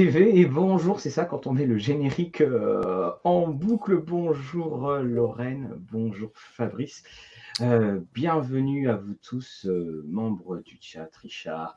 [0.00, 3.96] Et bonjour, c'est ça quand on met le générique euh, en boucle.
[3.96, 7.02] Bonjour euh, Lorraine, bonjour Fabrice.
[7.62, 9.68] Euh, bienvenue à vous tous,
[10.06, 11.76] membres du chat, Richard.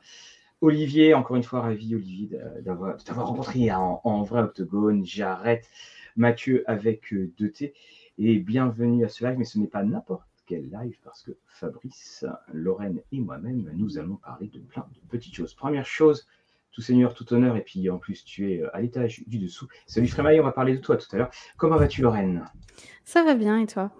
[0.60, 5.04] Olivier, encore une fois, ravi Olivier d'avoir rencontré en, en, vrai octogone.
[5.04, 5.68] J'arrête
[6.14, 7.72] Mathieu avec 2T
[8.18, 12.24] et bienvenue à ce live, mais ce n'est pas n'importe quel live parce que Fabrice,
[12.52, 15.54] Lorraine et moi-même, nous allons parler de plein de petites choses.
[15.54, 16.28] Première chose,
[16.72, 19.68] tout seigneur, tout honneur, et puis en plus tu es euh, à l'étage du dessous.
[19.86, 21.30] Salut Frémaille, on va parler de toi tout à l'heure.
[21.56, 22.44] Comment vas-tu Lorraine?
[23.04, 23.90] Ça va bien et toi?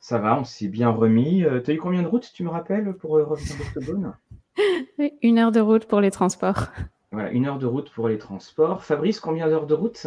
[0.00, 1.44] Ça va, on s'est bien remis.
[1.44, 4.14] Euh, tu as eu combien de routes, tu me rappelles, pour euh, revenir d'Octogone
[5.22, 6.68] Une heure de route pour les transports.
[7.12, 8.82] Voilà, une heure de route pour les transports.
[8.82, 10.06] Fabrice, combien d'heures de route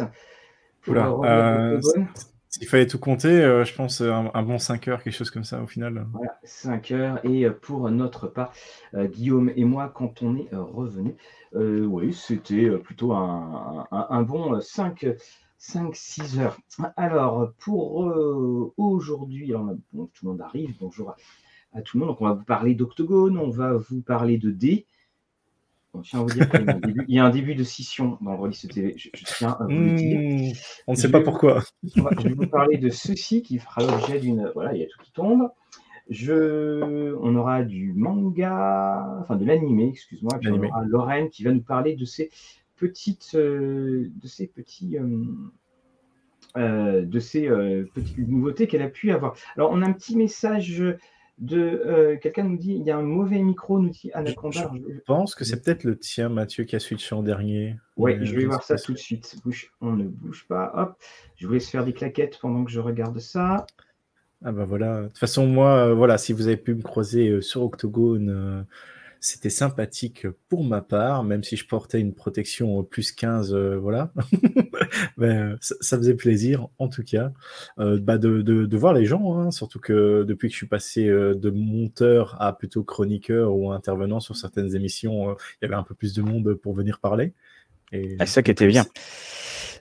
[0.82, 1.78] pour Oula,
[2.48, 5.44] s'il fallait tout compter, euh, je pense euh, un, bon 5 heures, quelque chose comme
[5.44, 6.06] ça au final.
[6.12, 7.20] Voilà, 5 heures.
[7.24, 8.52] Et euh, pour notre part,
[8.94, 11.14] Guillaume et moi, quand on est revenus,
[11.54, 15.06] oui, c'était plutôt un, bon 5,
[15.58, 16.58] 6 heures.
[16.96, 17.96] Alors, pour
[18.76, 19.52] aujourd'hui,
[19.94, 21.14] tout le monde arrive, bonjour
[21.72, 22.14] à, tout le monde.
[22.14, 24.86] Donc, on va vous parler d'Octogone, on va vous parler de D
[26.02, 28.94] tiens à vous dire qu'il y, a un début de scission dans le Release TV.
[28.96, 30.20] Je, tiens à vous le dire.
[30.20, 30.52] Hmm,
[30.86, 31.62] on ne sait pas pourquoi.
[31.82, 34.50] je vais vous parler de ceci qui fera l'objet d'une.
[34.54, 35.48] Voilà, il y a tout qui tombe.
[36.08, 37.14] Je...
[37.20, 40.38] On aura du manga, enfin de l'animé, excuse-moi.
[40.40, 42.30] Puis on aura Lorraine qui va nous parler de ces
[42.76, 45.24] petites, euh, de ces petits, euh,
[46.56, 47.48] euh, de ces
[47.94, 49.34] petites nouveautés qu'elle a pu avoir.
[49.56, 50.82] Alors on a un petit message
[51.38, 54.70] de euh, quelqu'un nous dit il y a un mauvais micro, nous dit Anaconda.
[54.74, 57.76] Je, pense que c'est peut-être le tien, Mathieu, qui a switché en dernier.
[57.96, 59.36] Oui, je vais voir ça tout de suite.
[59.80, 60.72] on ne bouge pas.
[60.74, 60.96] Hop,
[61.36, 63.66] je vous laisse faire des claquettes pendant que je regarde ça.
[64.44, 65.02] Ah bah voilà.
[65.02, 68.64] De toute façon, moi, euh, voilà, si vous avez pu me croiser euh, sur Octogone
[69.20, 74.12] c'était sympathique pour ma part, même si je portais une protection plus 15, euh, voilà.
[75.16, 77.32] Mais, euh, ça, faisait plaisir, en tout cas,
[77.78, 81.06] euh, bah de, de, voir les gens, hein, surtout que depuis que je suis passé
[81.06, 85.94] de monteur à plutôt chroniqueur ou intervenant sur certaines émissions, il y avait un peu
[85.94, 87.32] plus de monde pour venir parler.
[87.92, 88.16] Et...
[88.18, 88.86] Ah, ça qui était bien.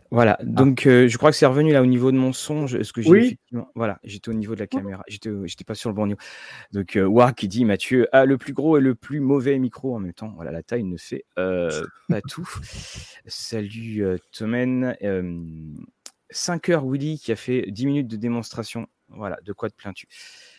[0.09, 0.43] Voilà, ah.
[0.43, 2.67] donc euh, je crois que c'est revenu là au niveau de mon son.
[2.67, 3.39] ce que j'ai oui.
[3.75, 6.19] Voilà, j'étais au niveau de la caméra, j'étais, j'étais pas sur le bon niveau.
[6.71, 9.99] Donc euh, qui dit Mathieu a le plus gros et le plus mauvais micro en
[9.99, 10.31] même temps.
[10.35, 12.47] Voilà, la taille ne fait euh, pas tout.
[13.25, 14.95] Salut euh, Tomen.
[16.29, 18.87] 5 heures Willy qui a fait 10 minutes de démonstration.
[19.09, 20.07] Voilà, de quoi te plains-tu?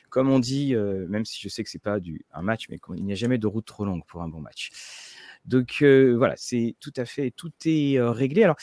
[0.08, 3.04] Comme on dit, même si je sais que c'est pas du, un match, mais il
[3.04, 4.70] n'y a jamais de route trop longue pour un bon match.
[5.44, 8.44] Donc voilà, c'est tout à fait, tout est réglé.
[8.44, 8.56] Alors,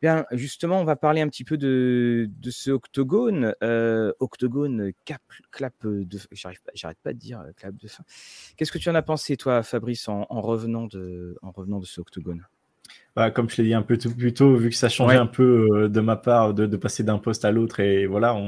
[0.00, 3.54] Bien, justement, on va parler un petit peu de, ce octogone.
[3.62, 6.18] Euh, octogone, cap, clap de.
[6.30, 8.04] J'arrive pas, j'arrête pas de dire euh, clap de fin.
[8.56, 11.86] Qu'est-ce que tu en as pensé, toi, Fabrice, en, en revenant, de, en revenant de
[11.86, 12.46] ce octogone?
[13.18, 15.66] Bah, comme je l'ai dit un peu plus tôt, vu que ça changeait un peu
[15.72, 18.40] euh, de ma part de, passer d'un poste à l'autre, et voilà,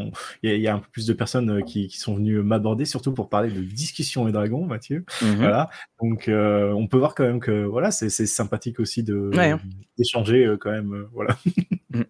[0.45, 3.29] il y, a un peu plus de personnes euh, qui, sont venues m'aborder, surtout pour
[3.29, 5.05] parler de discussion et dragons, Mathieu.
[5.23, 5.71] Mmh voilà,
[6.01, 9.59] donc euh, on peut voir quand même que voilà, c'est sympathique aussi de hein.
[9.99, 11.37] d'échanger quand même, voilà.
[11.93, 12.03] Mmh.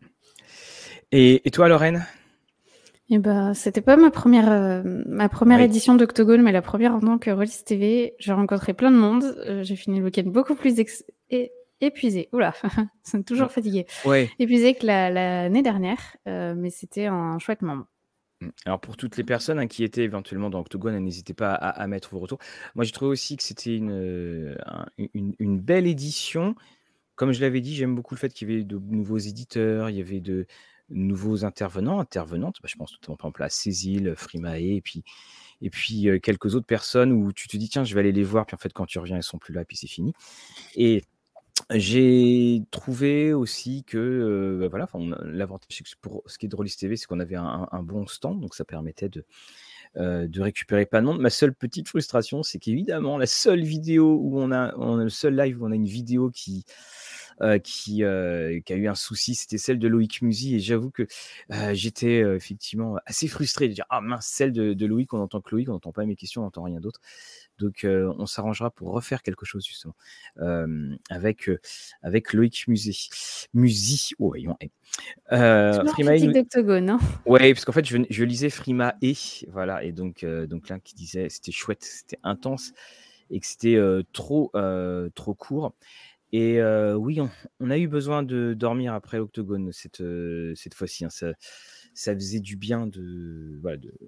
[1.10, 2.04] et, et, toi, Lorraine?
[3.08, 7.16] Eh ben, c'était pas ma première, ma première édition d'Octogone, mais la première en tant
[7.16, 8.12] que Rollis TV.
[8.18, 9.24] J'ai rencontré plein de monde.
[9.62, 10.74] j'ai fini le week-end beaucoup plus
[11.30, 12.28] et épuisé.
[12.32, 12.54] Oula,
[13.02, 13.86] c'est toujours fatigué.
[14.04, 14.30] Ouais.
[14.38, 17.86] Épuisé que l'année dernière, euh, mais c'était un chouette moment.
[18.40, 18.48] Mmh.
[18.64, 22.10] Alors pour toutes les personnes hein, qui étaient éventuellement dans Octogone, n'hésitez pas à, mettre
[22.10, 22.38] vos retours.
[22.74, 24.54] Moi j'ai trouvé aussi que c'était une, euh,
[25.14, 26.54] une, belle édition.
[27.16, 29.96] Comme je l'avais dit, j'aime beaucoup le fait qu'il y avait de nouveaux éditeurs, il
[29.96, 30.46] y avait de
[30.88, 32.56] nouveaux intervenants, intervenantes.
[32.62, 35.04] Bah, je pense notamment par exemple à Cécile, Frimae, et puis,
[35.60, 38.22] et puis euh, quelques autres personnes où tu te dis tiens je vais aller les
[38.22, 40.14] voir, puis en fait quand tu reviens ils sont plus là, puis c'est fini.
[40.76, 41.04] Et
[41.70, 44.88] j'ai trouvé aussi que, bah, voilà,
[45.24, 48.54] l'avantage pour ce qui est de Rollis TV, c'est qu'on avait un bon stand, donc
[48.54, 49.24] ça permettait de,
[49.96, 51.20] de récupérer pas de monde.
[51.20, 55.10] Ma seule petite frustration, c'est qu'évidemment, la seule vidéo où on a on a le
[55.10, 56.64] seul live où on a une vidéo qui,
[57.62, 61.06] qui, qui a eu un souci, c'était celle de Loïc Musi et j'avoue que,
[61.72, 65.50] j'étais, effectivement assez frustré de dire: «Ah mince, celle de de Loïc, on entend que
[65.54, 67.00] Loïc, on n'entend pas mes questions, on n'entend rien d'autre».
[67.58, 69.94] Donc, on s'arrangera pour refaire quelque chose justement
[71.10, 71.50] avec
[72.02, 72.96] avec Loïc Musée.
[73.54, 74.56] Musi, oh, voyons.
[75.32, 76.90] Euh, Frima d'Octogone.
[76.90, 79.14] Hein ouais, parce qu'en fait, je, je, lisais Frima et
[79.48, 82.72] voilà, et donc donc là qui disait c'était chouette, c'était intense
[83.30, 83.78] et que c'était
[84.12, 84.50] trop
[85.14, 85.74] trop court.
[86.32, 86.60] Et
[86.94, 87.20] oui,
[87.60, 90.02] on, a eu besoin de dormir après l'Octogone cette
[90.54, 91.04] cette fois-ci.
[91.04, 91.32] Hein, ça,
[91.94, 93.60] ça faisait du bien de,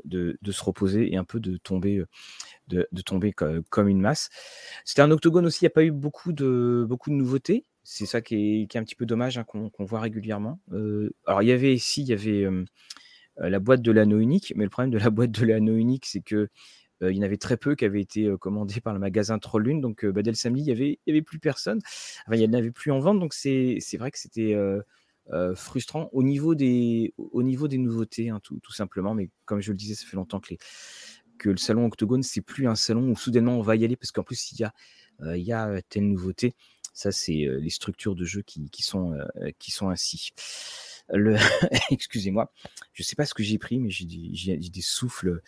[0.05, 2.03] de, de, se reposer et un peu de tomber,
[2.69, 4.31] de, tomber comme une masse.
[4.85, 7.65] C'était un octogone aussi, il n'y a pas eu beaucoup de, beaucoup de nouveautés.
[7.83, 10.61] c'est ça qui est, un petit peu dommage hein, qu'on voit régulièrement.
[11.27, 12.47] alors, il y avait ici, il y avait
[13.37, 16.23] la boîte de l'anneau unique, mais le problème de la boîte de l'anneau unique, c'est
[16.23, 16.49] que
[17.03, 19.81] il y en avait très peu qui avaient été commandés par le magasin Trollune.
[19.81, 21.81] Donc, bah, dès le samedi, il n'y avait, avait plus personne.
[22.31, 23.19] il n'y en avait plus en vente.
[23.21, 24.57] Donc, c'est vrai que c'était
[25.55, 29.15] frustrant au niveau des, au niveau des nouveautés, hein, tout, simplement.
[29.15, 30.55] Mais comme je le disais, ça fait longtemps que,
[31.39, 34.13] que le salon Octogone, c'est plus un salon où soudainement on va y aller parce
[34.13, 34.73] qu'en plus, il y a,
[35.37, 36.55] il y a telle nouveauté.
[36.95, 39.17] Ça, c'est les structures de jeu qui, sont,
[39.59, 40.33] qui sont ainsi.
[41.09, 41.37] Le...
[41.91, 42.53] Excusez-moi,
[42.93, 45.43] je ne sais pas ce que j'ai pris, mais j'ai des, souffles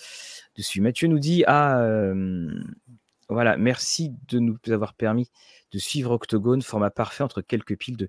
[0.56, 0.80] dessus.
[0.80, 1.84] Mathieu nous dit Ah,
[3.28, 5.30] voilà, merci de nous avoir permis
[5.72, 8.08] de suivre Octogone, format parfait entre quelques piles de,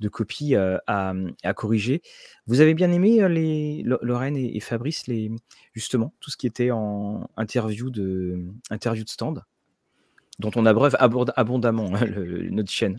[0.00, 1.14] de copies à,
[1.54, 2.02] corriger.
[2.46, 5.30] Vous avez bien aimé les Lorraine et, Fabrice, les,
[5.72, 9.42] justement, tout ce qui était en interview de, interview de stand
[10.40, 12.06] dont on abreuve abondamment hein,
[12.50, 12.98] notre chaîne?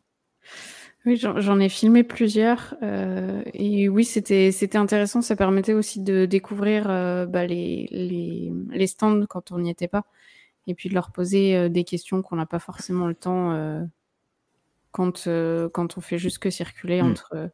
[1.06, 2.76] Oui, j'en ai filmé plusieurs.
[2.82, 5.22] Euh, et oui, c'était intéressant.
[5.22, 9.88] Ça permettait aussi de découvrir euh, bah, les, les, les, stands quand on n'y était
[9.88, 10.06] pas.
[10.66, 13.86] Et puis de leur poser euh, des questions qu'on n'a pas forcément le temps
[14.92, 15.28] quand,
[15.74, 17.12] quand on fait juste que circuler hmm.
[17.12, 17.52] entre,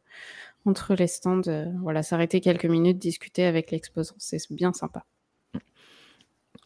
[0.64, 1.42] entre les stands.
[1.82, 4.14] voilà, s'arrêter quelques minutes, discuter avec l'exposant.
[4.16, 5.04] C'est bien sympa.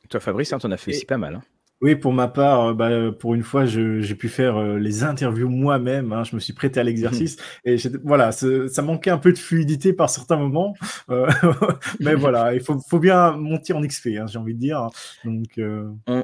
[0.08, 1.34] Toi, Fabrice, hein, tu en as fait aussi pas mal.
[1.34, 1.42] Hein.
[1.82, 5.50] Oui, pour ma part, euh, bah, pour une fois, j'ai pu faire euh, les interviews
[5.50, 6.10] moi-même.
[6.12, 9.92] Hein, je me suis prêté à l'exercice et voilà, ça manquait un peu de fluidité
[9.92, 10.74] par certains moments,
[11.10, 11.28] euh,
[12.00, 14.88] mais voilà, il faut, faut, bien monter en XP, hein, j'ai envie de dire.
[15.24, 15.60] Donc,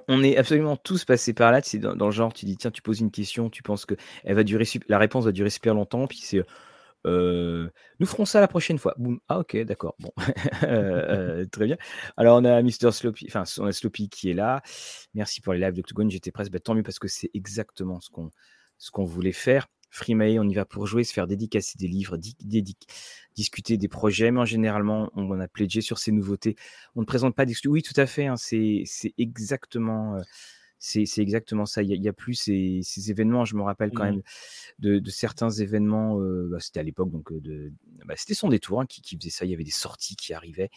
[0.09, 1.61] on, est absolument tous passés par là.
[1.63, 3.95] C'est dans, dans, le genre, tu dis tiens, tu poses une question, tu penses que
[4.25, 6.43] elle va durer, la réponse va durer super longtemps, puis c'est
[7.05, 8.95] nous ferons ça la prochaine fois.
[9.29, 9.97] Ah ok, d'accord.
[9.99, 10.13] Bon,
[11.53, 11.77] très bien.
[12.17, 14.63] Alors on a Mr Sloppy, enfin on a Sloppy qui est là.
[15.15, 16.11] Merci pour les lives d'Octogone.
[16.11, 18.31] J'étais presque bah, tant mieux parce que c'est exactement ce qu'on
[18.79, 19.69] ce qu'on voulait faire.
[19.93, 22.17] Freemae, on y va pour jouer, se faire dédicacer des livres,
[23.37, 26.57] discuter des projets, mais en généralement, on, a pledgé sur ces nouveautés.
[26.97, 27.69] On ne présente pas d'exclus.
[27.69, 28.27] Oui, tout à fait.
[28.27, 28.85] Hein, c'est
[29.19, 30.17] exactement
[30.83, 31.83] c'est exactement ça.
[31.83, 33.45] Il n'y a, plus ces, événements.
[33.45, 34.23] Je me rappelle quand mmh
[34.81, 36.19] même de, certains événements.
[36.19, 37.73] Bah, c'était à l'époque, donc de,
[38.05, 39.45] bah, c'était son détour hein, qui, faisait ça.
[39.45, 40.71] Il y avait des sorties qui arrivaient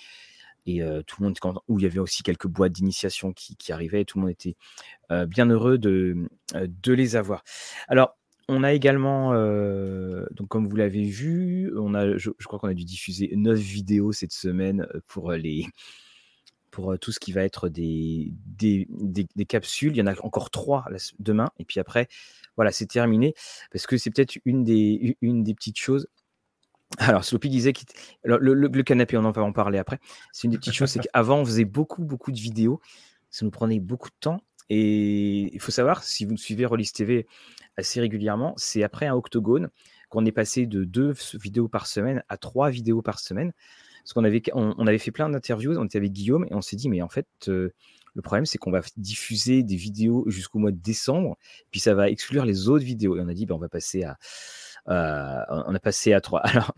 [0.67, 4.01] et tout le monde où il y avait aussi quelques boîtes d'initiation qui, arrivaient.
[4.01, 4.55] Et tout le monde était
[5.27, 7.43] bien heureux de, de les avoir.
[7.88, 8.17] Alors.
[8.47, 12.75] On a également, donc comme vous l'avez vu, on a, je, je crois qu'on a
[12.75, 15.65] dû diffuser neuf vidéos cette semaine pour les,
[16.75, 19.94] pour tout ce qui va être des, des, capsules.
[19.94, 20.86] Il y en a encore trois
[21.20, 21.50] demain.
[21.58, 22.10] Et puis après,
[22.58, 23.34] voilà, c'est terminé.
[23.72, 26.10] Parce que c'est peut-être une des, une des petites choses.
[26.98, 27.79] Alors, Sloppy disait que
[28.25, 30.00] le, canapé, on en va en parler après.
[30.34, 32.82] C'est une des petites choses, c'est qu'avant, on faisait beaucoup, beaucoup de vidéos.
[33.29, 34.41] Ça nous prenait beaucoup de temps.
[34.70, 37.25] Et il faut savoir, si vous me suivez Rollis TV
[37.77, 39.70] assez régulièrement, c'est après un octogone
[40.10, 43.53] qu'on est passé de deux vidéos par semaine à trois vidéos par semaine.
[44.05, 46.75] Parce qu'on avait, on, avait fait plein d'interviews, on était avec Guillaume et on s'est
[46.75, 47.74] dit, mais en fait, euh,
[48.13, 51.38] le problème, c'est qu'on va diffuser des vidéos jusqu'au mois de décembre,
[51.71, 53.17] puis ça va exclure les autres vidéos.
[53.17, 54.15] Et on a dit, ben, on va passer à,
[54.85, 56.41] on a passé à trois.
[56.45, 56.75] Alors,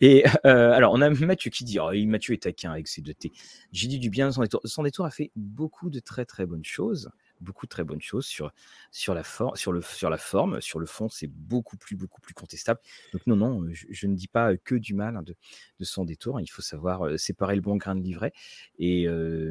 [0.00, 3.14] et euh, alors, on a Mathieu qui dit, oh, Mathieu est taquin avec ses deux
[3.14, 3.32] T.
[3.72, 4.60] J'ai dit du bien, son détour.
[4.64, 8.26] Son détour a fait beaucoup de très très bonnes choses beaucoup de très bonnes choses
[8.26, 8.52] sur,
[8.90, 9.22] sur, la,
[9.54, 10.60] sur, le, sur la forme.
[10.60, 12.80] Sur le fond, c'est beaucoup plus, beaucoup plus contestable.
[13.12, 15.34] Donc non, non, je, ne dis pas que du mal hein, de,
[15.78, 16.40] de, son détour.
[16.40, 18.32] Il faut savoir séparer le bon grain de livret.
[18.78, 19.06] Et,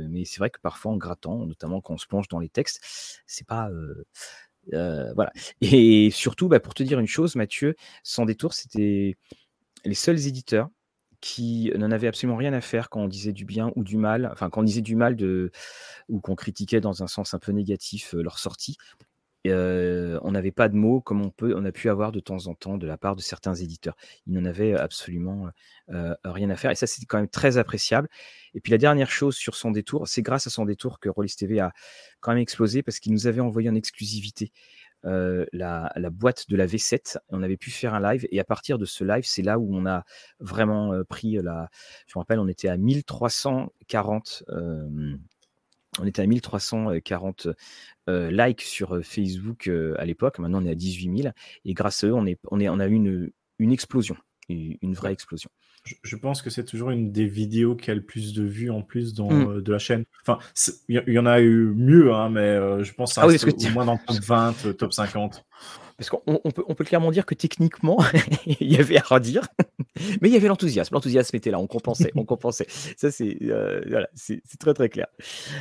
[0.10, 3.22] mais c'est vrai que parfois, en grattant, notamment quand on se plonge dans les textes,
[3.25, 3.70] c'est pas...
[4.72, 5.32] voilà.
[5.62, 9.17] Et surtout, bah, pour te dire une chose, Mathieu, sans détour, c'était
[9.86, 10.70] les seuls éditeurs
[11.22, 14.30] qui n'en avaient absolument rien à faire quand on disait du bien ou du mal,
[14.32, 15.52] enfin quand on disait du mal de,
[16.10, 18.78] ou qu'on critiquait dans un sens un peu négatif leur sortie.
[19.46, 22.54] on n'avait pas de mots comme on, peut, on a pu avoir de temps en
[22.54, 23.96] temps de la part de certains éditeurs.
[24.28, 25.50] Ils n'en avaient absolument
[26.24, 26.72] rien à faire.
[26.72, 28.10] Et ça, c'est quand même très appréciable.
[28.54, 31.36] Et puis la dernière chose sur son détour, c'est grâce à son détour que Rollis
[31.36, 31.72] TV a
[32.20, 34.52] quand même explosé parce qu'il nous avait envoyé en exclusivité
[35.54, 37.18] la, boîte de la V7.
[37.30, 39.76] On avait pu faire un live et à partir de ce live, c'est là où
[39.76, 40.04] on a
[40.40, 41.70] vraiment pris la.
[42.08, 44.44] Je me rappelle, on était à 1340.
[46.00, 47.48] on était à 1340
[48.08, 50.40] likes sur Facebook à l'époque.
[50.40, 51.34] Maintenant, on est à 18 000.
[51.66, 54.18] Et grâce à eux, on, est, on, est, on a eu une, une explosion,
[54.50, 55.50] une vraie explosion
[56.03, 58.82] je pense que c'est toujours une des vidéos qui a le plus de vues en
[58.82, 59.50] plus dans, mm.
[59.50, 60.06] euh, de la chaîne.
[60.22, 60.39] Enfin,
[60.88, 63.86] il y, en a eu mieux, hein, mais euh, je pense que ah au moins
[63.86, 65.46] dans le top 20, euh, top 50.
[65.98, 67.98] Parce qu'on on peut, on peut, clairement dire que techniquement,
[68.46, 69.48] il y avait à redire,
[70.22, 70.94] mais il y avait l'enthousiasme.
[70.94, 72.67] L'enthousiasme était là, on compensait, on compensait.
[72.70, 75.08] Ça, c'est voilà, c'est très très clair.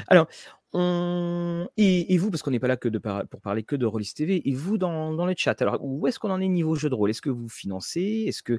[0.08, 0.26] Alors,
[0.74, 4.48] et, vous, parce qu'on n'est pas là que de pour parler que de Rollis TV,
[4.48, 6.94] et vous dans, dans le chat, alors où est-ce qu'on en est niveau jeu de
[6.94, 7.10] rôle?
[7.10, 8.24] Est-ce que vous financez?
[8.26, 8.58] Est-ce que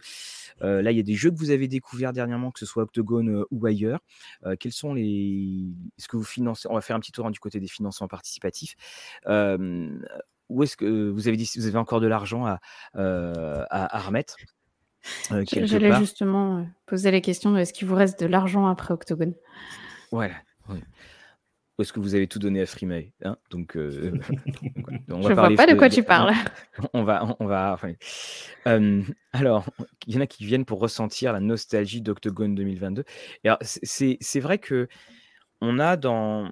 [0.61, 2.83] euh, là, il y a des jeux que vous avez découverts dernièrement, que ce soit
[2.83, 3.99] Octogone euh, ou ailleurs
[4.45, 5.67] euh, Quels sont les.
[5.97, 6.67] Est-ce que vous financez?
[6.69, 8.75] On va faire un petit tour hein, du côté des financements participatifs.
[9.25, 12.59] où est-ce que vous avez dit vous avez encore de l'argent à,
[12.93, 14.37] à, remettre
[15.29, 19.35] J'allais justement poser la question de est-ce qu'il vous reste de l'argent après Octogone?
[20.11, 20.35] Voilà.
[20.69, 20.73] Ou
[21.79, 23.38] est-ce que vous avez tout donné à Freemay hein?
[23.51, 24.12] Donc, euh,
[25.10, 26.34] on va Je ne vois pas de quoi tu parles.
[26.93, 27.77] On va, on va.
[29.34, 29.65] alors,
[30.07, 33.03] il y en a qui viennent pour ressentir la nostalgie d'Octogone 2022.
[33.43, 34.88] Et c'est vrai que
[35.62, 36.51] on a dans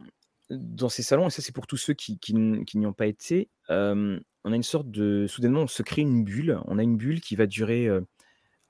[0.49, 3.49] dans ces salons, et ça c'est pour tous ceux qui, qui, n'y ont pas été,
[3.69, 6.59] on a une sorte de soudainement on se crée une bulle.
[6.65, 7.89] On a une bulle qui va durer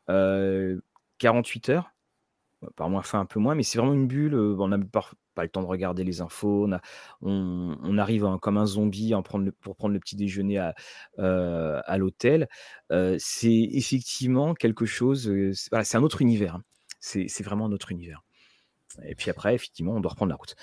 [0.07, 1.91] 48 heures
[2.75, 4.35] par moins fin un peu moins, mais c'est vraiment une bulle.
[4.35, 4.77] on n'a
[5.35, 6.67] pas, le temps de regarder les infos.
[7.21, 10.73] On, arrive comme un zombie prendre pour prendre le petit déjeuner à,
[11.17, 12.47] à l'hôtel.
[12.89, 15.31] c'est effectivement quelque chose.
[15.53, 16.55] c'est un autre univers.
[16.55, 16.63] Hein.
[16.99, 18.23] C'est vraiment un autre univers.
[19.05, 20.55] Et puis après, effectivement, on doit reprendre la route.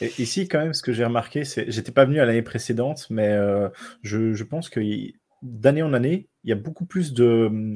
[0.18, 3.36] ici, quand même, ce que j'ai remarqué, c'est, j'étais pas venu à l'année précédente, mais
[4.02, 4.80] je, je, pense que
[5.42, 7.74] d'année en année, il y a beaucoup plus de,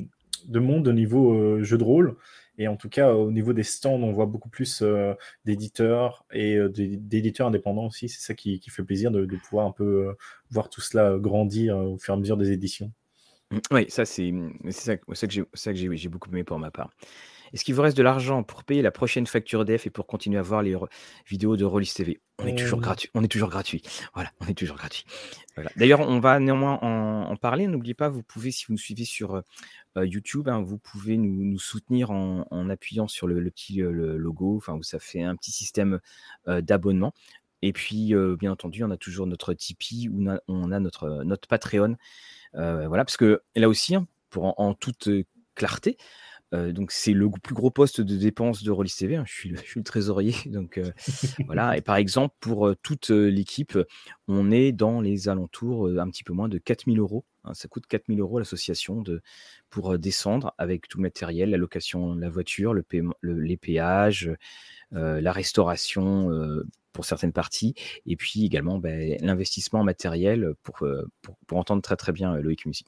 [0.48, 2.16] de monde au niveau jeu de rôle.
[2.58, 6.56] Et en tout cas, au niveau des stands, on voit beaucoup plus euh, d'éditeurs et
[6.56, 8.08] euh, d'éditeurs indépendants aussi.
[8.08, 10.12] C'est ça qui, fait plaisir de, pouvoir un peu euh,
[10.50, 12.90] voir tout cela grandir au fur et à mesure des éditions.
[13.50, 14.32] Mmh, oui, ça c'est
[14.70, 16.90] ça, que j'ai beaucoup aimé pour ma part.
[17.52, 20.38] Est-ce qu'il vous reste de l'argent pour payer la prochaine facture d'EF et pour continuer
[20.38, 20.76] à voir les
[21.26, 23.10] vidéos de Rollis TV On est toujours gratuit.
[23.14, 23.82] On est toujours gratuit.
[24.14, 25.04] Voilà, on est toujours gratuit.
[25.76, 27.66] D'ailleurs, on va néanmoins en, parler.
[27.66, 29.42] N'oubliez pas, vous pouvez, si vous nous suivez sur
[29.96, 34.56] YouTube, hein, vous pouvez nous, soutenir en, appuyant sur le, petit logo.
[34.56, 36.00] Enfin, ça fait un petit système
[36.46, 37.14] d'abonnement.
[37.62, 41.96] Et puis, bien entendu, on a toujours notre Tipeee ou on a, notre, notre Patreon.
[42.52, 45.08] voilà, parce que là aussi, hein, pour en toute
[45.54, 45.96] clarté,
[46.52, 49.16] donc c'est le plus gros poste de dépense de Rollis TV.
[49.16, 49.24] Hein.
[49.26, 50.34] Je, suis le, trésorier.
[50.46, 50.80] Donc
[51.46, 51.76] voilà.
[51.76, 53.78] Et par exemple, pour toute l'équipe,
[54.28, 57.24] on est dans les alentours un petit peu moins de 4000 euros.
[57.44, 57.54] Hein.
[57.54, 59.04] ça coûte 4000 euros l'association
[59.70, 62.84] pour descendre avec tout le matériel, la location de la voiture, le,
[63.22, 64.30] les péages,
[64.92, 66.30] la restauration
[66.96, 67.74] pour certaines parties,
[68.06, 70.78] et puis également ben, l'investissement matériel pour,
[71.20, 72.84] pour, pour, entendre très très bien Loïc Musi.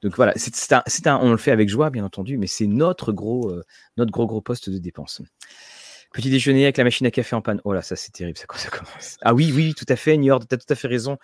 [0.00, 3.12] Donc voilà, c'est un, un, on le fait avec joie, bien entendu, mais c'est notre
[3.12, 3.62] gros, euh,
[3.98, 5.20] notre gros gros poste de dépense.
[6.14, 7.60] Petit déjeuner avec la machine à café en panne.
[7.64, 9.18] Oh là, ça c'est terrible, ça, ça commence.
[9.20, 11.18] Ah oui, oui, tout à fait, Niord, tu as tout à fait raison.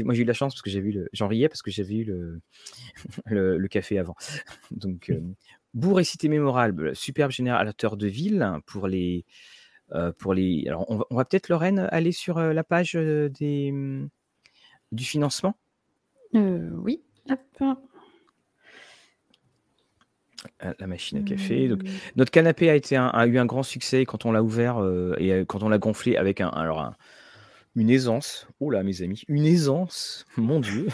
[0.00, 1.08] Moi j'ai eu la chance parce que j'ai vu le.
[1.12, 2.04] J'en riais parce que j'avais eu
[3.26, 4.16] le, le, café avant.
[4.70, 5.20] Donc, euh,
[5.74, 9.26] bourg et cité mémorable, superbe générateur de ville pour les.
[9.92, 10.64] Euh, pour les...
[10.66, 13.72] Alors, on va, peut-être, Lorraine, aller sur la page des,
[14.92, 15.54] du financement
[16.34, 17.02] Oui.
[17.30, 17.78] Hop
[20.78, 21.68] la machine à café.
[21.68, 21.88] Donc, mmh.
[22.16, 25.32] notre canapé a, été a eu un grand succès quand on l'a ouvert euh, et
[25.32, 26.96] euh, quand on l'a gonflé avec un, alors un,
[27.74, 28.46] une aisance.
[28.60, 30.88] Oh là, mes amis, une aisance, mon Dieu.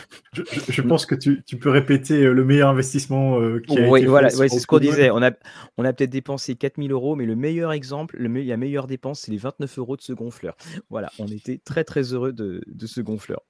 [0.68, 4.30] Je, pense que tu, peux répéter euh, le meilleur investissement euh, qui a oui, voilà,
[4.30, 5.10] c'est ce qu'on disait.
[5.10, 5.30] On a,
[5.76, 9.32] on a peut-être dépensé 4000 euros, mais le meilleur exemple, le la meilleure dépense, c'est
[9.32, 10.56] les 29 euros de ce gonfleur.
[10.90, 13.40] Voilà, on était très très heureux de, ce gonfleur.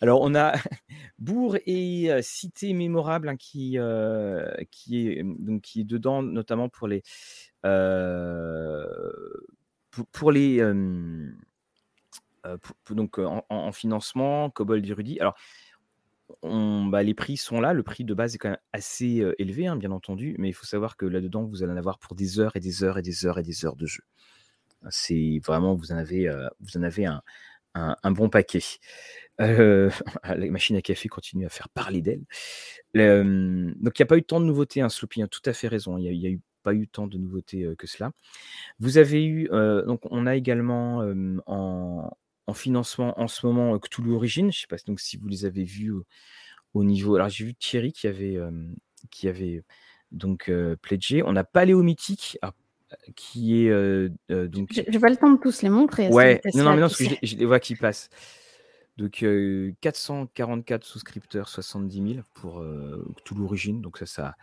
[0.00, 0.54] Alors, on a
[1.18, 3.78] Bourg et euh, Cité mémorable hein, qui,
[4.70, 7.02] qui, est, donc, qui est dedans, notamment pour les.
[10.12, 10.62] pour, les
[12.90, 15.20] donc en, financement, Cobol Rudy.
[15.20, 15.36] Alors,
[16.42, 17.72] bah, les prix sont là.
[17.72, 20.66] Le prix de base est quand même assez élevé, hein, bien entendu, mais il faut
[20.66, 23.26] savoir que là-dedans, vous allez en avoir pour des heures et des heures et des
[23.26, 24.02] heures et des heures de jeu.
[24.88, 26.30] C'est vraiment, vous en avez,
[26.60, 27.22] vous en avez un,
[27.74, 28.62] un, bon paquet.
[29.38, 29.90] la
[30.50, 32.24] machine à café continue à faire parler d'elle.
[32.94, 35.68] donc, il n'y a pas eu tant de nouveautés, hein, Sloopy a tout à fait
[35.68, 35.98] raison.
[35.98, 38.12] Il n'y a, pas eu tant de nouveautés que cela.
[38.80, 39.48] Vous avez eu,
[39.86, 41.02] donc on a également
[41.46, 42.10] en,
[42.50, 44.44] en financement en ce moment Cthulhu Origin.
[44.52, 45.92] Je ne sais pas donc, si vous les avez vus
[46.74, 47.16] au, niveau.
[47.16, 48.38] Alors, j'ai vu Thierry qui avait,
[49.10, 49.62] qui avait
[50.12, 50.50] donc
[50.82, 51.22] pledgé.
[51.24, 52.38] On a Paléo Mythique.
[52.42, 52.52] Ah,
[53.14, 54.68] qui est donc.
[54.72, 56.08] J'ai pas le temps de tous les montrer.
[56.08, 58.10] Ouais, non, non, mais non, parce que je, les vois qui passent.
[58.96, 59.24] Donc
[59.80, 62.64] 444 souscripteurs, 70 000 pour
[63.16, 63.80] Cthulhu Origin.
[63.80, 64.36] Donc ça, ça,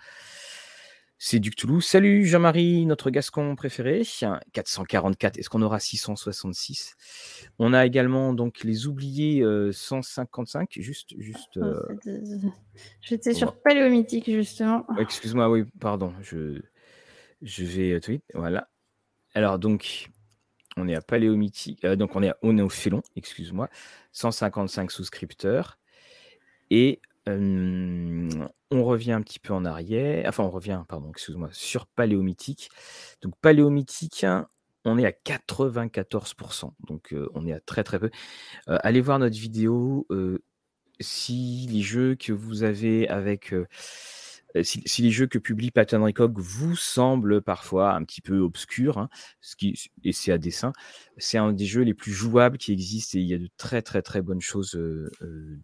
[1.20, 1.86] c'est du Toulouse.
[1.86, 4.04] Salut Jean-Marie, notre Gascon préféré.
[4.54, 5.38] 444.
[5.38, 6.96] Est-ce qu'on aura 666
[7.60, 10.70] On a également donc les oubliés 155.
[10.78, 11.58] Juste, juste.
[11.58, 11.82] Euh,
[13.02, 14.86] J'étais sur Paléomythique justement.
[15.00, 16.14] Excuse-moi, oui, pardon.
[16.22, 16.62] Je,
[17.42, 18.24] je vais tweet.
[18.34, 18.70] Voilà.
[19.34, 20.10] Alors donc,
[20.78, 23.70] on est à Paléomythique, euh, donc on est, on est au Félon, excuse-moi,
[24.14, 25.78] 155 souscripteurs.
[26.70, 32.70] Et on revient un petit peu en arrière, enfin on revient, pardon, excuse-moi, sur Paléomythique.
[33.22, 34.26] Donc Paléomythique,
[34.86, 38.10] on est à 94%, donc on est à très très peu.
[38.68, 40.08] allez voir notre vidéo
[41.00, 43.54] si les jeux que vous avez avec
[44.64, 49.10] si, les jeux que publie Pattern Recog vous semblent parfois un petit peu obscurs, hein,
[49.42, 50.72] ce qui, et c'est à dessein,
[51.18, 53.82] c'est un des jeux les plus jouables qui existent et il y a de très
[53.82, 54.72] très très bonnes choses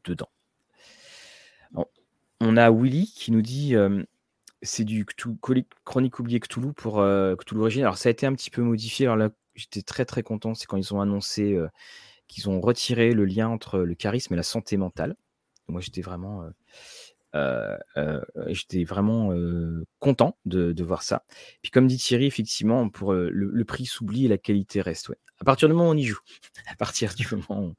[0.04, 0.30] dedans.
[2.44, 3.76] On a Willy qui nous dit
[4.62, 5.06] c'est du
[5.86, 7.04] Chronique oublié Cthulhu pour
[7.38, 7.84] Cthulhu Origine.
[7.84, 9.06] Alors ça a été un petit peu modifié.
[9.06, 11.58] Alors là, j'étais très très content, c'est quand ils ont annoncé
[12.28, 15.16] qu'ils ont retiré le lien entre le charisme et la santé mentale.
[15.68, 16.44] Moi, j'étais vraiment
[17.36, 21.24] euh, euh, j'étais vraiment euh, content de, voir ça.
[21.62, 25.10] Puis comme dit Thierry, effectivement, pour le, prix s'oublie et la qualité reste.
[25.10, 25.18] Ouais.
[25.40, 26.20] À partir du moment où on y joue,
[26.68, 27.76] à partir du moment où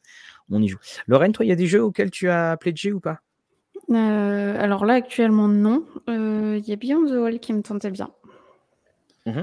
[0.50, 0.78] on y joue.
[1.06, 3.20] Lorraine, toi, il y a des jeux auxquels tu as pledgé ou pas?
[3.92, 5.84] Alors là, actuellement, non.
[6.08, 8.10] Il y a Beyond the Wall qui me tentait bien.
[9.26, 9.42] Mmh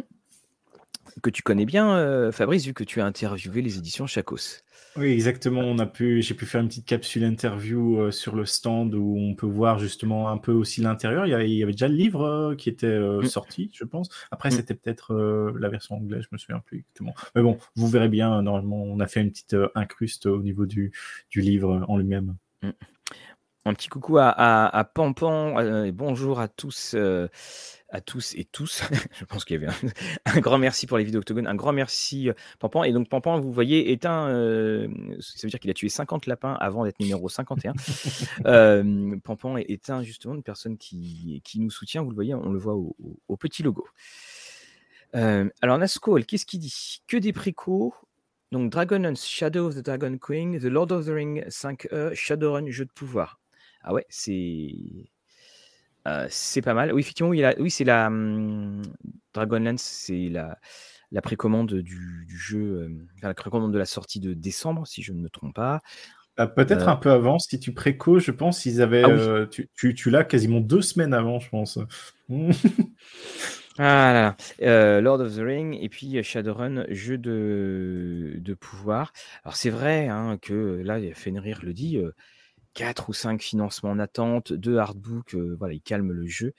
[1.22, 4.64] que tu connais bien, Fabrice, vu que tu as interviewé les éditions Chacos.
[4.98, 5.62] Oui, exactement.
[5.62, 9.16] On a pu, j'ai pu faire une petite capsule interview euh, sur le stand où
[9.18, 11.26] on peut voir justement un peu aussi l'intérieur.
[11.26, 13.26] Il, y avait déjà le livre euh, qui était euh, mm.
[13.28, 14.10] sorti, je pense.
[14.32, 14.52] Après, mm.
[14.52, 15.14] c'était peut-être
[15.58, 17.14] la version anglaise, je me souviens plus exactement.
[17.36, 18.42] Mais bon, vous verrez bien.
[18.42, 20.92] Normalement, on a fait une petite incruste au niveau du,
[21.30, 22.36] du livre en lui-même.
[23.66, 25.92] Un petit coucou à, à, à Pampan.
[25.92, 26.96] bonjour à tous
[27.92, 28.84] à tous et tous.
[29.20, 29.74] je pense qu'il y avait
[30.26, 31.48] un, grand merci pour les vidéos Octogone.
[31.48, 32.84] Un grand merci, euh, Pampan.
[32.84, 34.30] Et donc, Pampan, vous voyez, est un.
[34.30, 34.88] Euh,
[35.20, 37.74] ça veut dire qu'il a tué 50 lapins avant d'être numéro 51.
[38.46, 42.02] euh, Pampan est, un, justement, une personne qui, qui nous soutient.
[42.02, 43.86] Vous le voyez, on le voit au, petit logo.
[45.16, 47.02] Euh, alors, Nascol, qu'est-ce qu'il dit?
[47.08, 47.94] Que des précaux.
[48.52, 52.86] Donc, Dragonlance, Shadow of the Dragon Queen, The Lord of the Ring 5e, Shadowrun, jeu
[52.86, 53.41] de pouvoir.
[53.84, 54.76] Ah ouais, c'est
[56.30, 56.94] c'est pas mal.
[56.94, 58.82] Oui, effectivement, oui, oui c'est la mmh,
[59.34, 60.58] Dragonlance, c'est la,
[61.12, 62.90] la précommande du, du jeu,
[63.22, 65.80] la précommande de la sortie de décembre, si je ne me trompe pas.
[66.38, 69.94] Bah, peut-être un peu avant, si tu préco, je pense, ils avaient, ah tu, tu,
[69.94, 71.78] tu l'as quasiment deux semaines avant, je pense.
[73.78, 79.14] Ah là Lord of the Ring et puis Shadowrun, jeu de, de pouvoir.
[79.44, 81.98] Alors c'est vrai hein, que là, Fenrir le dit,
[82.74, 86.54] 4 ou 5 financements en attente, 2 hardbooks, euh, voilà, il calme le jeu.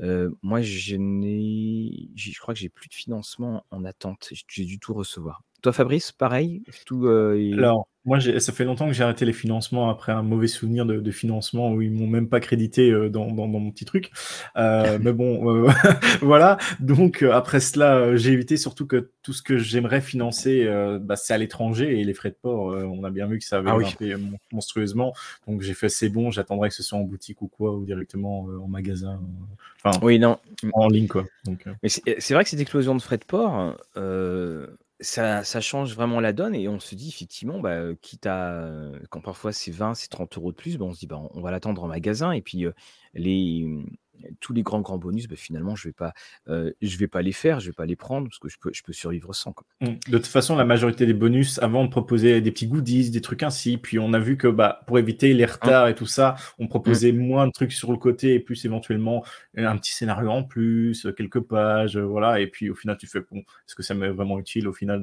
[0.00, 4.30] Euh, moi, je n'ai, je crois que j'ai plus de financement en attente.
[4.48, 5.42] J'ai dû tout recevoir.
[5.62, 9.90] Toi, Fabrice, pareil tout, euh, Alors, moi, ça fait longtemps que j'ai arrêté les financements
[9.90, 13.70] après un mauvais souvenir de, financement où ils m'ont même pas crédité euh, dans, mon
[13.70, 14.10] petit truc.
[14.56, 15.68] Euh, mais bon,
[16.22, 16.56] voilà.
[16.80, 20.66] Donc, après cela, j'ai évité surtout que tout ce que j'aimerais financer,
[21.02, 23.58] bah, c'est à l'étranger et les frais de port, on a bien vu que ça
[23.58, 24.16] avait ah
[24.52, 25.12] monstrueusement.
[25.46, 28.48] Donc, j'ai fait c'est bon, j'attendrai que ce soit en boutique ou quoi, ou directement
[28.62, 29.20] en magasin.
[29.84, 30.38] Enfin, oui, non.
[30.72, 31.26] En ligne, quoi.
[31.44, 33.76] Donc, Mais c'est vrai que cette explosion de frais de port,
[35.00, 38.68] ça, change vraiment la donne et on se dit effectivement, bah, quitte à,
[39.10, 41.40] quand parfois c'est 20, c'est 30 euros de plus, bah, on se dit bah, on
[41.40, 42.66] va l'attendre en magasin et puis
[43.14, 43.86] les, mmh,
[44.40, 46.12] tous les grands grands bonus, bah, finalement, je vais pas,
[46.46, 48.82] je vais pas les faire, je vais pas les prendre parce que je peux, je
[48.82, 49.54] peux survivre sans.
[49.80, 49.86] Mmh.
[50.08, 53.42] De toute façon, la majorité des bonus, avant, on proposait des petits goodies, des trucs
[53.42, 53.78] ainsi.
[53.78, 55.48] Puis on a vu que bah, pour éviter les hein?
[55.52, 56.68] retards et tout ça, on mmh.
[56.68, 59.24] proposait moins de trucs sur le côté et plus éventuellement
[59.56, 62.40] un petit scénario en plus, quelques pages, voilà.
[62.40, 65.02] Et puis au final, tu fais bon, est-ce que ça m'est vraiment utile au final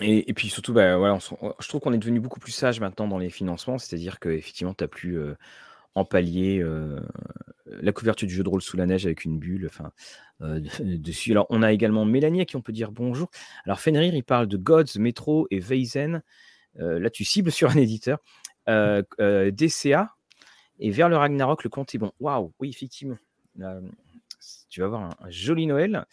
[0.00, 3.18] et, puis surtout, bah, voilà, je trouve qu'on est devenu beaucoup plus sage maintenant dans
[3.18, 5.20] les financements, c'est-à-dire qu'effectivement, tu n'as plus
[5.94, 6.64] en palier
[7.66, 9.92] la couverture du jeu de rôle sous la neige avec une bulle enfin,
[10.80, 11.32] dessus.
[11.32, 13.30] Alors, on a également Mélanie à qui on peut dire bonjour.
[13.64, 16.22] Alors, Fenrir, il parle de Gods, Metro et Weizen.
[16.76, 18.18] là, tu cibles sur un éditeur.
[18.66, 20.14] DCA
[20.78, 22.12] et vers le Ragnarok, le compte est bon.
[22.20, 23.16] Waouh, oui, effectivement.
[24.68, 26.06] tu vas avoir un joli Noël.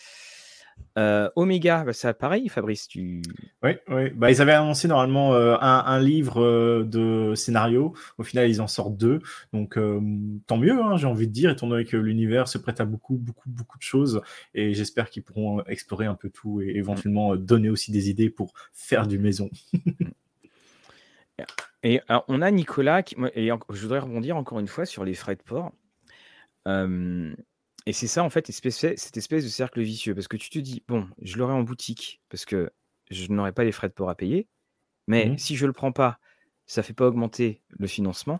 [0.97, 3.21] Euh, Omega, bah, ça pareil, Fabrice, tu.
[3.63, 4.09] Oui, oui.
[4.09, 7.93] Bah, ils avaient annoncé normalement euh, un, livre euh, de scénario.
[8.17, 9.19] Au final, ils en sortent deux.
[9.53, 9.79] Donc,
[10.47, 13.15] tant mieux, hein, j'ai envie de dire, étant donné que l'univers se prête à beaucoup,
[13.15, 14.21] beaucoup, beaucoup de choses.
[14.53, 18.53] Et j'espère qu'ils pourront explorer un peu tout et éventuellement donner aussi des idées pour
[18.73, 19.49] faire du maison.
[21.83, 25.13] et alors, on a Nicolas, qui, et je voudrais rebondir encore une fois sur les
[25.13, 25.71] frais de port.
[27.85, 30.13] Et c'est ça, en fait, cette espèce de cercle vicieux.
[30.13, 32.71] Parce que tu te dis, bon, je l'aurai en boutique parce que
[33.09, 34.47] je n'aurai pas les frais de port à payer.
[35.07, 36.19] Mais mmh si je ne le prends pas,
[36.67, 38.39] ça ne fait pas augmenter le financement.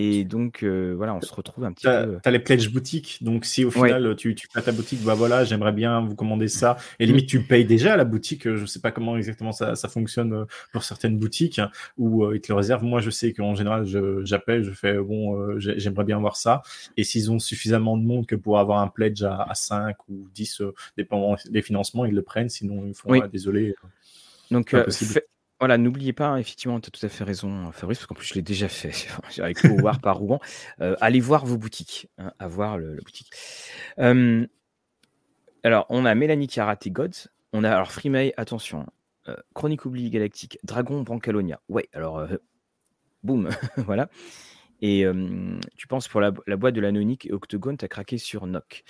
[0.00, 2.20] Et donc, euh, voilà, on se retrouve un petit Tu peu.
[2.24, 3.18] as, les pledge boutiques.
[3.20, 3.88] Donc, si au Ouais.
[3.88, 6.76] final, tu, tu à ta boutique, bah voilà, j'aimerais bien vous commander ça.
[7.00, 7.08] Et Mm.
[7.08, 8.44] limite, tu payes déjà à la boutique.
[8.44, 12.22] Je ne sais pas comment exactement ça, ça fonctionne euh, pour certaines boutiques hein, où
[12.24, 12.84] euh, ils te le réservent.
[12.84, 16.36] Moi, je sais qu'en général, je- j'appelle, je fais bon, euh, j'ai- j'aimerais bien voir
[16.36, 16.62] ça.
[16.96, 20.28] Et s'ils ont suffisamment de monde que pour avoir un pledge à, à 5 ou
[20.32, 22.48] 10, euh, dépendant des financements, ils le prennent.
[22.50, 23.20] Sinon, ils font Oui.
[23.24, 23.74] ah, désolé.
[24.52, 24.84] Donc, euh,
[25.60, 28.26] voilà, n'oubliez pas, hein, effectivement, tu as tout à fait raison, Fabrice, parce qu'en plus,
[28.26, 28.92] je l'ai déjà fait
[29.38, 30.40] avec War par Rouen.
[30.80, 33.30] Euh, allez voir vos boutiques, hein, à voir le, la boutique.
[33.98, 34.46] Euh,
[35.64, 37.28] alors, on a Mélanie qui a raté Gods.
[37.52, 38.86] On a, alors, Freemay, attention,
[39.28, 41.60] euh, Chronique Oubli Galactique, Dragon Brancalonia.
[41.68, 42.36] Ouais, alors, euh,
[43.22, 44.08] boum, voilà.
[44.80, 45.04] Et
[45.76, 48.84] tu penses pour la, la boîte de l'anonique et Octogone, tu as craqué sur Nock.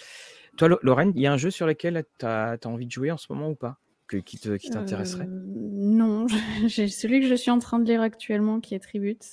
[0.59, 3.11] Toi, Lo- Lorraine, il y a un jeu sur lequel tu as, envie de jouer
[3.11, 3.79] en ce moment ou pas?
[4.09, 5.25] Que, qui te- qui t'intéresserait?
[5.25, 6.27] Euh, non,
[6.67, 9.25] j'ai celui que je suis en train de lire actuellement qui est Tribute.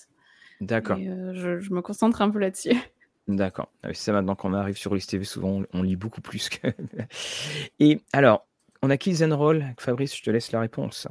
[0.61, 2.75] D'accord, euh, je, je me concentre un peu là-dessus.
[3.27, 3.71] d'accord.
[3.83, 6.49] Ah C'est ça maintenant qu'on arrive sur Ulysse TV, souvent on, on lit beaucoup plus
[6.49, 6.67] que.
[7.79, 8.47] Et alors,
[8.81, 9.65] on a Kills and Roll.
[9.79, 11.07] Fabrice, je te laisse la réponse.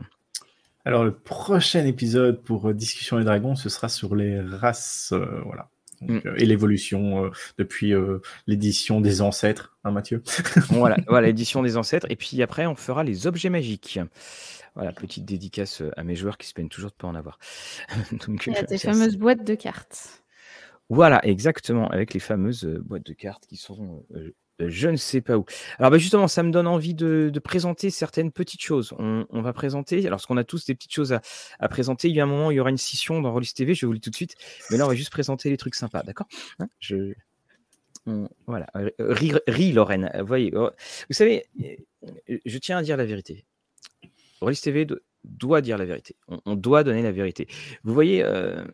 [0.86, 5.40] Alors, le prochain épisode pour euh, Discussion et Dragons, ce sera sur les races, euh,
[5.44, 5.68] voilà.
[6.00, 6.28] Donc, Mm.
[6.28, 10.22] euh, et l'évolution euh, depuis euh, l'édition des ancêtres, hein, Mathieu
[10.70, 12.06] voilà, voilà l'édition des ancêtres.
[12.10, 13.98] Et puis après, on fera les objets magiques.
[14.74, 17.38] Voilà, petite dédicace à mes joueurs qui se plaignent toujours de ne pas en avoir.
[18.26, 20.24] Donc, Il y a des fameuses boîtes de cartes.
[20.90, 25.36] Voilà, exactement, avec les fameuses boîtes de cartes qui sont euh, je ne sais pas
[25.36, 25.44] où.
[25.78, 28.94] Alors bah, justement, ça me donne envie de, présenter certaines petites choses.
[28.98, 31.16] On, va présenter, alors parce qu'on a tous des petites choses
[31.58, 33.74] à, présenter, il y a un moment, il y aura une scission dans Rollis TV,
[33.74, 34.34] je vous le dis tout de suite,
[34.70, 36.28] mais là, on va juste présenter les trucs sympas, d'accord?
[36.58, 36.68] Hein?
[36.78, 37.12] Je...
[38.46, 38.90] Voilà, Euh,
[39.48, 40.70] ris, Lorraine, Euh, voyez, oh,
[41.08, 43.44] vous savez, euh, je tiens à dire la vérité.
[44.40, 47.48] Rollis TV do- doit dire la vérité, on, doit donner la vérité.
[47.82, 48.22] Vous voyez...
[48.22, 48.64] euh,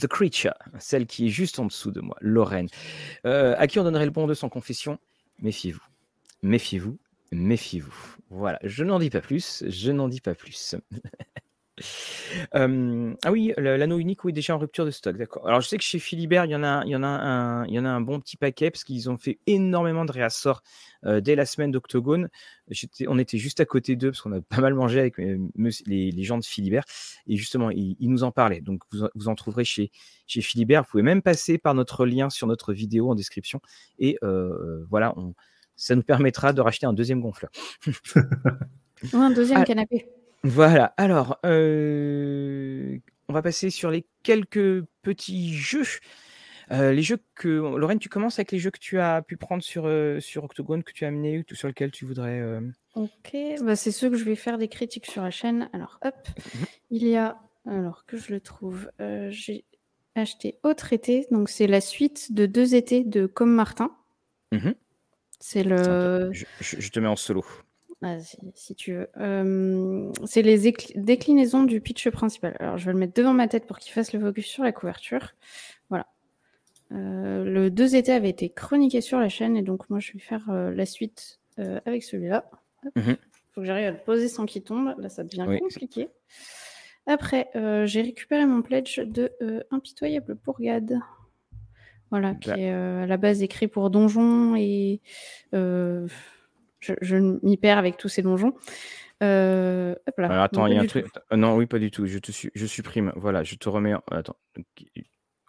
[0.00, 2.68] The Creature, celle qui est juste en dessous de moi, Lorraine,
[3.26, 4.98] euh, à qui on donnerait le bon de sans confession?
[5.40, 5.82] Méfiez-vous,
[6.42, 6.98] méfiez-vous,
[7.32, 8.16] méfiez-vous.
[8.30, 10.76] Voilà, je n'en dis pas plus, je n'en dis pas plus.
[12.54, 15.46] Euh, ah oui, l'anneau unique, oui, déjà en rupture de stock, d'accord.
[15.46, 17.66] Alors je sais que chez Philibert, il y en a, il y en a un,
[17.66, 20.62] il y en a un bon petit paquet parce qu'ils ont fait énormément de réassorts
[21.04, 22.28] euh, dès la semaine d'Octogone.
[23.08, 25.38] On était juste à côté d'eux parce qu'on a pas mal mangé avec euh,
[25.86, 26.84] les, les gens de Philibert
[27.26, 28.60] et justement, ils, ils nous en parlaient.
[28.60, 29.90] Donc vous, en- vous en trouverez chez,
[30.26, 30.82] chez Philibert.
[30.82, 33.60] Vous pouvez même passer par notre lien sur notre vidéo en description
[33.98, 35.34] et euh, voilà, on,
[35.76, 37.50] ça nous permettra de racheter un deuxième gonfleur.
[39.12, 39.64] Ou un deuxième Ah.
[39.64, 40.06] canapé.
[40.44, 45.84] Voilà, alors, euh, on va passer sur les quelques petits jeux.
[46.70, 47.48] Euh, les jeux que.
[47.48, 50.82] Lorraine, tu commences avec les jeux que tu as pu prendre sur, euh, sur Octogone,
[50.82, 52.40] que tu as amené, ou sur lesquels tu voudrais.
[52.40, 52.60] euh,
[52.94, 55.68] Ok, bah c'est ceux que je vais faire des critiques sur la chaîne.
[55.72, 56.14] Alors hop,
[56.90, 59.64] il y a, alors que je le trouve, euh, j'ai
[60.14, 63.90] acheté Autre été, donc c'est la suite de deux étés de Comme Martin.
[64.52, 64.74] Mhm.
[65.40, 67.44] C'est Attends, le, je, je- je te mets en solo.
[68.02, 69.08] Ah, si, si tu veux.
[69.18, 72.56] Euh, c'est les écli- déclinaisons du pitch principal.
[72.58, 74.72] Alors, je vais le mettre devant ma tête pour qu'il fasse le focus sur la
[74.72, 75.34] couverture.
[75.88, 76.06] Voilà.
[76.90, 80.18] Euh, le deux étés avait été chroniqué sur la chaîne et donc moi, je vais
[80.18, 82.50] faire euh, la suite avec celui-là.
[82.96, 83.16] Il Mhm.
[83.52, 84.94] faut que j'arrive à le poser sans qu'il tombe.
[84.98, 85.60] Là, ça devient Oui.
[85.60, 86.08] compliqué.
[87.06, 87.50] Après,
[87.84, 89.30] j'ai récupéré mon pledge de
[89.70, 90.98] Impitoyable Bourgade.
[92.10, 95.00] Voilà, qui est à la base écrit pour donjons et
[96.82, 98.52] je, je m'y perds avec tous ces donjons.
[99.22, 100.26] Euh, hop là.
[100.28, 101.06] Alors, attends, il y a un truc.
[101.12, 101.20] tout.
[101.32, 102.06] euh, Non, oui, pas du tout.
[102.06, 103.12] Je, te su- je supprime.
[103.16, 103.94] Voilà, je te remets.
[103.94, 104.36] en- Attends.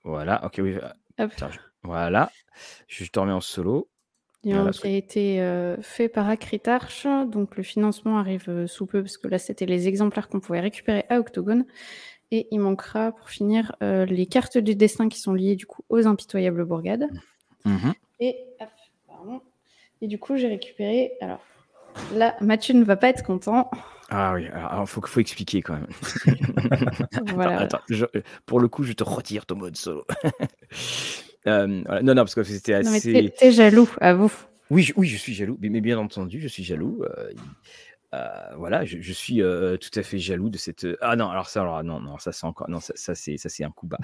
[0.04, 0.74] Voilà, ok, oui.
[1.20, 2.32] Je- Voilà.
[2.88, 3.90] Je te remets en solo.
[4.46, 7.08] Et Voilà, qui a été euh, fait par Acritarch.
[7.28, 10.60] Donc le financement arrive euh, sous peu parce que là c'était les exemplaires qu'on pouvait
[10.60, 11.66] récupérer à Octogone.
[12.32, 15.84] Et il manquera pour finir euh, les cartes du destin qui sont liées du coup
[15.90, 17.08] aux impitoyables bourgades.
[17.64, 17.94] Mhm.
[18.20, 18.70] Et, hop,
[19.08, 19.42] pardon.
[20.04, 21.14] Et du coup j'ai récupéré.
[21.22, 21.40] Alors
[22.14, 23.72] là Mathieu ne va pas être content.
[24.10, 25.88] Ah oui, alors il faut, faut expliquer quand même.
[27.34, 27.62] Voilà.
[27.62, 30.06] Attends, je- euh, pour le coup, je te retire ton mode solo.
[31.46, 32.02] Euh, voilà.
[32.04, 33.34] Non, non, parce que c'était Non mais assez.
[33.38, 34.32] t'es jaloux, à vous.
[34.70, 37.04] Oui, je, oui, je suis jaloux, mais, mais bien entendu, je suis jaloux.
[37.04, 37.40] euh, il-
[38.16, 40.88] euh, voilà, je, je suis euh, tout à fait jaloux de cette.
[41.02, 43.50] Ah non, alors ça, alors non, non, ça c'est encore, non, ça, ça, c'est, ça
[43.50, 43.98] c'est un coup bas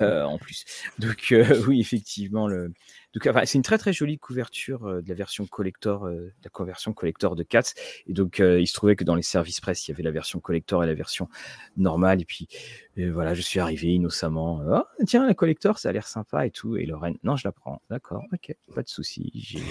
[0.00, 0.64] euh, en plus.
[0.98, 1.32] Donc
[1.68, 2.72] oui, effectivement, le.
[3.14, 6.44] Donc, enfin, c'est une très très jolie couverture euh, de la version collector, euh, de
[6.44, 7.74] la conversion collector de Cats.
[8.06, 10.12] Et donc euh, il se trouvait que dans les services presse, il y avait la
[10.12, 11.28] version collector et la version
[11.76, 12.20] normale.
[12.20, 12.48] Et puis
[12.96, 14.60] voilà, je suis arrivé innocemment.
[14.70, 16.76] Ah, tiens, la collector, ça a l'air sympa et tout.
[16.76, 17.80] Et Lorraine, non, je la prends.
[17.88, 19.58] D'accord, ok, pas de souci.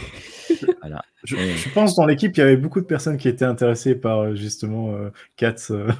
[0.81, 1.03] Voilà.
[1.23, 4.35] Je, je pense dans l'équipe, il y avait beaucoup de personnes qui étaient intéressées par
[4.35, 4.97] justement
[5.35, 5.55] Cats.
[5.71, 5.91] euh.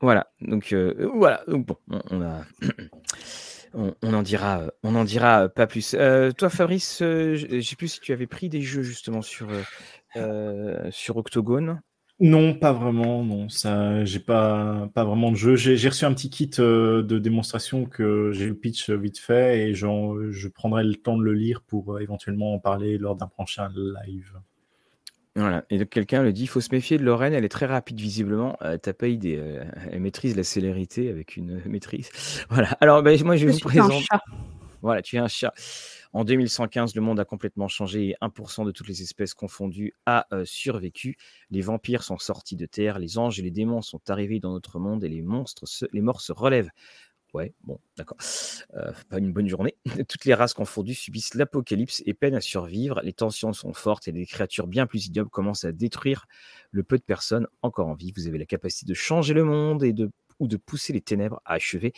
[0.00, 0.74] Voilà, donc
[1.14, 2.44] voilà, donc bon, on, on a.
[3.74, 5.96] on, en dira, on en dira pas plus.
[6.36, 9.48] toi, Fabrice, je sais plus si tu avais pris des jeux justement sur,
[10.90, 11.80] sur Octogone.
[12.22, 13.24] Non, pas vraiment.
[13.24, 15.56] Non, ça, j'ai pas, pas vraiment de jeu.
[15.56, 20.48] J'ai reçu un petit kit de démonstration que j'ai le pitch vite fait et je
[20.48, 24.38] prendrai le temps de le lire pour éventuellement en parler lors d'un prochain live.
[25.36, 25.64] Voilà.
[25.70, 28.00] Et donc quelqu'un le dit, il faut se méfier de Lorraine, elle est très rapide
[28.00, 28.56] visiblement.
[28.62, 32.10] Euh, T'as pas idée, euh, elle maîtrise la célérité avec une maîtrise.
[32.50, 32.76] Voilà.
[32.80, 34.04] Alors ben, moi je vais vous présenter.
[34.82, 35.52] Voilà, tu es un chat.
[36.12, 40.26] En 2115, le monde a complètement changé et 1% de toutes les espèces confondues a
[40.32, 41.16] euh, survécu.
[41.50, 44.80] Les vampires sont sortis de terre, les anges et les démons sont arrivés dans notre
[44.80, 46.70] monde et les monstres, les morts se relèvent.
[47.32, 48.18] Ouais, bon, d'accord.
[48.74, 49.76] Euh, pas une bonne journée.
[50.08, 53.00] Toutes les races confondues subissent l'apocalypse et peinent à survivre.
[53.02, 56.26] Les tensions sont fortes et des créatures bien plus ignobles commencent à détruire
[56.72, 58.12] le peu de personnes encore en vie.
[58.16, 61.40] Vous avez la capacité de changer le monde et de, ou de pousser les ténèbres
[61.44, 61.92] à achever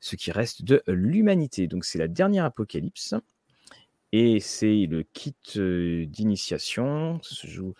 [0.00, 1.66] ce qui reste de l'humanité.
[1.66, 3.14] Donc c'est la dernière apocalypse.
[4.12, 7.20] Et c'est le kit euh, d'initiation.
[7.42, 7.74] Joue.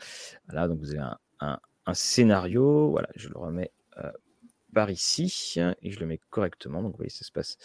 [0.49, 1.05] Voilà, donc vous avez
[1.41, 1.61] un,
[1.93, 2.91] scénario.
[2.91, 4.11] Voilà, je le remets euh,
[4.75, 6.83] par ici et je le mets correctement.
[6.83, 7.57] Donc, vous voyez, ça se passe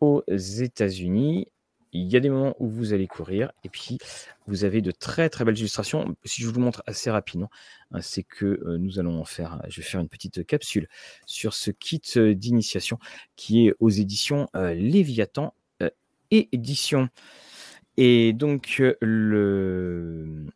[0.00, 1.48] aux États-Unis.
[1.92, 3.98] Il y a des moments où vous allez courir et puis
[4.46, 6.14] vous avez de très très belles illustrations.
[6.24, 7.50] Si je vous montre assez rapidement,
[7.92, 9.62] hein, c'est que euh, nous allons en faire.
[9.68, 10.88] Je vais faire une petite capsule
[11.24, 12.98] sur ce kit euh, d'initiation
[13.36, 15.54] qui est aux éditions euh, Léviathan
[16.30, 17.08] et édition.
[17.96, 20.46] Et donc le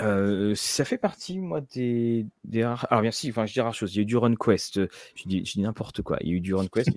[0.00, 2.86] euh, ça fait partie, moi, des, des rares.
[2.90, 3.94] Alors, bien si, enfin, je dis rares choses.
[3.94, 4.80] Il y a eu du Run Quest.
[5.14, 6.18] Je dis, je dis n'importe quoi.
[6.20, 6.90] Il y a eu du Run Quest,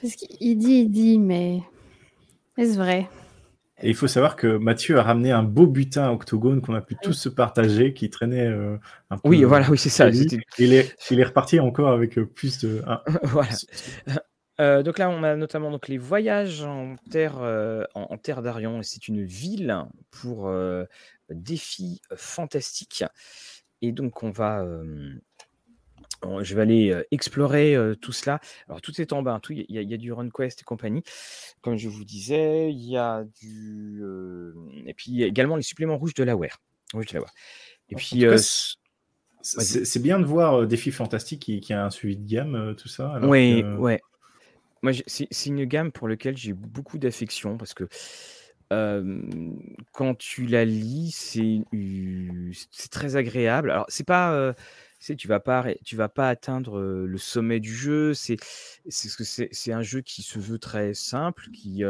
[0.00, 1.62] Parce qu'il dit, il dit, mais
[2.56, 3.08] est-ce vrai?
[3.82, 6.96] Et il faut savoir que Mathieu a ramené un beau butin octogone qu'on a pu
[7.02, 8.78] tous se partager, qui traînait euh,
[9.10, 9.28] un peu.
[9.28, 10.08] Oui, voilà, oui, c'est ça.
[10.08, 12.82] Il est, il est reparti encore avec euh, plus de.
[13.24, 13.50] voilà.
[14.60, 18.82] Euh, donc là, on a notamment donc, les voyages en terre, euh, en, terre d'Arion.
[18.82, 19.76] C'est une ville
[20.10, 20.84] pour euh,
[21.30, 23.04] défis fantastiques.
[23.82, 24.64] Et donc, on va,
[26.40, 28.40] je vais aller explorer tout cela.
[28.68, 29.40] Alors, tout est en bas.
[29.42, 31.02] Tout, il, y a, du RunQuest et compagnie.
[31.60, 34.02] Comme je vous disais, il y a du.
[34.86, 36.62] et puis, il y a également les suppléments rouges de la Wear.
[37.90, 38.24] Et puis.
[39.42, 43.18] c'est bien de voir Défis Fantastiques qui, qui, a un suivi de gamme, tout ça.
[43.22, 44.00] oui, ouais.
[44.84, 47.88] Moi, c'est une gamme pour laquelle j'ai beaucoup d'affection parce que
[49.92, 51.10] quand tu la lis,
[52.70, 53.70] c'est très agréable.
[53.70, 54.54] Alors, c'est pas,
[55.16, 58.12] tu vas pas, tu vas pas atteindre le sommet du jeu.
[58.12, 58.36] C'est
[58.90, 61.86] c'est un jeu qui se veut très simple, qui est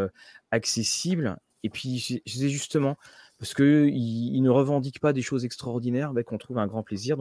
[0.52, 1.36] accessible.
[1.64, 2.96] Et puis, c'est justement
[3.38, 7.16] parce qu'il il ne revendique pas des choses extraordinaires, qu'on trouve un grand plaisir.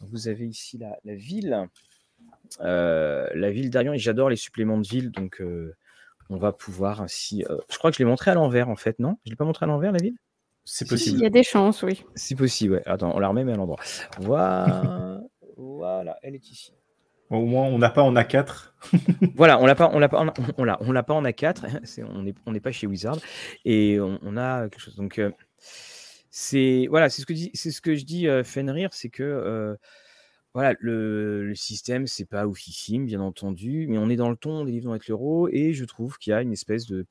[0.00, 1.68] Vous avez ici la ville.
[2.60, 5.74] Euh, la ville d'Arion, et j'adore les suppléments de ville, donc euh,
[6.30, 7.44] on va pouvoir ainsi.
[7.48, 9.18] Euh, je crois que je l'ai montré à l'envers en fait, non?
[9.24, 10.16] Je l'ai pas montré à l'envers la ville?
[10.64, 11.18] C'est possible.
[11.18, 12.04] Il y a des chances, oui.
[12.14, 12.82] C'est possible, ouais.
[12.86, 13.78] Attends, on la remet mais à l'endroit.
[14.18, 15.20] Voilà,
[15.56, 16.72] voilà, elle est ici.
[17.30, 18.72] Au moins, on n'a pas en A4.
[19.34, 20.24] voilà, on l'a pas, on l'a pas,
[20.56, 22.02] on l'a, on l'a pas en A4.
[22.14, 23.18] on n'est on n'est pas chez Wizard
[23.64, 24.96] et on, a quelque chose.
[24.96, 25.20] Donc
[26.30, 29.78] c'est voilà, c'est ce que c'est ce que je dis Fenrir, c'est que
[30.54, 34.64] voilà, le, le système, c'est pas oufissime, bien entendu, mais on est dans le ton
[34.64, 37.06] des livres dans avec l'euro, et je trouve qu'il y a une espèce de,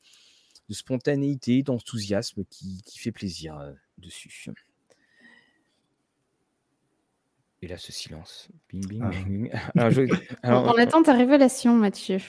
[0.69, 4.50] spontanéité, d'enthousiasme qui, fait plaisir euh, dessus.
[7.62, 8.50] Et là, ce silence.
[8.69, 9.89] Bing, bing, ah.
[9.89, 10.12] bing.
[10.43, 12.19] on, attend ta révélation, Mathieu.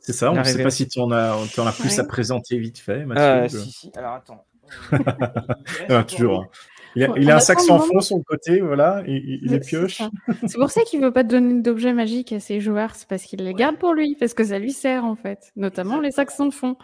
[0.00, 2.58] C'est ça, on ne sait pas si tu en as, en as plus à présenter
[2.58, 3.22] vite fait, Mathieu.
[3.22, 3.92] Ah, si, si.
[3.96, 4.44] Alors attends.
[5.88, 6.46] Ah, toujours.
[6.96, 10.02] Il a, un sac sans fond sur le côté, voilà, il, il pioche.
[10.46, 13.44] C'est pour ça qu'il veut pas donner d'objets magiques à ses joueurs, c'est parce qu'il
[13.44, 16.50] les garde pour lui, parce que ça lui sert en fait, notamment les sacs sans
[16.50, 16.76] fond,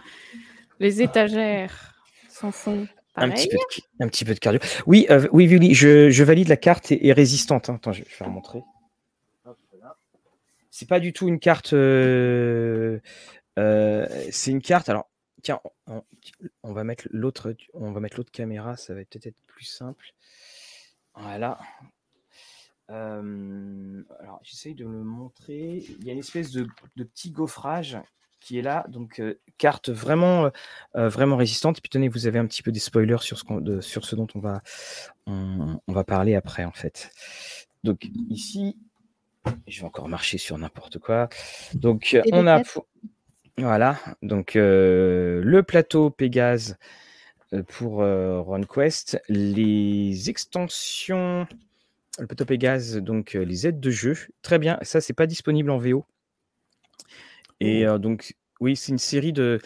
[0.80, 1.94] les étagères
[2.28, 2.86] sans fond.
[3.16, 4.60] Un petit, peu de, un petit, peu de, cardio.
[4.86, 7.70] Oui, euh, oui, oui, je, je, valide la carte est, résistante.
[7.70, 7.76] Hein.
[7.76, 8.60] Attends, je vais faire montrer.
[10.70, 11.72] C'est pas du tout une carte.
[11.74, 12.98] Euh,
[13.56, 14.88] euh, c'est une carte.
[14.88, 15.08] Alors,
[15.44, 15.60] Tiens,
[16.62, 20.14] on, va mettre l'autre, on va mettre l'autre caméra, ça va peut-être être plus simple.
[21.14, 21.58] Voilà.
[22.88, 25.84] alors, j'essaye de le montrer.
[25.98, 27.98] Il y a une espèce de, petit gaufrage
[28.40, 29.22] qui est là, donc
[29.58, 30.50] carte vraiment,
[30.94, 31.76] vraiment résistante.
[31.76, 34.28] Et puis tenez, vous avez un petit peu des spoilers sur ce, sur ce dont
[34.34, 34.62] on va,
[35.26, 37.10] on, va parler après en fait.
[37.82, 38.78] Donc ici,
[39.66, 41.28] je vais encore marcher sur n'importe quoi.
[41.74, 42.62] Donc on a,
[43.58, 46.76] voilà, donc euh, le plateau Pégase
[47.52, 51.46] euh, pour euh, RunQuest, les extensions,
[52.18, 55.78] le plateau Pégase, donc les aides de jeu, très bien, ça c'est pas disponible en
[55.78, 56.04] VO.
[57.60, 59.60] Et donc, oui, c'est une série de.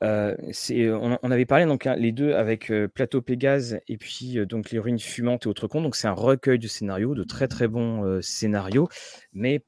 [0.00, 4.78] on, on, avait parlé donc hein, les deux avec Plateau Pégase et puis donc les
[4.78, 5.84] ruines fumantes et autres contes.
[5.84, 8.88] Donc c'est un recueil de scénarios, de très très bons scénarios.
[9.32, 9.62] Mais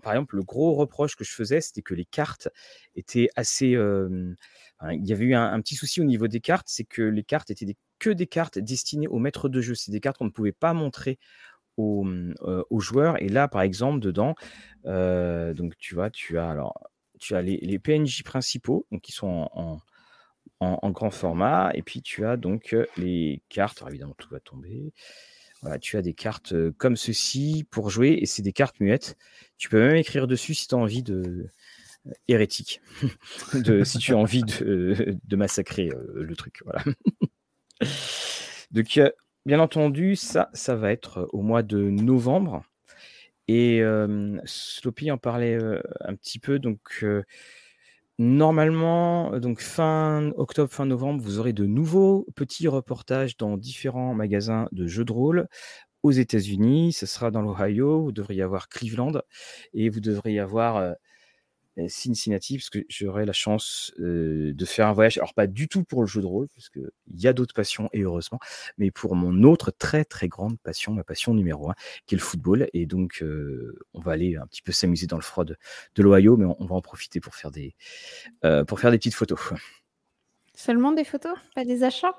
[0.00, 2.48] par exemple, le gros reproche que je faisais, c'était que les cartes
[2.96, 3.68] étaient assez.
[3.70, 4.36] il
[4.80, 7.76] y avait eu un, petit souci au niveau des cartes, c'est que les cartes étaient
[7.98, 9.74] que des cartes destinées aux maîtres de jeu.
[9.74, 11.18] C'est des cartes qu'on ne pouvait pas montrer
[11.76, 12.06] aux,
[12.78, 13.20] joueurs.
[13.22, 14.34] Et là, par exemple, dedans,
[14.84, 16.74] donc tu vois, tu as alors
[17.22, 19.78] tu as les, PNJ principaux, donc qui sont en,
[20.60, 23.78] en, grand format, et puis tu as donc les cartes.
[23.78, 24.92] Alors évidemment, tout va tomber.
[25.80, 29.16] Tu as des cartes comme ceci pour jouer, et c'est des cartes muettes.
[29.58, 31.46] Tu peux même écrire dessus si tu as envie de
[32.26, 32.80] hérétique,
[33.54, 36.62] de, si tu as envie de, massacrer le truc.
[36.64, 36.82] Voilà.
[38.72, 39.00] donc,
[39.46, 42.64] bien entendu, ça, ça va être au mois de novembre.
[43.48, 43.82] Et
[44.44, 45.58] Sloppy en parlait
[46.00, 46.58] un petit peu.
[46.58, 47.04] Donc,
[48.18, 54.68] normalement, donc fin octobre, fin novembre, vous aurez de nouveaux petits reportages dans différents magasins
[54.72, 55.48] de jeux de rôle
[56.02, 56.92] aux États-Unis.
[56.92, 58.02] Ce sera dans l'Ohio.
[58.04, 59.12] Vous devriez avoir Cleveland
[59.74, 60.94] et vous devriez avoir
[61.88, 66.02] Cincinnati, parce que j'aurai la chance de faire un voyage, alors pas du tout pour
[66.02, 68.38] le jeu de rôle, parce qu'il y a d'autres passions, et heureusement,
[68.78, 71.74] mais pour mon autre très très grande passion, ma passion numéro un,
[72.06, 72.68] qui est le football.
[72.74, 73.24] Et donc,
[73.94, 75.56] on va aller un petit peu s'amuser dans le froid de,
[75.98, 77.74] l'Ohio, mais on, va en profiter pour faire des,
[78.66, 79.38] pour faire des petites photos.
[80.54, 82.14] Seulement des photos, pas des achats?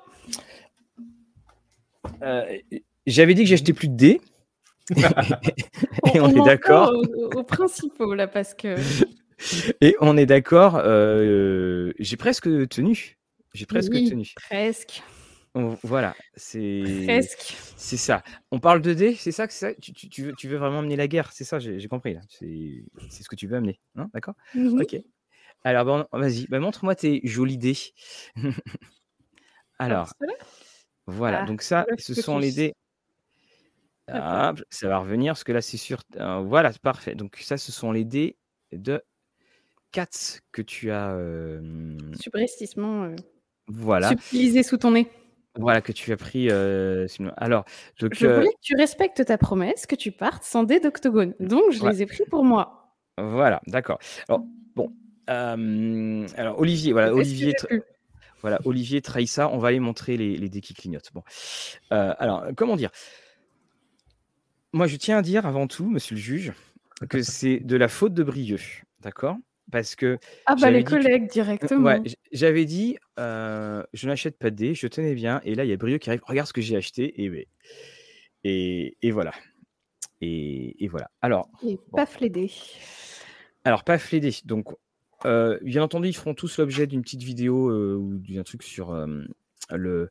[3.06, 4.20] J'avais dit que j'achetais plus de dés.
[6.14, 6.92] et on, est d'accord.
[6.92, 8.76] Aux, aux principaux là, parce que
[9.80, 13.18] Et on est d'accord, euh, j'ai presque tenu.
[13.52, 14.32] J'ai presque tenu.
[14.48, 15.02] Presque.
[15.54, 16.82] voilà, c'est.
[17.04, 17.56] Presque.
[17.76, 18.22] C'est ça.
[18.50, 19.74] On parle de dés, c'est ça que ça?
[19.74, 22.16] Tu, tu, veux, tu veux vraiment amener la guerre, c'est ça, j'ai compris.
[22.30, 24.34] C'est ce que tu veux amener, non D'accord?
[24.54, 24.96] Mmh Ok.
[25.66, 27.78] Alors, bon, vas-y, bah, montre-moi tes jolis dés.
[29.78, 30.12] Alors,
[31.06, 32.74] voilà, ah, donc ça, ce sont les dés.
[34.08, 36.02] ça va revenir parce que là, c'est sûr.
[36.16, 37.14] Euh, voilà, parfait.
[37.14, 38.36] Donc, ça, ce sont les dés
[38.72, 39.02] de
[40.52, 41.12] que tu as.
[41.12, 41.60] Euh,
[43.66, 44.08] voilà.
[44.10, 45.08] Subtilisé sous ton nez.
[45.56, 46.50] Voilà, que tu as pris.
[46.50, 47.64] alors,
[48.00, 51.34] donc, je voulais que tu respectes ta promesse, que tu partes sans dés d'octogone.
[51.38, 52.96] Donc, je les ai pris pour moi.
[53.18, 53.98] Voilà, d'accord.
[54.28, 54.92] Alors, bon.
[55.28, 57.54] alors, Olivier, voilà, Olivier.
[58.42, 59.48] Voilà, Olivier trahit ça.
[59.48, 61.12] On va aller montrer les, les dés qui clignotent.
[61.14, 61.22] Bon.
[61.90, 62.90] alors, comment dire?
[64.74, 66.52] Moi, je tiens à dire avant tout, monsieur le juge,
[67.08, 68.58] que c'est de la faute de Brieux.
[69.00, 69.36] D'accord?
[69.70, 70.18] Parce que.
[70.46, 71.84] Ah, bah les collègues directement.
[71.84, 75.40] Ouais, j'avais dit, je n'achète pas de dés, je tenais bien.
[75.44, 77.24] Et là, il y a Brio qui arrive, regarde ce que j'ai acheté.
[77.24, 77.48] Et,
[78.44, 79.32] et, et voilà.
[80.20, 81.10] Et, et, voilà.
[81.22, 81.48] Alors.
[81.66, 82.50] Et paf les dés.
[83.64, 84.34] Alors, paf les dés.
[84.44, 84.68] Donc,
[85.24, 88.94] bien entendu, ils feront tous l'objet d'une petite vidéo ou d'un truc sur
[89.70, 90.10] le,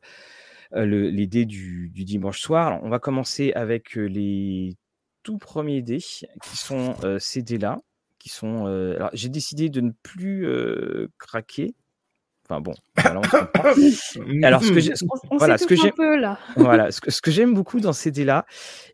[0.72, 2.66] le, les dés du, du dimanche soir.
[2.68, 4.76] Alors, on va commencer avec les
[5.22, 7.78] tout premiers dés qui sont ces dés-là
[8.28, 8.66] sont.
[8.66, 11.74] Euh, alors, j'ai décidé de ne plus euh, craquer.
[12.46, 14.96] Enfin bon, alors ce que j'aime,
[15.30, 15.94] voilà, ce que j'aime,
[16.56, 18.44] voilà, ce que, ce que j'aime beaucoup dans ces dés-là,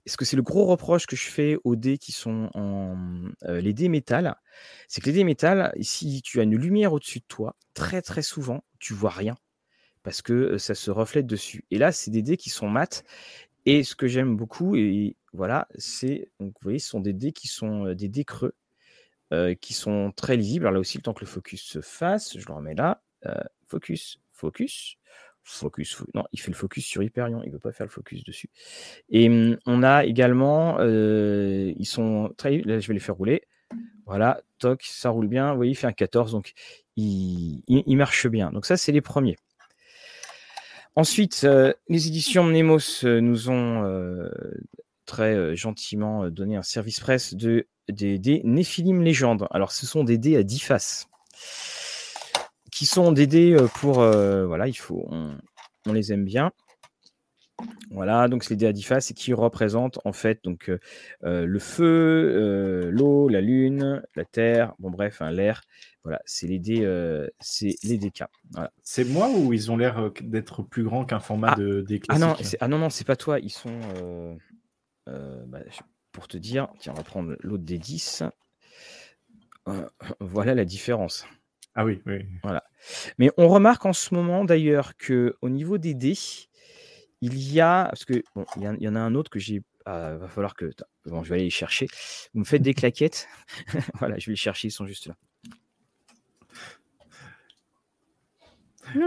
[0.06, 2.94] ce que c'est le gros reproche que je fais aux dés qui sont en
[3.48, 4.36] euh, les dés métal,
[4.86, 8.22] c'est que les dés métal, si tu as une lumière au-dessus de toi, très très
[8.22, 9.36] souvent, tu vois rien
[10.02, 11.64] parce que ça se reflète dessus.
[11.70, 13.04] Et là, c'est des dés qui sont mat.
[13.66, 17.32] Et ce que j'aime beaucoup, et voilà, c'est donc vous voyez, ce sont des dés
[17.32, 18.54] qui sont des dés creux
[19.32, 20.64] euh, qui sont très lisibles.
[20.64, 23.00] Alors là aussi, le temps que le focus se fasse, je le remets là.
[23.26, 23.34] Euh,
[23.68, 24.96] focus, focus,
[25.44, 26.02] focus.
[26.14, 28.50] non, il fait le focus sur Hyperion, il ne veut pas faire le focus dessus.
[29.08, 32.58] Et hum, on a également, euh, ils sont très.
[32.62, 33.42] Là, je vais les faire rouler.
[34.04, 35.52] Voilà, toc, ça roule bien.
[35.52, 36.54] Vous voyez, il fait un 14, donc
[36.96, 38.50] il, il, marche bien.
[38.50, 39.36] Donc ça, c'est les premiers.
[40.96, 41.46] Ensuite,
[41.88, 44.28] les éditions Nemos nous ont
[45.06, 49.46] très gentiment donné un service presse de des dés Néphilim Légende.
[49.50, 51.10] Alors, ce sont des dés à 10 faces
[52.70, 54.00] qui sont des dés euh, pour.
[54.00, 55.06] Euh, voilà, il faut.
[55.86, 56.52] On, les aime bien.
[57.90, 61.44] Voilà, donc c'est les dés à 10 faces et qui représentent en fait donc euh,
[61.44, 65.62] le feu, l'eau, la lune, la terre, bon bref, hein, l'air.
[66.02, 66.86] Voilà, c'est les dés,
[67.40, 68.24] c'est les DK.
[68.52, 68.72] Voilà.
[68.82, 72.18] C'est moi ou ils ont l'air d'être plus grands qu'un format ah, de dés ah
[72.18, 73.38] non, ah non, non, c'est pas toi.
[73.40, 74.38] Ils sont.
[75.06, 75.58] Bah,
[76.12, 78.24] pour te dire, tiens, on va prendre l'autre des 10.
[79.68, 79.88] Euh,
[80.20, 81.26] voilà la différence.
[81.74, 82.26] Ah oui, oui.
[82.42, 82.64] Voilà.
[83.18, 86.18] Mais on remarque en ce moment d'ailleurs que au niveau des dés,
[87.20, 90.16] il y a parce que bon, il y, en a un autre que j'ai Ah,
[90.16, 90.70] va falloir que.
[91.06, 91.86] Bon, je vais aller les chercher.
[92.34, 93.28] Vous me faites des claquettes.
[93.98, 95.14] voilà, je vais les chercher, ils sont juste là.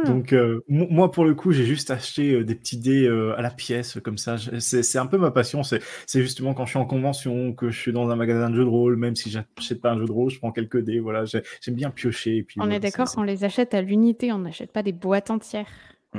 [0.06, 3.42] Donc, euh, moi, pour le coup, j'ai juste acheté euh, des petits dés euh, à
[3.42, 4.38] la pièce, comme ça.
[4.60, 5.62] C'est un peu ma passion.
[5.64, 5.82] C'est
[6.14, 8.70] justement quand je suis en convention, que je suis dans un magasin de jeux de
[8.70, 11.00] rôle, même si j'achète pas un jeu de rôle, je prends quelques dés.
[11.00, 12.38] Voilà, j'aime bien piocher.
[12.38, 15.30] Et puis, on est d'accord qu'on les achète à l'unité, on n'achète pas des boîtes
[15.30, 15.68] entières.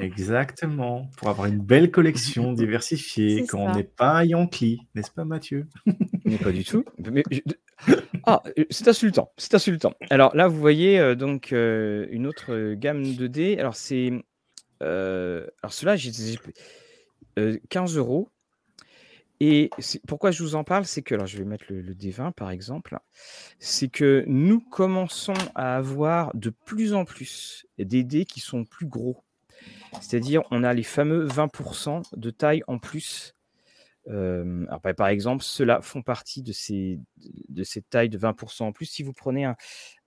[0.01, 5.69] Exactement, pour avoir une belle collection diversifiée, quand on n'est pas Yankee, n'est-ce pas Mathieu?
[6.25, 6.85] Mais pas du tout.
[8.27, 9.95] Ah, c'est insultant, c'est insultant.
[10.11, 13.59] Alors là, vous voyez euh, donc euh, une autre gamme de dés.
[13.59, 14.13] Alors c'est,
[14.83, 16.11] euh, alors cela, j'ai
[17.69, 18.29] 15 euros.
[19.41, 19.69] Et
[20.07, 22.51] pourquoi je vous en parle, c'est que, alors je vais mettre le, le D20 par
[22.51, 22.99] exemple,
[23.59, 28.87] c'est que nous commençons à avoir de plus en plus des dés qui sont plus
[28.87, 29.23] gros.
[30.01, 33.35] C'est-à-dire, on a les fameux 20% de taille en plus.
[34.09, 36.99] Euh, bah, par exemple, ceux-là font partie de ces,
[37.49, 38.87] de ces tailles de 20% en plus.
[38.87, 39.57] Si vous prenez un,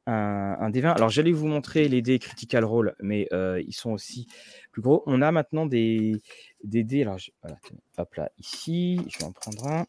[0.05, 4.27] un, D20, alors j'allais vous montrer les dés Critical Role, mais ils sont aussi
[4.71, 5.03] plus gros.
[5.05, 6.21] On a maintenant des,
[6.63, 7.01] des dés.
[7.01, 7.57] Alors, voilà,
[7.97, 9.85] hop là, ici, je vais en prendre un.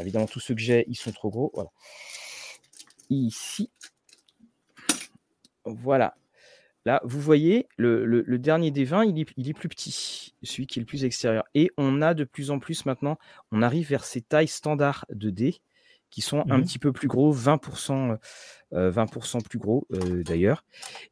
[0.00, 1.50] évidemment, tous ceux que j'ai, ils sont trop gros.
[1.54, 1.70] Voilà.
[3.10, 3.70] Ici.
[5.64, 6.14] Voilà.
[6.88, 10.86] Là, vous voyez, le, dernier des 20, il est, plus petit, celui qui est le
[10.86, 11.44] plus extérieur.
[11.54, 13.18] Et on a de plus en plus maintenant,
[13.52, 15.60] on arrive vers ces tailles standards de dés
[16.08, 18.16] qui sont un mmh petit peu plus gros, 20%,
[18.70, 20.64] 20 euh, plus gros euh, d'ailleurs.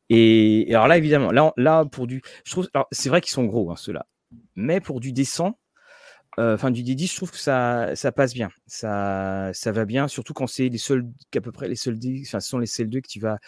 [0.09, 2.23] Et, alors là, évidemment, là, là pour du.
[2.47, 2.71] Je trouve.
[2.91, 4.07] c'est vrai qu'ils sont gros, hein, ceux-là.
[4.55, 5.53] Mais pour du euh,
[6.39, 8.51] enfin du D10, je trouve que ça, ça passe bien.
[8.67, 12.41] Ça, ça va bien, surtout quand c'est les seuls, qu'à peu près les seuls enfin,
[12.41, 13.39] ce sont les seuls deux que tu vas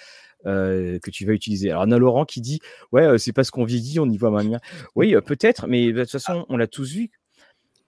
[0.47, 1.71] euh, que tu vas utiliser.
[1.71, 2.61] Alors, Anna Laurent qui dit
[2.93, 4.61] Ouais, euh, c'est parce qu'on vieillit, on y voit bien.
[4.95, 7.11] Oui, euh, peut-être, mais de toute façon, on l'a tous vu.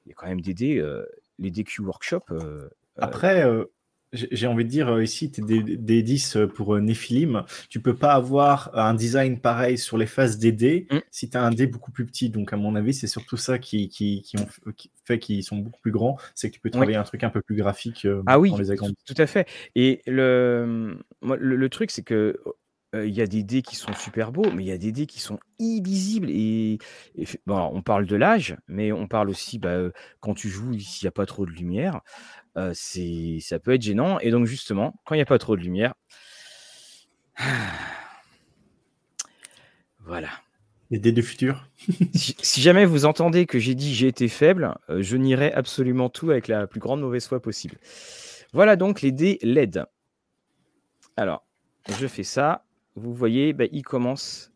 [0.05, 0.85] Il y a quand même des dés,
[1.39, 2.25] les DQ Workshop.
[2.97, 3.47] Après,
[4.13, 7.45] j'ai envie de dire, ici, tu es des, 10 pour Nephilim.
[7.69, 10.99] Tu peux pas avoir un design pareil sur les faces des dés mmh.
[11.11, 12.31] si tu as un dé beaucoup plus petit.
[12.31, 14.47] Donc, à mon avis, c'est surtout ça qui, qui, ont,
[15.05, 16.19] fait qu'ils sont beaucoup plus grands.
[16.35, 19.15] C'est que tu peux travailler un truc un peu plus graphique ah oui, les Tout
[19.17, 19.49] à fait.
[19.75, 22.37] Et le, le, truc, c'est que
[22.93, 25.07] il y a des dés qui sont super beaux, mais il y a des dés
[25.07, 26.29] qui sont illisibles.
[26.31, 26.79] Et,
[27.47, 31.09] bon, on parle de l'âge, mais on parle aussi bah, quand tu joues, s'il n'y
[31.09, 32.01] a pas trop de lumière
[32.75, 34.19] c'est, ça peut être gênant.
[34.21, 35.95] Et donc, justement, quand il n'y a pas trop de lumière,
[40.01, 40.29] voilà.
[40.91, 41.69] Les dés du futur?
[42.15, 46.49] si, jamais vous entendez que j'ai dit j'ai été faible, je nierai absolument tout avec
[46.49, 47.79] la plus grande mauvaise foi possible.
[48.53, 49.85] Voilà donc les dés LED.
[51.17, 51.47] Alors,
[51.89, 52.65] je fais ça.
[52.97, 54.53] Vous voyez, bah, il commence.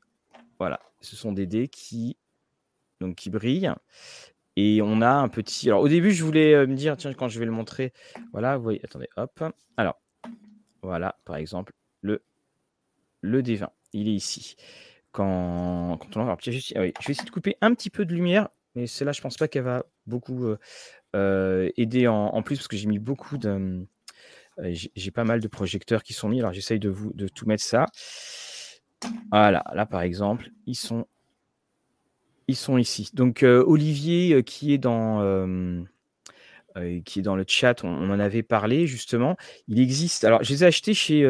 [0.59, 2.17] Voilà, ce sont des dés qui,
[3.01, 3.73] donc, qui brillent.
[4.57, 5.69] Et on a un petit.
[5.69, 7.93] Alors, au début, je voulais euh, me dire, tiens, quand je vais le montrer,
[8.33, 9.43] voilà, vous voyez, attendez, hop.
[9.77, 10.01] Alors,
[10.83, 12.23] voilà, par exemple, le,
[13.21, 13.69] le D20.
[13.93, 14.57] Il est ici.
[15.13, 18.87] Quand, quand on je, je vais essayer de couper un petit peu de lumière, mais
[18.87, 20.59] celle-là, je pense pas qu'elle va beaucoup euh,
[21.15, 23.87] euh, aider en, plus, parce que j'ai mis beaucoup de.
[24.59, 26.41] j'ai pas mal de projecteurs qui sont mis.
[26.41, 27.87] Alors, j'essaye de, de tout mettre ça.
[29.31, 31.07] Voilà, là, par exemple, ils sont
[32.49, 33.11] ils sont ici.
[33.15, 35.83] Donc euh, Olivier, euh, qui est dans euh,
[37.05, 39.37] qui est dans le chat, on, en avait parlé justement.
[39.69, 40.25] Il existe.
[40.25, 41.23] Alors, je les ai achetés chez.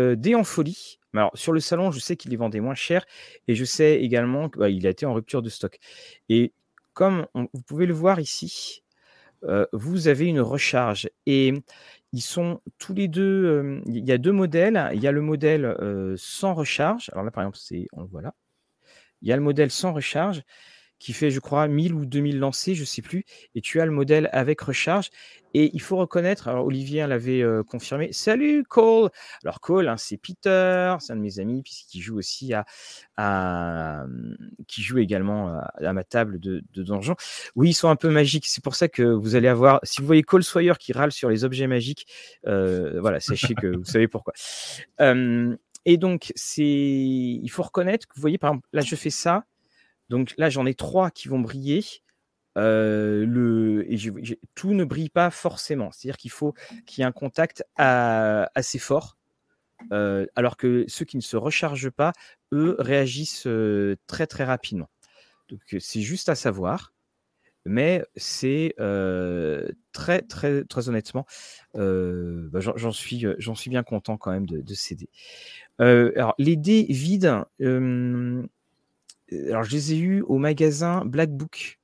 [1.13, 3.05] Mais alors, sur le salon, je sais qu'il les vendait moins cher
[3.47, 5.79] et je sais également qu'il bah, a été en rupture de stock.
[6.29, 6.53] Et
[6.93, 8.83] comme vous pouvez le voir ici,
[9.73, 11.53] vous avez une recharge et
[12.13, 13.83] ils sont tous les deux.
[13.87, 14.91] Il y a deux modèles.
[14.95, 15.77] Il y a le modèle
[16.17, 17.11] sans recharge.
[17.13, 18.35] Alors là, par exemple, c'est on le voit là.
[19.23, 20.43] Il y a le modèle sans recharge
[21.05, 23.85] qui fait, je crois, 1000 ou 2000 lancés, je ne sais plus, et tu as
[23.85, 25.11] le modèle avec recharge.
[25.53, 29.11] Et il faut reconnaître, alors Olivier l'avait euh, confirmé, salut Cole
[29.43, 32.55] Alors Cole, hein, c'est Peter, c'est un de mes amis, puisqu'il joue aussi
[33.19, 34.07] à,
[34.67, 37.17] qui joue également à, ma table de, de donjon.
[37.55, 40.07] Oui, ils sont un peu magiques, c'est pour ça que vous allez avoir, si vous
[40.07, 42.07] voyez Cole Sawyer qui râle sur les objets magiques,
[42.47, 44.33] euh, voilà, sachez que vous savez pourquoi.
[45.85, 49.45] et donc, c'est, il faut reconnaître que vous voyez, par exemple, là, je fais ça,
[50.15, 51.85] donc là, j'en ai trois qui vont briller.
[52.57, 53.83] Euh,
[54.55, 55.91] tout ne brille pas forcément.
[55.91, 56.55] C'est-à-dire qu'il faut
[56.87, 59.17] qu'il y ait un contact assez fort.
[59.91, 62.13] Euh, alors que ceux qui ne se rechargent pas,
[62.53, 64.89] eux, réagissent euh, très très rapidement.
[65.49, 66.93] Donc c'est juste à savoir.
[67.65, 68.75] Mais c'est
[69.93, 71.27] très très très honnêtement,
[71.75, 73.27] bah, j'en suis
[73.69, 75.09] bien content quand même de, de céder.
[75.79, 77.43] alors les dés vides,
[79.33, 81.79] alors, je les ai eus au magasin Black Book.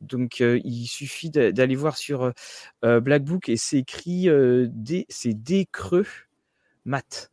[0.00, 2.32] donc, il suffit d'aller voir sur
[2.82, 4.28] Black Book et c'est écrit
[5.08, 6.06] c'est D creux
[6.84, 7.30] mat.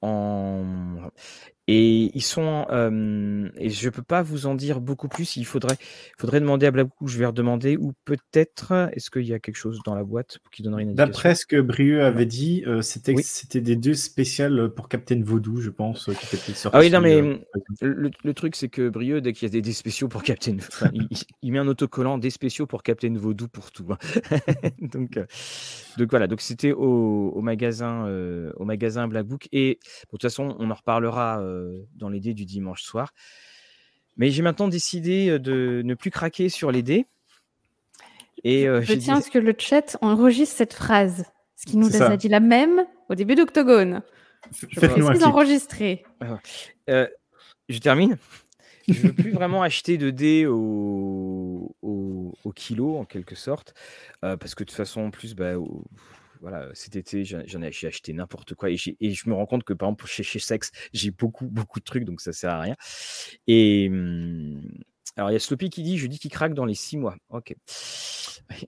[0.00, 1.10] En...
[1.70, 2.66] Et ils sont,
[3.58, 5.36] et je peux pas vous en dire beaucoup plus.
[5.36, 5.76] Il faudrait,
[6.18, 9.78] faudrait demander à Blabou, je vais redemander, ou peut-être, est-ce qu'il y a quelque chose
[9.84, 11.12] dans la boîte qui donnerait une indication?
[11.12, 15.68] D'après ce que Brieux avait dit, c'était c'était des deux spéciales pour Captain Vaudou, je
[15.68, 17.20] pense, qui étaient Ah oui, non, mais
[17.82, 20.56] le, truc, c'est que Brieux, dès qu'il y a des, des spéciaux pour Captain,
[21.42, 23.88] il, met un autocollant des spéciaux pour Captain Vaudou pour tout.
[23.90, 23.98] Hein.
[24.80, 25.18] donc,
[25.98, 28.08] donc voilà, donc c'était au, au, magasin,
[28.56, 29.48] au magasin Black Book.
[29.52, 31.57] Et de toute façon, on en reparlera euh,
[31.94, 33.12] dans les dés du dimanche soir.
[34.18, 37.06] Mais j'ai maintenant décidé euh, de ne plus craquer sur les dés.
[38.44, 41.24] Et, euh, je tiens à ce que le chat enregistre cette phrase,
[41.56, 44.02] ce qui nous a dit la même au début d'Octogone.
[44.52, 46.04] Faites-nous enregistré.
[46.86, 48.18] je termine.
[48.86, 53.74] Je ne veux plus vraiment acheter de dés au, au, kilo, en quelque sorte,
[54.20, 55.54] parce que de toute façon, en plus, bah,
[56.40, 58.70] voilà, cet été, j'en ai, acheté n'importe quoi.
[58.70, 61.84] Et, je me rends compte que, par exemple, chez, chez Sex, j'ai beaucoup, beaucoup de
[61.84, 62.76] trucs, donc ça sert à rien.
[63.46, 64.62] Et mmh,
[65.16, 67.16] alors, il y a Sloppy qui dit Je dis qu'il craque dans les six mois.
[67.30, 67.54] Ok.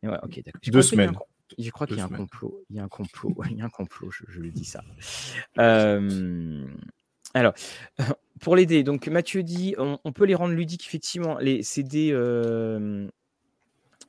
[0.02, 0.60] ok, d'accord.
[0.66, 1.12] Deux semaines.
[1.58, 2.64] Je crois qu'il y a un complot.
[2.70, 3.34] Il y a un complot.
[3.50, 4.82] il y a un complot, je, je lui dis ça.
[7.34, 7.54] alors,
[8.40, 11.38] pour les dés, donc Mathieu dit on, peut les rendre ludiques, effectivement.
[11.38, 13.08] Les, ces dés, euh,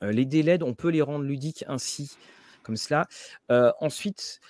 [0.02, 2.16] les dés LED, on peut les rendre ludiques ainsi
[2.62, 3.06] comme cela.
[3.50, 4.40] Euh, ensuite,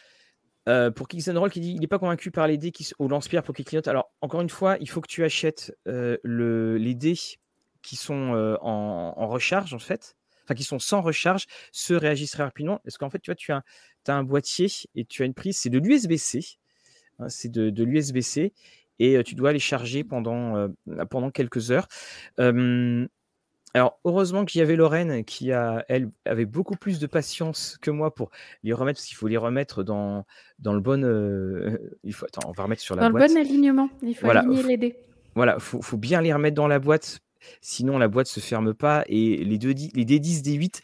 [0.68, 3.08] euh, pour Kicks Roll qui dit il n'est pas convaincu par les dés qui, au
[3.08, 3.88] lance-pierre pour qu'il clignote.
[3.88, 7.18] Alors, encore une fois, il faut que tu achètes euh, le, les dés
[7.82, 12.80] qui sont en, recharge, en fait, enfin qui sont sans recharge, se réagissent très rapidement.
[12.84, 13.62] Parce qu'en fait, tu vois, tu as,
[14.06, 16.58] un boîtier et tu as une prise, c'est de l'USB-C.
[17.18, 18.52] Hein, c'est de, de l'USB-C
[19.00, 20.68] et tu dois les charger pendant,
[21.10, 21.88] pendant quelques heures.
[23.74, 27.90] Alors, heureusement qu'il y avait Lorraine qui a, elle, avait beaucoup plus de patience que
[27.90, 28.30] moi pour
[28.62, 30.26] les remettre, parce qu'il faut les remettre dans,
[30.58, 31.02] dans le bon.
[31.02, 33.12] Euh, il faut, attends, on va remettre sur la boîte.
[33.12, 33.88] Dans le bon alignement.
[34.02, 34.96] Il faut aligner les dés.
[35.34, 37.20] Voilà, il faut, bien les remettre dans la boîte,
[37.62, 39.04] sinon la boîte se ferme pas.
[39.06, 40.80] Et les, deux, les D10, D8,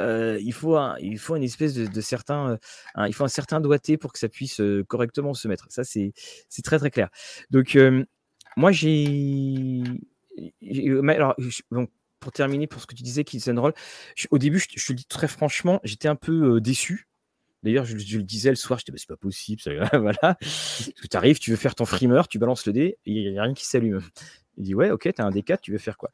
[0.00, 2.58] euh, il, faut un, il faut une espèce de, certain.
[2.98, 5.66] Euh, il faut un certain doigté pour que ça puisse correctement se mettre.
[5.70, 6.12] Ça, c'est
[6.64, 7.10] très, très clair.
[7.50, 7.78] Donc,
[8.56, 9.84] moi, j'ai.
[11.06, 11.36] Alors,
[11.70, 11.88] donc,
[12.22, 13.74] pour terminer, pour ce que tu disais, Kids and Roll,
[14.30, 17.08] au début, je, te le dis très franchement, j'étais un peu déçu.
[17.62, 20.38] D'ailleurs, je, le disais le soir, j'étais, bah, c'est pas possible, ça, voilà.
[20.40, 23.54] tu arrives, tu veux faire ton frimeur, tu balances le dé, il n'y a rien
[23.54, 24.00] qui s'allume.
[24.56, 26.10] Il dit, ouais, ok, tu as un D4, tu veux faire quoi?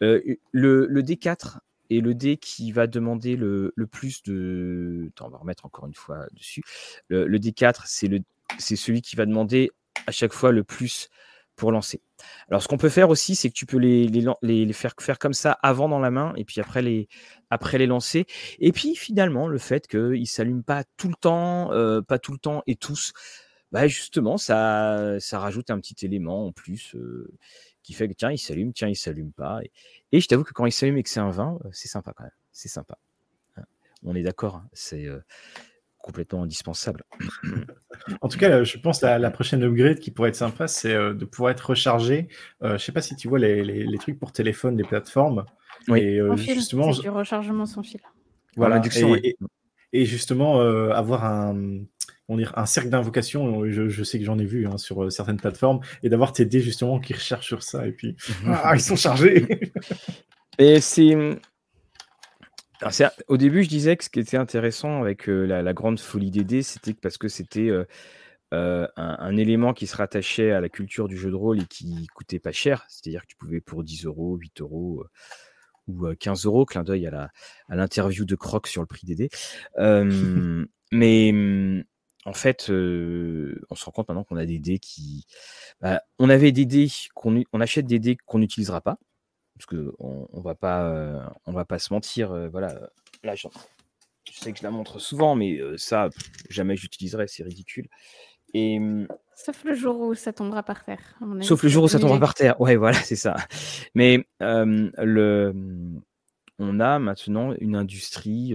[0.00, 1.58] Le, le, D4
[1.90, 5.08] est le dé qui va demander le, plus de.
[5.10, 6.62] Attends, on va remettre encore une fois dessus.
[7.08, 8.20] Le, le D4, c'est, le,
[8.58, 9.70] c'est celui qui va demander
[10.06, 11.08] à chaque fois le plus
[11.56, 12.00] pour lancer.
[12.48, 15.32] Alors, ce qu'on peut faire aussi, c'est que tu peux les, les, faire faire comme
[15.32, 17.08] ça avant dans la main et puis après les,
[17.50, 18.26] après les lancer.
[18.58, 22.32] Et puis, finalement, le fait qu'ils ne s'allument pas tout le temps, euh, pas tout
[22.32, 23.12] le temps et tous,
[23.70, 27.32] bah justement, ça, ça rajoute un petit élément en plus euh,
[27.82, 29.60] qui fait que tiens, il s'allume, tiens, il s'allume pas.
[30.12, 32.12] Et, je t'avoue que quand il s'allume et que c'est un vin, euh, c'est sympa
[32.14, 32.32] quand même.
[32.52, 32.98] C'est sympa.
[33.56, 33.64] Hein.
[34.02, 34.56] On est d'accord.
[34.56, 34.68] Hein.
[34.72, 35.06] C'est
[36.02, 37.04] complètement indispensable.
[38.20, 41.14] En tout cas, je pense que la, prochaine upgrade qui pourrait être sympa, c'est euh,
[41.14, 42.28] de pouvoir être rechargé.
[42.62, 45.46] Euh, je ne sais pas si tu vois les, trucs pour téléphone, les plateformes.
[45.88, 46.00] Oui.
[46.00, 48.00] Et euh, justement, du rechargement sans fil.
[48.56, 48.82] Voilà.
[49.94, 51.80] Et, justement, avoir un,
[52.28, 53.66] on un cercle d'invocation.
[53.68, 56.98] Je, sais que j'en ai vu hein, sur certaines plateformes, et d'avoir tes dés justement
[56.98, 57.86] qui rechargent sur ça.
[57.86, 59.46] Et puis, ah, ils sont chargés.
[60.58, 61.14] et c'est
[63.28, 66.44] au début, je disais que ce qui était intéressant avec euh, la, grande folie des
[66.44, 67.84] dés, c'était parce que c'était euh,
[68.52, 72.06] euh, un, élément qui se rattachait à la culture du jeu de rôle et qui
[72.14, 72.84] coûtait pas cher.
[72.88, 75.04] C'est-à-dire que tu pouvais pour 10 euros, 8 euros
[75.88, 77.30] ou 15 euros, clin d'œil à
[77.68, 79.30] l'interview de Croc sur le prix des dés.
[80.92, 81.84] mais mm,
[82.24, 85.26] en fait, on se rend compte maintenant qu'on a des dés qui.
[85.80, 88.98] Bah, on avait des dés qu'on on achète des dés qu'on n'utilisera pas
[89.62, 92.32] parce que on, va pas, euh, on va pas se mentir.
[92.32, 92.80] Euh, voilà,
[93.22, 93.46] là, je
[94.32, 96.10] sais que je la montre souvent, mais euh, ça,
[96.50, 97.88] jamais j'utiliserai, c'est ridicule.
[98.54, 99.06] Et mmh,
[99.36, 101.16] Sauf le jour où ça tombera par terre.
[101.42, 102.60] Sauf le jour où ça tombera par terre.
[102.60, 103.36] Ouais, voilà, c'est ça.
[103.94, 106.02] Mais le, mmh,
[106.58, 108.54] on a maintenant une industrie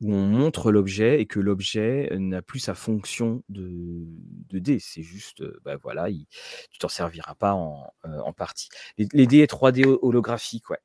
[0.00, 4.04] où on montre l'objet et que l'objet n'a plus sa fonction de,
[4.48, 4.78] de dé.
[4.78, 6.26] C'est juste, bah voilà, il,
[6.70, 8.68] tu t'en serviras pas en, en partie.
[8.98, 10.80] Les, dés 3D holographiques, ouais.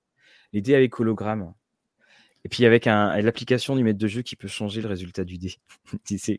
[0.54, 1.54] Les dés avec hologramme.
[2.44, 5.38] Et puis avec un, l'application du maître de jeu qui peut changer le résultat du
[5.38, 5.56] dé.
[6.08, 6.38] Ce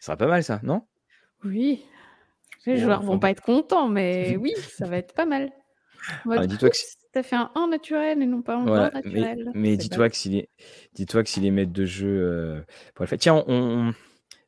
[0.00, 0.86] sera pas mal ça, non?
[1.44, 1.84] Oui.
[2.64, 5.52] Les joueurs vont pas être contents, mais oui, ça va être pas mal.
[6.46, 6.76] Dis-toi que
[7.18, 9.50] as fait un 1 naturel et non pas un voilà, naturel.
[9.54, 10.48] Mais, dis-toi que s'il est,
[10.94, 12.60] dis-toi que s'il est maître de jeu euh,
[12.94, 13.18] pour le fait.
[13.18, 13.92] Tiens, on,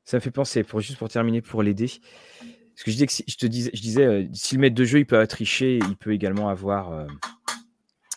[0.05, 1.86] ça me fait penser pour juste pour terminer pour l'aider.
[1.88, 4.76] Parce que je disais que si, je te disais, je disais, euh, si le maître
[4.76, 7.07] de jeu il peut tricher, il peut également avoir, euh,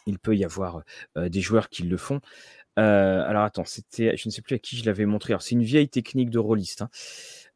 [0.06, 0.84] il peut y avoir
[1.18, 2.20] des joueurs qui le font.
[2.76, 5.34] alors attends, c'était, je ne sais plus à qui je l'avais montré.
[5.34, 6.84] Alors c'est une vieille technique de rôliste.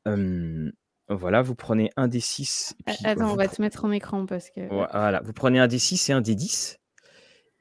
[0.06, 0.72] Hein.
[1.10, 2.76] Voilà, vous prenez un des 6.
[3.04, 4.68] Attends, on va te mettre en écran parce que.
[4.68, 6.80] Voilà, vous prenez un des 6 et un des 10.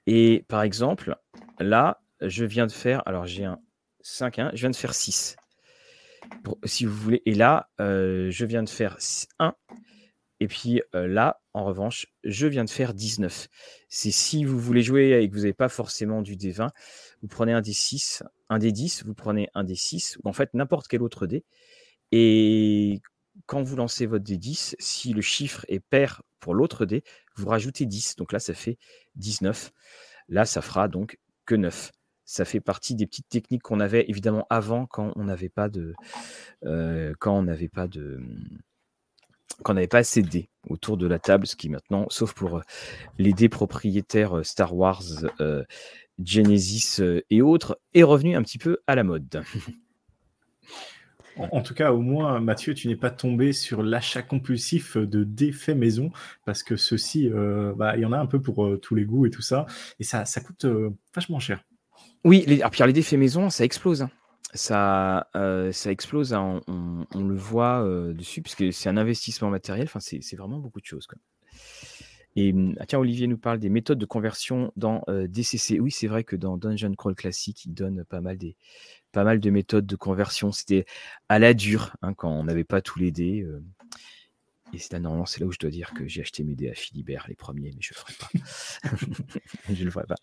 [0.06, 1.16] Et par exemple,
[1.58, 3.02] là, je viens de faire.
[3.06, 3.58] Alors, j'ai un
[4.00, 5.36] 5, 1, je viens de faire 6.
[6.64, 7.22] si vous voulez.
[7.26, 8.96] Et là, euh, je viens de faire
[9.38, 9.54] 1.
[10.40, 13.48] Et puis euh, là, en revanche, je viens de faire 19.
[13.88, 16.70] C'est si vous voulez jouer et que vous n'avez pas forcément du D20,
[17.22, 20.32] vous prenez un des 6, un des 10, vous prenez un des 6, ou en
[20.32, 21.44] fait n'importe quel autre dé.
[22.12, 23.00] Et
[23.46, 27.02] quand vous lancez votre D10, si le chiffre est pair pour l'autre dé,
[27.36, 28.16] vous rajoutez 10.
[28.16, 28.78] Donc là, ça fait
[29.16, 29.72] 19.
[30.28, 31.90] Là, ça fera donc que 9.
[32.24, 35.94] Ça fait partie des petites techniques qu'on avait évidemment avant quand on n'avait pas de.
[36.64, 38.20] Euh, quand on n'avait pas de.
[39.62, 42.32] Quand on n'avait pas assez de dés autour de la table, ce qui maintenant, sauf
[42.32, 42.62] pour euh,
[43.18, 45.02] les dés propriétaires euh, Star Wars,
[46.18, 49.42] Genesis et autres, est revenu un petit peu à la mode.
[51.36, 55.76] En, tout cas, au moins, Mathieu, tu n'es pas tombé sur l'achat compulsif de défaits
[55.76, 56.12] maison,
[56.44, 59.04] parce que ceci, euh, bah, il y en a un peu pour euh, tous les
[59.04, 59.66] goûts et tout ça,
[59.98, 61.64] et ça, ça coûte euh, vachement cher.
[62.24, 64.02] Oui, les, alors, les défaits maison, ça explose.
[64.02, 64.10] Hein.
[64.54, 65.28] Ça,
[65.72, 66.60] ça explose, hein.
[66.68, 71.08] on, le voit dessus, puisque c'est un investissement matériel, enfin, c'est vraiment beaucoup de choses.
[72.36, 75.80] Et hum, ah tiens, Olivier nous parle des méthodes de conversion dans DCC.
[75.80, 78.54] Oui, c'est vrai que dans Dungeon Crawl Classic, il donne pas mal des,
[79.14, 80.52] pas mal de méthodes de conversion.
[80.52, 80.84] C'était
[81.28, 83.42] à la dure hein, quand on n'avait pas tous les dés.
[83.42, 83.62] Euh.
[84.74, 86.68] et c'est là, normalement, c'est là où je dois dire que j'ai acheté mes dés
[86.68, 88.28] à Philibert, les premiers, mais je ne le ferai pas.
[89.70, 90.16] je ne le ferai pas.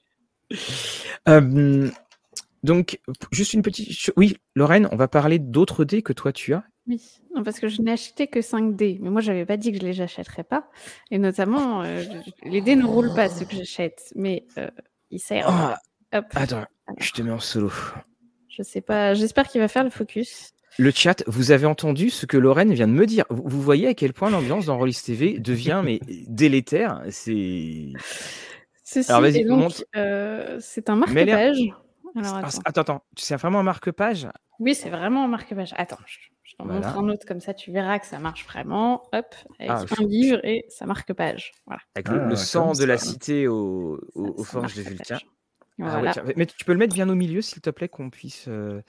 [2.63, 2.99] donc,
[3.31, 4.11] juste une petite.
[4.17, 6.63] Oui, Lorraine, on va parler d'autres dés que toi tu as.
[6.87, 8.97] Oui, parce que je n'ai acheté que 5 dés.
[9.01, 10.69] Mais moi, je n'avais pas dit que je les achèterais pas.
[11.11, 12.03] Et notamment, euh,
[12.43, 14.11] les dés ne roulent pas, ceux que j'achète.
[14.15, 14.69] Mais euh,
[15.11, 15.47] ils servent.
[15.49, 15.79] Ah,
[16.11, 16.65] attends,
[16.97, 17.71] je te mets en solo.
[18.51, 19.13] Je sais pas.
[19.13, 20.53] J'espère qu'il va faire le focus.
[20.77, 23.25] Le chat, vous avez entendu ce que Lorraine vient de me dire.
[23.29, 27.01] Vous, voyez à quel point l'ambiance dans Rollis TV devient mais délétère.
[27.09, 27.93] C'est.
[29.07, 29.85] Alors vas-y, monte.
[29.95, 31.59] Euh, c'est un marque-page.
[32.15, 34.27] Ah, attends, attends, c'est vraiment un marque-page?
[34.59, 35.73] Oui, c'est vraiment un marque-page.
[35.77, 39.03] Attends, je, t'en montre un autre comme ça, tu verras que ça marche vraiment.
[39.13, 41.53] Hop, avec ah, un livre et ça marque-page.
[41.65, 41.81] Voilà.
[41.95, 45.19] Avec le, ah, sang de la cité au, au, forges de Vulcain.
[45.83, 46.01] Ah
[46.35, 48.45] mais tu peux le mettre bien au milieu, s'il te plaît, qu'on puisse.
[48.47, 48.81] Euh,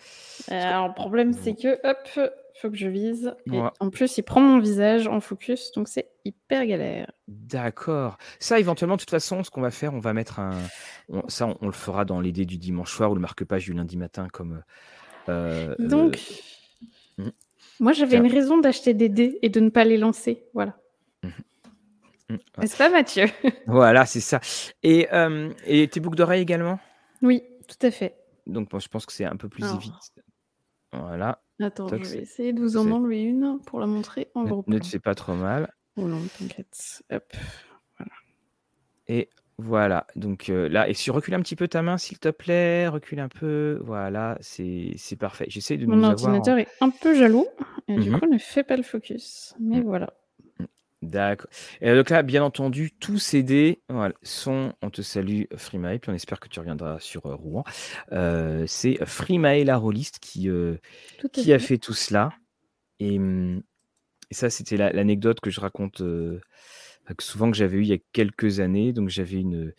[0.50, 2.30] euh, alors, le problème, c'est que, hop,
[2.60, 3.34] faut que je vise.
[3.52, 7.10] Et en plus, il prend mon visage en focus, donc c'est hyper galère.
[7.28, 8.18] D'accord.
[8.38, 10.52] Ça, éventuellement, de toute façon, ce qu'on va faire, on va mettre un.
[11.28, 14.28] Ça, on, le fera dans l'idée du dimanche soir ou le marque-page du lundi matin,
[14.32, 14.62] comme.
[15.28, 16.18] Euh, donc.
[17.18, 17.30] Hmm.
[17.80, 20.44] Moi, j'avais une raison d'acheter des dés et de ne pas les lancer.
[20.54, 20.76] Voilà.
[22.32, 23.26] Mmh, N'est-ce pas, Mathieu?
[23.66, 24.40] Voilà, c'est ça.
[24.82, 26.78] Et, euh, et tes boucles d'oreilles également?
[27.20, 28.16] Oui, tout à fait.
[28.46, 29.98] Donc, je pense que c'est un peu plus évident.
[30.92, 31.42] Voilà.
[31.60, 34.64] Attends, je vais essayer de vous en enlever une pour la montrer en gros.
[34.66, 35.72] Ne te fais pas trop mal.
[35.96, 37.02] Oh non, t'inquiète.
[37.12, 37.32] Hop.
[37.98, 38.12] Voilà.
[39.06, 40.06] Et voilà.
[40.16, 43.20] Donc euh, là, et si recule un petit peu ta main, s'il te plaît, recule
[43.20, 43.80] un peu.
[43.84, 45.46] Voilà, c'est parfait.
[45.48, 47.46] J'essaie de Mon ordinateur est un peu jaloux
[47.88, 49.54] et du mmh coup ne fait pas le focus.
[49.60, 49.84] Mais mmh.
[49.84, 50.14] voilà.
[51.02, 51.50] D'accord.
[51.80, 53.82] Et donc là, bien entendu, tous ces dés
[54.22, 57.64] sont, on te salue Freemail, puis on espère que tu reviendras sur euh, Rouen.
[58.12, 60.76] Euh, c'est Freemail, la rôliste, qui, euh,
[61.32, 62.30] qui a fait tout cela.
[63.00, 63.62] Et, hum,
[64.30, 66.02] ça, c'était l'anecdote que je raconte
[67.20, 68.92] souvent que j'avais eu il y a quelques années.
[68.92, 69.74] Donc j'avais une,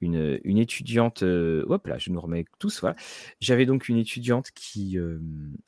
[0.00, 2.96] une, une, étudiante, hop là, je nous remets tous, voilà.
[3.40, 4.98] J'avais donc une étudiante qui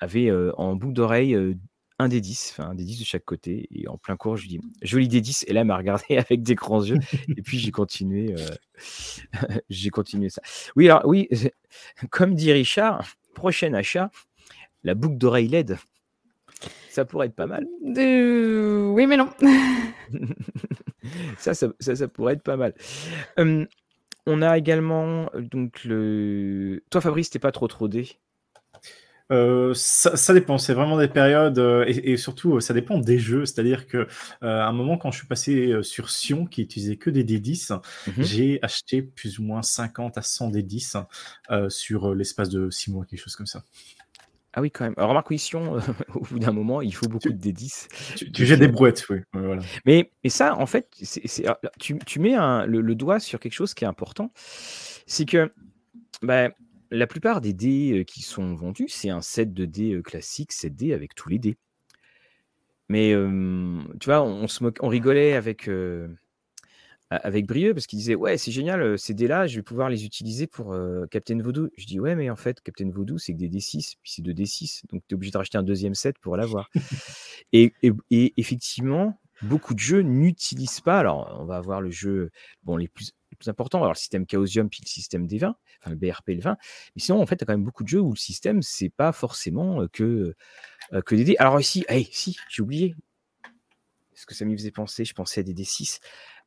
[0.00, 1.36] avait en boucle d'oreille
[1.98, 3.68] un des 10, enfin un des 10 de chaque côté.
[3.74, 5.44] Et en plein cours, je lui dis joli des 10.
[5.48, 6.98] Et là, elle m'a regardé avec des grands yeux.
[7.28, 10.42] et puis j'ai continué, euh, j'ai continué ça.
[10.76, 11.28] Oui, alors oui,
[12.10, 14.10] comme dit Richard, prochain achat,
[14.82, 15.78] la boucle d'oreille LED.
[16.88, 17.66] Ça pourrait être pas mal.
[17.96, 19.28] Euh, oui, mais non.
[21.38, 22.74] ça, ça, ça, pourrait être pas mal.
[23.36, 26.82] on a également donc le.
[26.90, 28.18] Toi, Fabrice, t'es pas trop trop dé
[29.32, 33.46] euh, ça, dépend, c'est vraiment des périodes euh, et, surtout ça dépend des jeux.
[33.46, 34.06] C'est-à-dire que euh,
[34.42, 38.12] à un moment, quand je suis passé sur Sion, qui utilisait que des D10, mhm.
[38.18, 41.04] j'ai acheté plus ou moins 50 à 100 D10
[41.70, 43.62] sur l'espace de 6 mois, quelque chose comme ça.
[44.56, 44.94] Ah oui, quand même.
[44.96, 45.42] Alors, remarque, oui,
[46.14, 48.30] au bout d'un moment, il faut beaucoup de D10.
[48.32, 49.18] Tu, jettes des brouettes, oui.
[49.32, 49.60] voilà.
[49.84, 50.88] mais, mais ça, en fait,
[51.46, 54.30] ah, tu, tu, mets le, doigt sur quelque chose qui est important.
[55.06, 55.52] C'est que
[56.22, 56.50] bah,
[56.94, 60.92] la plupart des dés qui sont vendus, c'est un set de dés classique, 7 dés
[60.92, 61.56] avec tous les dés.
[62.88, 63.14] Mais
[64.00, 65.70] tu vois, on, se on rigolait avec,
[67.10, 70.46] avec Brieux parce qu'il disait Ouais, c'est génial, ces dés-là, je vais pouvoir les utiliser
[70.46, 70.76] pour
[71.10, 71.70] Captain Voodoo.
[71.76, 74.34] Je dis Ouais, mais en fait, Captain Voodoo, c'est que des D6, puis c'est deux
[74.34, 74.82] D6.
[74.90, 76.70] Donc, tu es obligé de racheter un deuxième set pour l'avoir.
[77.52, 77.72] et,
[78.10, 80.98] et, effectivement, beaucoup de jeux n'utilisent pas.
[80.98, 82.30] Alors, on va avoir le jeu,
[82.64, 85.56] bon, les plus, les plus importants, alors le système Chaosium, puis le système des 20,
[85.80, 86.56] enfin le BRP le 20.
[86.96, 88.90] Mais sinon, en fait, tu as quand même beaucoup de jeux où le système, c'est
[88.90, 90.34] pas forcément que,
[91.04, 91.36] que des dés.
[91.38, 92.94] Alors, ici, hey, si, j'ai oublié.
[94.14, 95.98] Ce que ça m'y faisait penser, je pensais à des D6.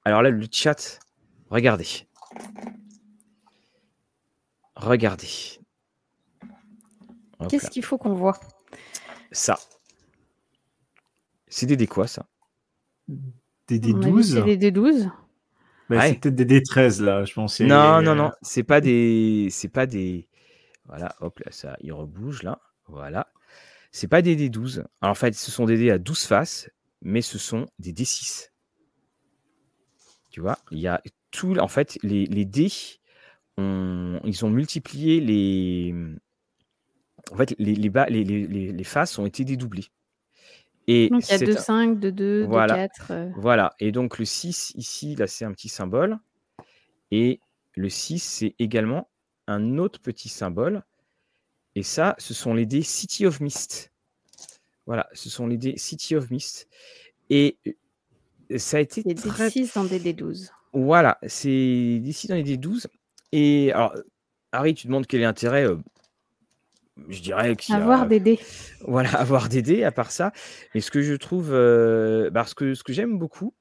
[0.06, 1.00] Alors là, le chat,
[1.50, 2.08] regardez.
[4.76, 5.60] Regardez.
[7.50, 8.40] Qu'est-ce qu'il faut qu'on voit?
[9.32, 9.60] Ça.
[11.48, 12.28] C'est des D quoi, ça?
[13.68, 15.12] Des D12 C'est des D12
[15.90, 17.66] C'est peut-être des D13, là, je pensais.
[17.66, 18.32] Non, non, non.
[18.42, 19.48] C'est pas des.
[19.52, 20.28] C'est pas des.
[20.86, 22.60] Voilà, hop, là, ça, il rebouge, là.
[22.88, 23.28] Voilà.
[23.92, 24.86] C'est pas des D12.
[25.02, 26.70] Alors, en fait, ce sont des dés à 12 faces,
[27.02, 28.52] mais ce sont des D6.
[30.30, 31.58] Tu vois, il y a tout.
[31.58, 32.72] En fait, les, les dés,
[33.58, 35.96] ils ont multiplié les.
[37.32, 39.88] En fait, les, les, les, les, les faces ont été dédoublées.
[40.88, 42.88] Et donc il y a 2, 5, 2, 2, voilà.
[42.88, 43.32] 4.
[43.38, 43.74] Voilà.
[43.80, 46.18] Et donc le 6 ici, là, c'est un petit symbole.
[47.12, 47.42] Et
[47.76, 49.10] le 6, c'est également
[49.48, 50.84] un autre petit symbole.
[51.76, 53.92] Et ça, ce sont les dés City of Mist.
[54.86, 56.68] Voilà, ce sont les dés City of Mist.
[57.30, 57.58] Et
[58.56, 59.50] ça a été c'est très...
[59.50, 60.50] 6 dans des D12.
[60.74, 62.88] Voilà, c'est d'ici dans les D12.
[63.32, 63.94] Et alors,
[64.52, 65.78] Harry, tu demandes quel est l'intérêt euh,
[67.10, 68.06] Je dirais qu'il Avoir a...
[68.06, 68.40] des dés.
[68.82, 70.32] Voilà, avoir des dés, à part ça.
[70.74, 73.54] Mais ce que je trouve, euh, parce que ce que j'aime beaucoup,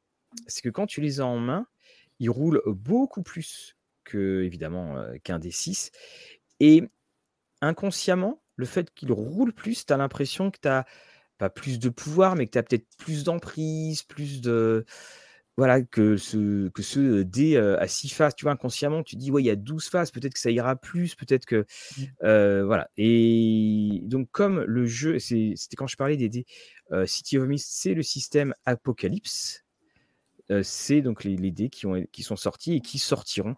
[0.47, 1.67] c'est que quand tu les as en main,
[2.19, 5.91] ils roulent beaucoup plus que, évidemment, euh, qu'un D6.
[6.61, 6.85] Et
[7.61, 10.87] inconsciemment, le fait qu'ils roulent plus, tu as l'impression que tu as
[11.39, 14.87] pas plus de pouvoir, mais que tu as peut-être plus d'emprise, plus de.
[15.57, 19.43] Voilà, que ce, que ce dé à 6 faces, tu vois, inconsciemment, tu dis, ouais,
[19.43, 21.65] il y a 12 faces, peut-être que ça ira plus, peut-être que.
[21.97, 22.63] Mmh.
[22.67, 22.91] voilà.
[22.97, 26.47] Et donc, comme le jeu, c'était quand je parlais des dés
[27.07, 29.65] City of Mist, c'est le système Apocalypse.
[30.63, 33.57] c'est donc les, les, dés qui, ont, qui sont sortis et qui sortiront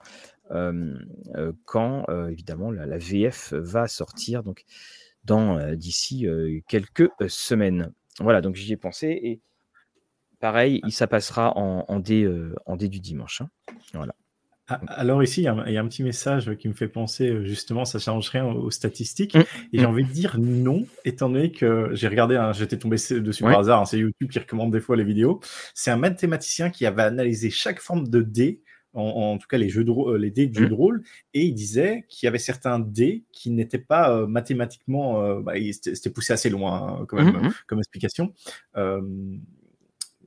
[1.65, 4.45] quand, évidemment, la, la, VF va sortir.
[4.45, 4.65] Donc,
[5.75, 6.27] d'ici
[6.69, 7.93] quelques semaines.
[8.21, 9.41] Voilà, donc j'y ai pensé et
[10.41, 13.43] pareil, ça passera en, en, dé du dimanche.
[13.43, 13.51] Hein.
[13.95, 14.15] Voilà.
[14.71, 17.99] Ah, alors ici, il y, a un, petit message qui me fait penser, justement, ça
[17.99, 19.35] change rien aux statistiques.
[19.35, 19.45] Mmh.
[19.73, 19.89] Et j'ai mmh.
[19.89, 23.85] envie de dire non, étant donné que j'ai regardé, j'étais tombé dessus par hasard, hein,
[23.87, 25.41] c'est YouTube qui recommande des fois les vidéos.
[25.75, 28.63] C'est un mathématicien qui avait analysé chaque forme de dé
[28.95, 30.71] en, tout cas les, jeux de, euh, les dés de jeux mmh.
[30.71, 31.03] de rôle,
[31.35, 35.53] et il disait qu'il y avait certains dés qui n'étaient pas euh, mathématiquement, euh, bah,
[35.73, 38.35] c'était poussé assez loin hein, quand même, mmh, comme explication.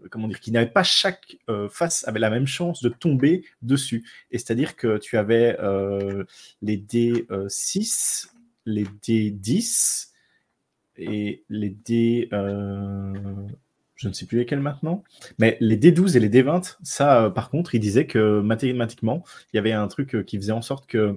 [0.09, 1.37] Comment dire, qui n'avaient pas chaque
[1.69, 4.03] face avait la même chance de tomber dessus.
[4.31, 5.57] Et c'est-à-dire que tu avais
[6.61, 8.33] les dés 6,
[8.65, 10.13] les dés 10
[10.97, 12.29] et les dés
[14.01, 15.03] je ne sais plus lesquels maintenant,
[15.37, 19.23] mais les D12 et les D20, ça, euh, par contre, il disait que mathématiquement,
[19.53, 21.15] il y avait un truc euh, qui faisait en sorte que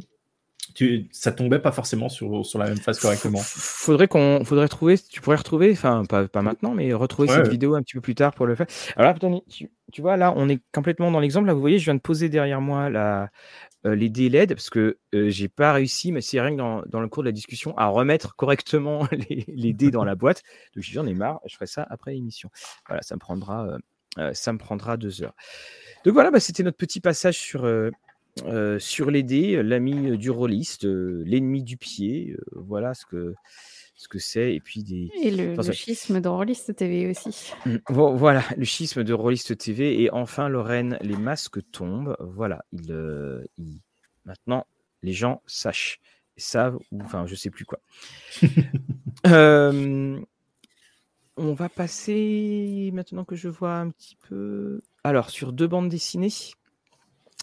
[0.75, 3.39] tu, ça tombait pas forcément sur, sur la même face correctement.
[3.43, 7.75] Faudrait qu'on, faudrait trouver, tu pourrais retrouver, enfin pas, pas maintenant, mais retrouver cette vidéo
[7.75, 8.67] un petit peu plus tard pour le faire.
[8.97, 11.47] Alors là, tu, tu, vois, là, on est complètement dans l'exemple.
[11.47, 13.31] Là, vous voyez, je viens de poser derrière moi la,
[13.87, 17.01] euh, les délais parce que euh, j'ai pas réussi, mais c'est rien que dans, dans,
[17.01, 20.43] le cours de la discussion, à remettre correctement les, les dés dans la boîte.
[20.75, 22.51] Donc j'en ai marre, je ferai ça après l'émission.
[22.89, 23.69] Voilà, ça me prendra,
[24.19, 25.35] euh, ça me prendra deux heures.
[26.05, 27.65] Donc voilà, bah, c'était notre petit passage sur,
[28.79, 32.37] sur les dés, l'ami du rôliste, l'ennemi du pied.
[32.53, 33.35] voilà ce que
[33.97, 35.11] ce que c'est, et puis des...
[35.23, 37.53] Et le, schisme de Rollist TV aussi.
[37.65, 42.91] Mmh, voilà, le schisme de Rollist TV, et enfin Lorraine, les masques tombent, voilà, il,
[42.91, 43.45] euh,
[44.25, 44.67] maintenant
[45.03, 46.01] les gens sachent,
[46.37, 47.79] savent, ou enfin je sais plus quoi.
[49.27, 50.21] euh,
[51.37, 54.81] on va passer, maintenant que je vois un petit peu...
[55.05, 56.33] Alors, sur deux bandes dessinées,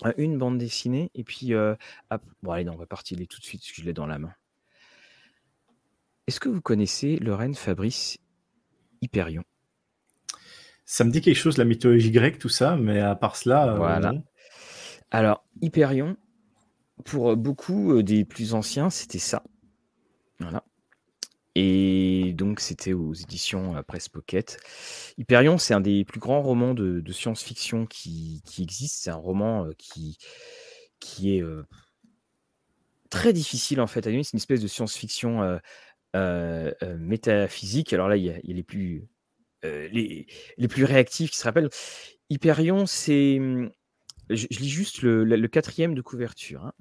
[0.06, 1.54] euh, une bande dessinée, et puis...
[1.54, 1.76] Euh,
[2.44, 4.20] bon allez, non, on va partir tout de suite, parce que je l'ai dans la
[4.20, 4.34] main.
[6.28, 8.18] Est-ce que vous connaissez Lorraine Fabrice
[9.02, 9.44] Hyperion?
[10.86, 13.74] Ça me dit quelque chose, la mythologie grecque, tout ça, mais à part cela.
[13.74, 14.14] Euh, voilà.
[15.10, 16.18] Alors, Hyperion,
[17.06, 19.44] pour beaucoup euh, des plus anciens, c'était ça.
[20.40, 20.64] Voilà.
[21.56, 24.58] Et donc, c'était aux éditions Presse Pocket.
[25.18, 29.04] Hyperion, c'est un des plus grands romans de, science-fiction qui, qui existe.
[29.04, 30.18] C'est un roman qui,
[31.00, 31.44] qui est
[33.10, 34.24] très difficile en fait à lire.
[34.24, 35.60] C'est une espèce de science-fiction
[37.00, 37.92] métaphysique.
[37.92, 38.30] Alors là, il y
[38.60, 39.10] a, plus,
[39.64, 40.28] les,
[40.58, 41.70] les, plus réactifs qui se rappellent.
[42.30, 43.40] Hyperion, c'est
[44.36, 46.74] je, lis juste le, quatrième de couverture, hein,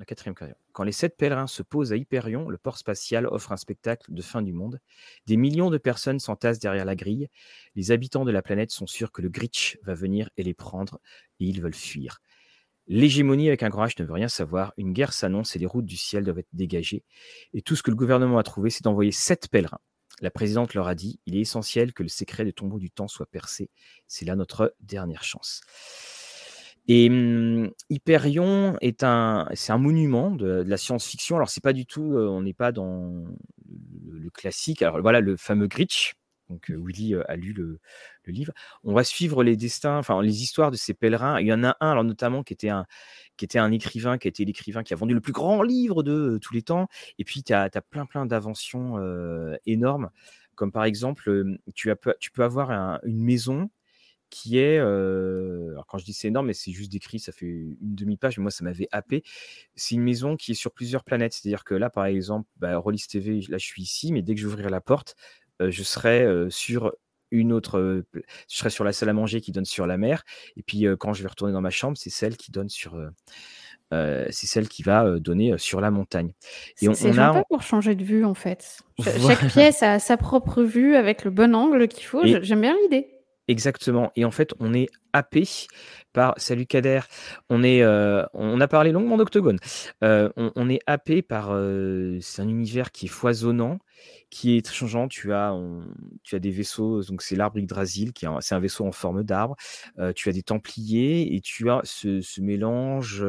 [0.73, 4.23] Quand les sept pèlerins se posent à Hyperion, le port spatial offre un spectacle de
[4.23, 4.81] fin du monde.
[5.27, 7.29] Des millions de personnes s'entassent derrière la grille.
[7.75, 11.01] Les habitants de la planète sont sûrs que le Gritch va venir et les prendre,
[11.41, 12.21] et ils veulent fuir.
[12.87, 14.73] L'hégémonie avec un grand H ne veut rien savoir.
[14.77, 17.05] Une guerre s'annonce et les routes du ciel doivent être dégagées.
[17.53, 19.81] Et tout ce que le gouvernement a trouvé, c'est d'envoyer sept pèlerins.
[20.21, 23.09] La présidente leur a dit il est essentiel que le secret des tombeaux du temps
[23.09, 23.71] soit percé.
[24.07, 25.63] C'est là notre dernière chance.
[26.89, 31.37] Et mmh, Hyperion est un, c'est un monument de, la science-fiction.
[31.37, 33.25] Alors c'est pas du tout, euh, on n'est pas dans
[34.09, 34.83] le, classique.
[34.83, 36.15] Alors voilà le fameux Gritch.
[36.49, 37.79] Donc euh, Willy euh, a lu le,
[38.27, 38.53] livre.
[38.85, 41.41] On va suivre les destins, enfin les histoires de ces pèlerins.
[41.41, 42.87] Il y en a un, alors notamment qui était un,
[43.37, 46.03] qui était un écrivain, qui a été l'écrivain qui a vendu le plus grand livre
[46.03, 46.89] de tous les temps.
[47.19, 48.99] Et puis tu as, plein plein d'inventions
[49.67, 50.11] énormes,
[50.55, 53.69] comme par exemple, tu, as, tu peux avoir une maison
[54.31, 57.77] qui est, alors quand je dis c'est énorme, mais c'est juste décrit, ça fait une
[57.81, 59.23] demi-page, mais moi ça m'avait happé.
[59.75, 63.05] C'est une maison qui est sur plusieurs planètes, c'est-à-dire que là, par exemple, bah, Rollis
[63.09, 65.17] TV, là je suis ici, mais dès que j'ouvrirai la porte,
[65.61, 66.93] je serai sur
[67.33, 70.25] une autre, je serai sur la salle à manger qui donne sur la mer,
[70.57, 72.99] et puis quand je vais retourner dans ma chambre, c'est celle qui donne sur,
[73.91, 76.33] c'est celle qui va donner sur la montagne.
[76.81, 78.81] Et on, on a pour changer de vue en fait.
[79.03, 82.25] Chaque pièce a sa propre vue avec le bon angle qu'il faut.
[82.25, 83.09] J'aime bien l'idée.
[83.51, 84.13] Exactement.
[84.15, 85.43] Et en fait, on est happé
[86.13, 86.35] par.
[86.37, 87.01] Salut Kader.
[87.49, 89.59] On, est, euh, on a parlé longuement d'Octogone.
[90.05, 91.49] Euh, on, est happé par.
[91.51, 93.81] Euh, c'est un univers qui est foisonnant,
[94.31, 95.09] qui est changeant.
[95.09, 95.53] Tu as,
[96.23, 97.03] tu as des vaisseaux.
[97.03, 99.57] Donc, c'est l'arbre Yggdrasil, qui c'est un vaisseau en forme d'arbre.
[100.15, 103.27] tu as des Templiers et tu as ce, ce mélange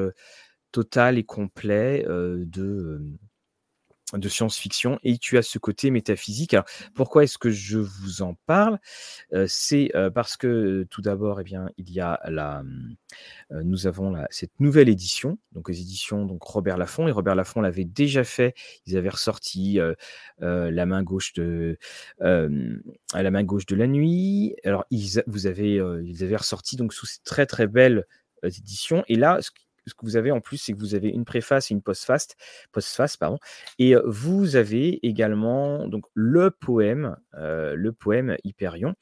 [0.71, 3.01] total et complet de
[4.13, 6.53] de science-fiction et tu as ce côté métaphysique.
[6.53, 8.79] Alors, pourquoi est-ce que je vous en parle?
[9.47, 12.63] C'est parce que tout d'abord, eh bien, il y a la,
[13.49, 17.85] nous avons cette nouvelle édition, donc les éditions donc Robert Laffont et Robert Laffont l'avait
[17.85, 18.53] déjà fait.
[18.85, 19.79] Ils avaient ressorti
[20.39, 21.77] la main gauche de
[22.19, 24.55] la main gauche de la nuit.
[24.63, 28.05] Alors, ils, vous avez, ils avaient ressorti donc sous ces très très belles
[28.43, 29.03] éditions.
[29.07, 29.51] Et là, ce
[29.91, 32.29] ce que vous avez en plus, c'est que vous avez une préface et une postface,
[32.71, 33.37] postface pardon,
[33.79, 38.95] et vous avez également donc le poème, le poème Hyperion.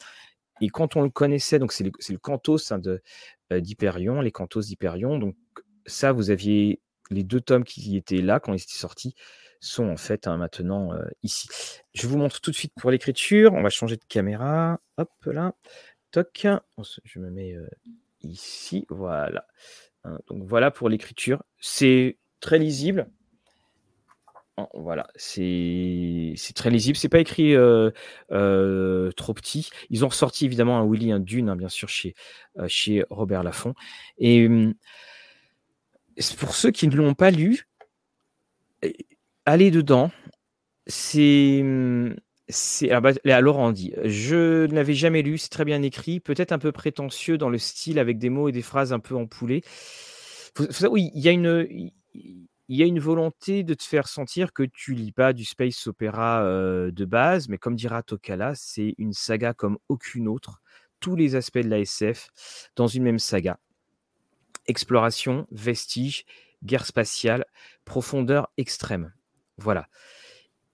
[0.61, 2.81] Et quand on le connaissait, donc c'est le, le, cantos hein,
[3.49, 5.17] d'Hyperion, les cantos d'Hyperion.
[5.17, 5.35] Donc
[5.85, 6.81] ça, vous aviez
[7.11, 9.15] les deux tomes qui étaient là quand ils étaient sortis
[9.59, 11.49] sont en fait hein, maintenant ici.
[11.93, 13.53] Je vous montre tout de suite pour l'écriture.
[13.53, 14.79] On va changer de caméra.
[14.97, 15.53] Hop là.
[16.11, 16.47] Toc.
[17.03, 17.55] Je me mets
[18.21, 18.85] ici.
[18.89, 19.45] Voilà.
[20.04, 21.43] Hein, donc voilà pour l'écriture.
[21.60, 23.10] C'est très lisible.
[24.74, 26.97] Voilà, c'est très lisible.
[26.97, 27.91] C'est pas écrit euh,
[28.32, 29.70] euh, trop petit.
[29.89, 32.16] Ils ont ressorti évidemment un Willy, un Dune, hein, bien sûr, chez,
[32.58, 33.74] euh, chez Robert Laffont.
[34.18, 34.74] Et hum,
[36.38, 37.68] pour ceux qui ne l'ont pas lu,
[39.45, 40.12] allez dedans.
[40.88, 42.16] C'est hum,
[42.50, 46.52] c'est alors, bah, Laurent dit Je ne l'avais jamais lu, c'est très bien écrit, peut-être
[46.52, 49.64] un peu prétentieux dans le style avec des mots et des phrases un peu empoulées.
[50.89, 55.45] oui, il y a une volonté de te faire sentir que tu lis pas du
[55.45, 60.62] space opéra de base, mais comme dira Tokala, c'est une saga comme aucune autre.
[61.00, 62.30] Tous les aspects de la SF
[62.76, 63.60] dans une même saga.
[64.68, 66.26] Exploration, vestige,
[66.64, 67.45] guerre spatiale,
[67.86, 69.14] profondeur extrême.
[69.58, 69.88] Voilà.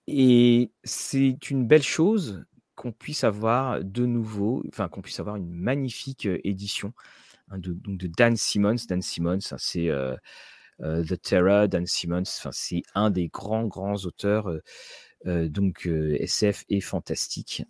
[0.06, 2.44] Et c'est une belle chose
[2.74, 6.92] qu'on puisse avoir de nouveau, enfin qu'on puisse avoir une magnifique édition
[7.50, 8.76] hein, de, Dan Simmons.
[8.88, 9.90] Dan Simmons, hein, c'est
[10.78, 11.68] The Terror.
[11.68, 14.50] Dan Simmons, c'est un des grands grands auteurs
[15.24, 17.64] donc SF et fantastique.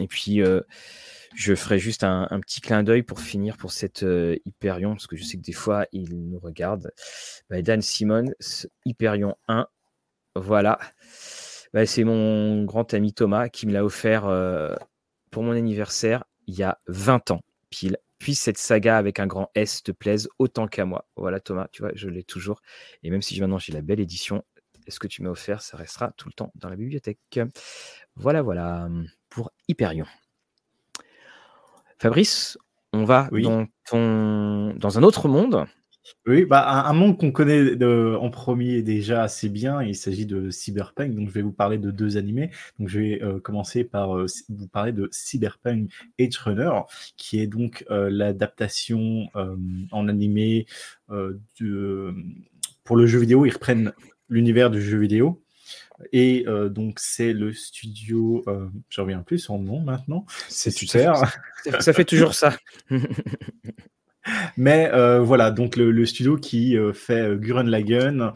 [0.00, 0.40] Et puis
[1.34, 4.04] je ferai juste un, petit clin d'œil pour finir pour cette
[4.46, 6.90] Hyperion, parce que je sais que des fois il nous regarde.
[7.50, 8.32] Bah, Dan Simmons,
[8.84, 9.68] Hyperion 1,
[10.34, 10.78] voilà.
[11.72, 14.74] Bah, c'est mon grand ami Thomas qui me l'a offert euh,
[15.30, 17.40] pour mon anniversaire il y a 20 ans
[17.70, 17.98] pile.
[18.18, 21.06] Puis cette saga avec un grand S te plaise autant qu'à moi.
[21.16, 22.62] Voilà Thomas, tu vois, je l'ai toujours.
[23.02, 24.42] Et même si maintenant j'ai la belle édition,
[24.88, 27.40] ce que tu m'as offert, ça restera tout le temps dans la bibliothèque.
[28.16, 28.88] Voilà, voilà,
[29.28, 30.06] pour Hyperion.
[31.98, 32.58] Fabrice,
[32.92, 34.74] on va dans, ton...
[34.74, 35.66] dans un autre monde.
[36.26, 40.50] Oui, bah, un, monde qu'on connaît de, en premier déjà assez bien, il s'agit de
[40.50, 42.50] Cyberpunk, donc je vais vous parler de deux animés.
[42.78, 46.70] Donc je vais euh, commencer par euh, vous parler de Cyberpunk Edge Runner,
[47.16, 49.28] qui est donc euh, l'adaptation
[49.90, 50.66] en animé
[51.10, 52.14] de,
[52.84, 53.46] pour le jeu vidéo.
[53.46, 53.92] Ils reprennent
[54.28, 55.42] l'univers du jeu vidéo.
[56.12, 58.44] Et donc, c'est le studio.
[58.88, 60.26] je reviens plus son nom maintenant.
[60.48, 61.22] C'est super.
[61.80, 62.56] ça fait toujours ça.
[64.56, 68.32] Mais euh, voilà, donc le, studio qui euh, fait euh, Gurren Lagann,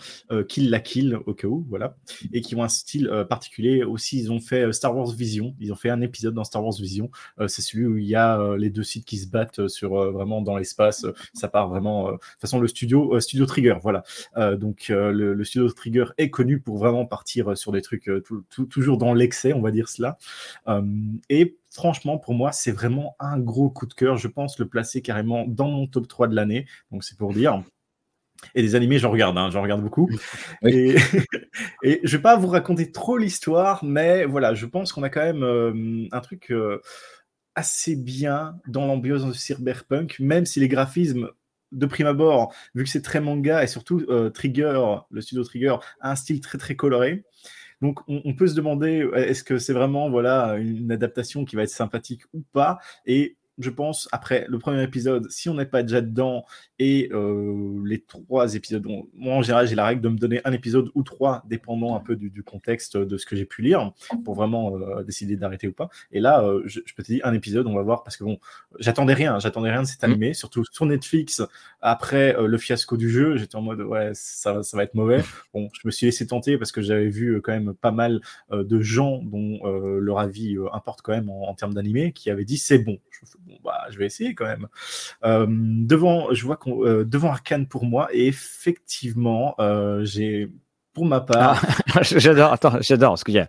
[0.48, 1.96] Kill la Kill au cas où, voilà,
[2.32, 4.20] et qui ont un style particulier aussi.
[4.20, 7.10] Ils ont fait Star Wars Vision, ils ont fait un épisode dans Star Wars Vision.
[7.46, 10.56] c'est celui où il y a les deux sites qui se battent sur vraiment dans
[10.56, 11.06] l'espace.
[11.34, 12.06] ça part vraiment.
[12.06, 14.04] de toute façon, le studio, studio Trigger, voilà.
[14.56, 18.10] donc le, studio Trigger est connu pour vraiment partir sur des trucs
[18.70, 20.18] toujours dans l'excès, on va dire cela.
[21.28, 24.16] et franchement, pour moi, c'est vraiment un gros coup de cœur.
[24.16, 26.66] Je pense le placer carrément dans mon top 3 de l'année.
[26.90, 27.62] Donc, c'est pour dire.
[28.54, 30.10] Et des animés, j'en regarde, hein, j'en regarde beaucoup.
[30.66, 30.96] Et,
[31.82, 35.22] et, je vais pas vous raconter trop l'histoire, mais voilà, je pense qu'on a quand
[35.22, 36.80] même euh, un truc euh,
[37.54, 41.28] assez bien dans l'ambiance de cyberpunk, même si les graphismes
[41.70, 45.76] de prime abord, vu que c'est très manga et surtout euh, Trigger, le studio Trigger,
[46.00, 47.24] a un style très très coloré.
[47.82, 51.68] Donc, on, peut se demander, est-ce que c'est vraiment voilà une adaptation qui va être
[51.68, 52.78] sympathique ou pas?
[53.06, 56.44] Et je pense, après le premier épisode, si on n'est pas déjà dedans
[56.78, 60.52] et euh, les trois épisodes, moi en général j'ai la règle de me donner un
[60.52, 63.92] épisode ou trois, dépendant un peu du, contexte de ce que j'ai pu lire,
[64.24, 65.88] pour vraiment euh, décider d'arrêter ou pas.
[66.10, 68.38] Et là, euh, je, peux te dire un épisode, on va voir, parce que bon,
[68.78, 70.06] j'attendais rien, j'attendais rien de cet mm.
[70.06, 71.42] animé, surtout sur Netflix,
[71.80, 75.22] après le fiasco du jeu, j'étais en mode ouais, ça, ça va être mauvais.
[75.54, 78.80] Bon, je me suis laissé tenter parce que j'avais vu quand même pas mal de
[78.80, 82.78] gens dont leur avis importe quand même en, en termes d'animé, qui avaient dit c'est
[82.78, 82.98] bon.
[83.10, 84.68] Je bon, bah, je vais essayer quand même.
[85.24, 90.50] Euh, devant, je vois qu'on, euh, devant Arkane pour moi, et effectivement, euh, j'ai,
[90.92, 91.64] pour ma part.
[91.94, 93.48] Ah, j'adore, attends, j'adore, parce qu'il y a.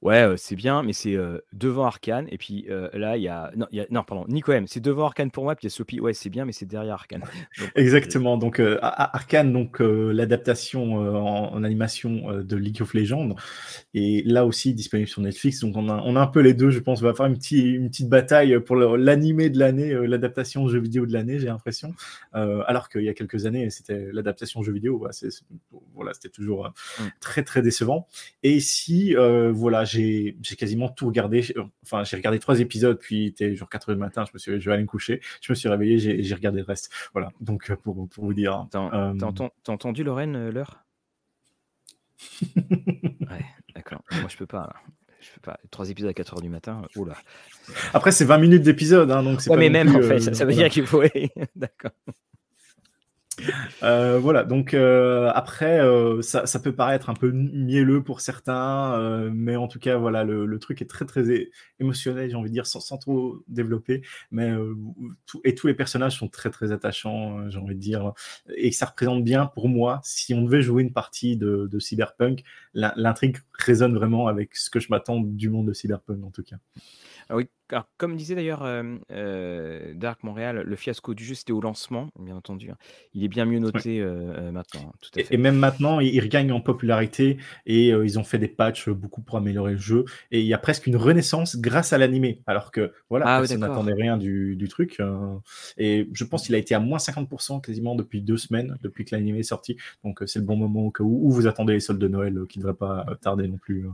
[0.00, 1.16] Ouais, c'est bien, mais c'est
[1.52, 2.26] devant Arkane.
[2.30, 3.50] Et puis là, il y a.
[3.56, 3.86] Non, y a...
[3.90, 4.66] non pardon, Nico M.
[4.68, 5.56] C'est devant Arkane pour moi.
[5.56, 6.00] Puis il y a Sophie.
[6.00, 7.24] Ouais, c'est bien, mais c'est derrière Arkane.
[7.74, 8.36] Exactement.
[8.38, 13.34] Donc, Arkane, donc l'adaptation en, animation de League of Legends.
[13.94, 15.60] Et là aussi, disponible sur Netflix.
[15.60, 16.70] Donc, on a, on a un peu les deux.
[16.70, 20.68] Je pense on va faire une, petite, une petite bataille pour l'animé de l'année, l'adaptation
[20.68, 21.92] jeu vidéo de l'année, j'ai l'impression.
[22.32, 24.98] alors qu'il y a quelques années, c'était l'adaptation jeu vidéo.
[24.98, 25.10] Bah,
[25.94, 27.02] voilà, c'était toujours mmh.
[27.20, 28.06] très, très décevant.
[28.44, 29.16] Et ici,
[29.52, 31.44] voilà j'ai quasiment tout regardé.
[31.82, 34.38] Enfin, j'ai regardé trois épisodes, puis il était genre 4 heures du matin, je me
[34.38, 35.20] suis je vais aller me coucher.
[35.40, 36.92] Je me suis réveillé, j'ai regardé le reste.
[37.12, 38.66] Voilà, donc euh, pour, pour vous dire.
[38.70, 39.14] T'as euh...
[39.66, 40.84] entendu Lorraine euh, l'heure?
[43.30, 44.02] Ouais, d'accord.
[44.10, 44.72] Moi, je peux pas.
[45.20, 45.58] Je peux pas.
[45.70, 47.14] Trois épisodes à 4 heures du matin, oula.
[47.92, 50.44] Après, c'est 20 minutes d'épisode, hein, donc c'est ouais, mais même, en fait, ça, ça
[50.44, 51.02] veut dire qu'il faut.
[51.56, 51.90] d'accord.
[53.82, 59.56] Euh, voilà, donc euh, après, euh, ça, peut paraître un peu mielleux pour certains, mais
[59.56, 62.80] en tout cas, voilà, le, truc est très très émotionnel, j'ai envie de dire, sans,
[62.80, 64.52] sans trop développer, mais
[65.26, 68.12] tout, et tous les personnages sont très très attachants, j'ai envie de dire,
[68.56, 72.42] et ça représente bien pour moi, si on devait jouer une partie de, de Cyberpunk,
[72.74, 76.56] l'intrigue résonne vraiment avec ce que je m'attends du monde de Cyberpunk en tout cas.
[77.30, 77.46] Ah oui,
[77.98, 78.66] comme disait d'ailleurs
[79.94, 82.70] Dark Montréal, le fiasco du jeu, c'était au lancement, bien entendu.
[82.70, 82.78] Hein.
[83.12, 84.02] Il est bien mieux noté
[84.52, 88.88] maintenant, hein, Et, même maintenant, il, regagne en popularité et ils ont fait des patchs
[88.88, 90.04] beaucoup pour améliorer le jeu.
[90.30, 93.60] Et il y a presque une renaissance grâce à l'animé, alors que voilà, ah personne
[93.60, 95.00] n'attendait rien du, truc.
[95.00, 95.42] Hein.
[95.76, 99.14] et je pense qu'il a été à moins 50% quasiment depuis deux semaines, depuis que
[99.14, 99.76] l'animé est sorti.
[100.04, 102.38] Donc c'est le bon moment au cas où, où vous attendez les soldes de Noël
[102.48, 103.86] qui ne devraient pas tarder non plus.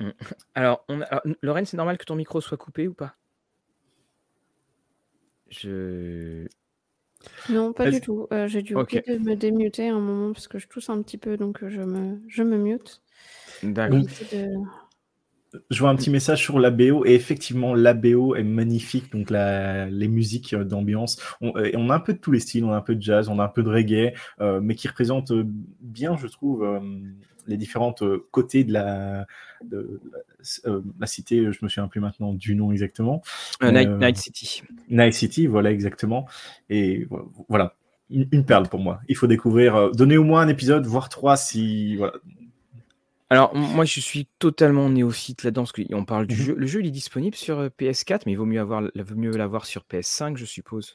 [0.00, 0.10] Mmh.
[0.54, 1.00] Alors, on
[1.42, 3.16] Lorraine, c'est normal que ton micro soit coupé ou pas?
[5.48, 6.46] Je.
[7.48, 8.26] Non, pas du tout.
[8.32, 11.18] Euh, j'ai dû oublier de me démuter un moment parce que je tousse un petit
[11.18, 13.02] peu, donc euh, je me, je me mute.
[13.62, 14.02] D'accord.
[15.70, 19.30] Je vois un petit message sur la BO et effectivement la BO est magnifique donc
[19.30, 22.72] la, les musiques euh, d'ambiance on, on, a un peu de tous les styles on
[22.72, 24.12] a un peu de jazz on a un peu de reggae
[24.60, 25.32] mais qui représente
[25.80, 26.62] bien je trouve
[27.46, 29.26] les différentes euh, côtés de la,
[29.64, 30.00] de,
[30.66, 33.22] euh, la cité, je me souviens plus maintenant du nom exactement.
[33.62, 34.62] Euh, Night, City.
[34.88, 36.26] Night City, voilà exactement.
[36.70, 37.06] Et
[37.48, 37.74] voilà,
[38.10, 39.00] une, perle pour moi.
[39.08, 41.96] Il faut découvrir, donner au moins un épisode, voire trois si.
[41.96, 42.14] Voilà.
[43.28, 46.42] Alors, moi, je suis totalement néophyte là-dedans, parce qu'on parle du mhm.
[46.42, 46.54] jeu.
[46.54, 49.66] Le jeu, il est disponible sur PS4, mais il vaut mieux, avoir, vaut mieux l'avoir
[49.66, 50.94] sur PS5, je suppose.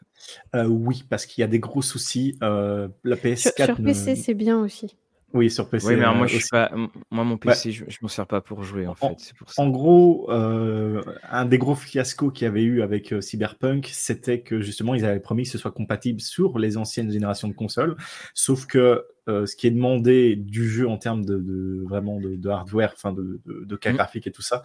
[0.53, 2.37] oui, parce qu'il y a des gros soucis.
[2.41, 3.65] la PS4.
[3.65, 4.95] Sur, PC, c'est bien aussi.
[5.34, 5.88] Oui, sur PC.
[5.88, 6.49] Oui, mais moi, euh, je suis aussi.
[6.49, 6.71] pas...
[7.09, 9.15] moi, mon PC, je, je m'en sers pas pour jouer, en En, fait.
[9.17, 9.61] C'est pour ça.
[9.61, 14.41] en gros, euh, un des gros fiascos qu'il y avait eu avec euh, Cyberpunk, c'était
[14.41, 17.95] que justement, ils avaient promis que ce soit compatible sur les anciennes générations de consoles.
[18.34, 22.36] Sauf que euh, ce qui est demandé du jeu en termes de, de- vraiment de,
[22.36, 23.95] de hardware, enfin de, de, de cas Mm.
[23.95, 24.63] graphiques et tout ça,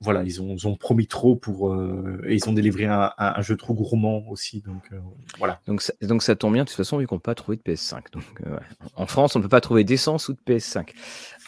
[0.00, 3.34] voilà, ils ont, ils ont promis trop pour euh, et ils ont délivré un, un-
[3.36, 4.60] un jeu trop gourmand aussi.
[4.60, 4.98] Donc euh,
[5.38, 5.60] voilà.
[5.66, 7.56] Donc ça, donc ça tombe bien, de toute façon, vu qu'on ne peut pas trouver
[7.56, 8.12] de PS5.
[8.12, 8.60] Donc, euh, ouais.
[8.96, 10.90] En France, on ne peut pas trouver d'essence ou de PS5.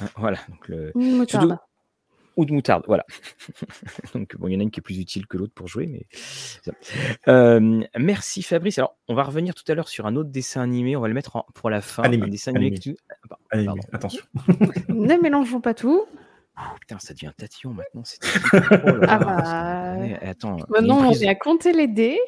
[0.00, 0.38] Hein, Voilà.
[0.48, 0.92] Donc le...
[0.96, 1.58] Une moutarde.
[2.38, 3.06] Ou de moutarde, voilà.
[4.14, 5.86] donc bon, il y en a une qui est plus utile que l'autre pour jouer,
[5.86, 6.06] mais.
[7.28, 8.78] Euh, merci Fabrice.
[8.78, 10.96] Alors, on va revenir tout à l'heure sur un autre dessin animé.
[10.96, 12.02] On va le mettre en- pour la fin.
[12.02, 12.66] Animé, Un dessin animé.
[12.66, 12.76] animé.
[12.78, 13.16] que tu- Ah,
[13.64, 13.74] pardon.
[13.76, 14.22] mais attention.
[14.90, 16.04] Ne mélangeons pas tout.
[16.56, 18.02] Ah putain, ça devient tatillon maintenant.
[18.54, 20.06] Oh ah bah...
[20.06, 20.56] Eh, attends.
[20.68, 22.18] Maintenant, on est à compter les dés.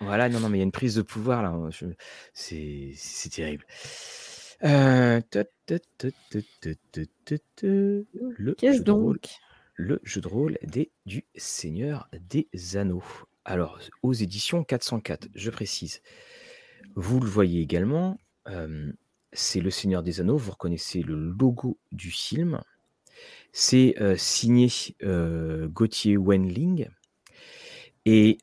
[0.00, 1.54] Voilà, non, non, mais il y a une prise de pouvoir là.
[2.32, 2.94] C'est
[3.30, 3.64] terrible.
[4.64, 5.20] Euh,
[7.62, 8.54] le
[9.74, 10.90] Le jeu de rôle des...
[11.04, 13.04] du Seigneur des Anneaux.
[13.44, 16.02] Alors, aux éditions 404, je précise.
[16.94, 18.18] Vous le voyez également,
[18.48, 18.92] euh,
[19.32, 20.38] c'est Le Seigneur des Anneaux.
[20.38, 22.60] Vous reconnaissez le logo du film.
[23.52, 24.68] C'est signé
[25.02, 26.88] Gauthier Wenling
[28.08, 28.38] et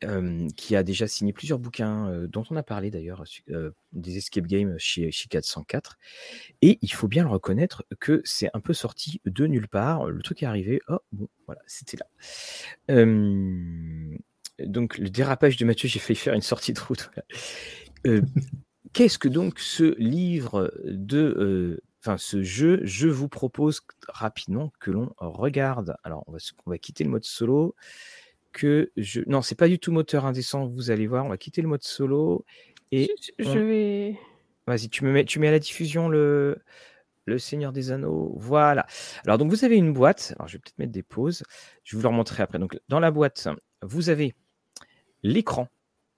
[0.58, 3.24] qui a déjà signé plusieurs bouquins dont on a parlé d'ailleurs,
[3.94, 5.98] des escape games chez, chez 404.
[6.62, 10.08] Et il faut bien le reconnaître que c'est un peu sorti de nulle part.
[10.08, 12.08] Le truc est arrivé, oh bon, voilà, c'était là.
[14.60, 17.10] Donc le dérapage de Mathieu, j'ai failli faire une sortie de route.
[18.92, 25.14] Qu'est-ce que donc ce livre de, enfin ce jeu, je vous propose rapidement que l'on
[25.18, 25.96] regarde.
[26.04, 27.76] Alors on va, se- on va quitter le mode solo.
[28.52, 30.68] Que je, non, c'est pas du tout moteur indécent.
[30.68, 32.46] Vous allez voir, on va quitter le mode solo
[32.92, 34.20] et Je, vais.
[34.68, 36.60] Vas-y, tu me mets, tu mets à la diffusion le,
[37.26, 38.36] le Seigneur des Anneaux.
[38.38, 38.86] Voilà.
[39.26, 40.36] Alors, donc, vous avez une boîte.
[40.38, 41.42] Alors, je vais peut-être mettre des pauses.
[41.84, 42.60] Je vais vous le remontrer après.
[42.60, 43.48] Donc, dans la boîte,
[43.82, 44.36] vous avez
[45.24, 45.68] l'écran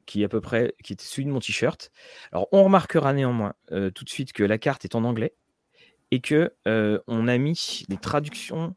[0.06, 1.90] qui est à peu près qui est celui de mon t-shirt.
[2.34, 5.34] Alors, on remarquera néanmoins euh, tout de suite que la carte est en anglais
[6.12, 8.76] et que euh, on a mis les traductions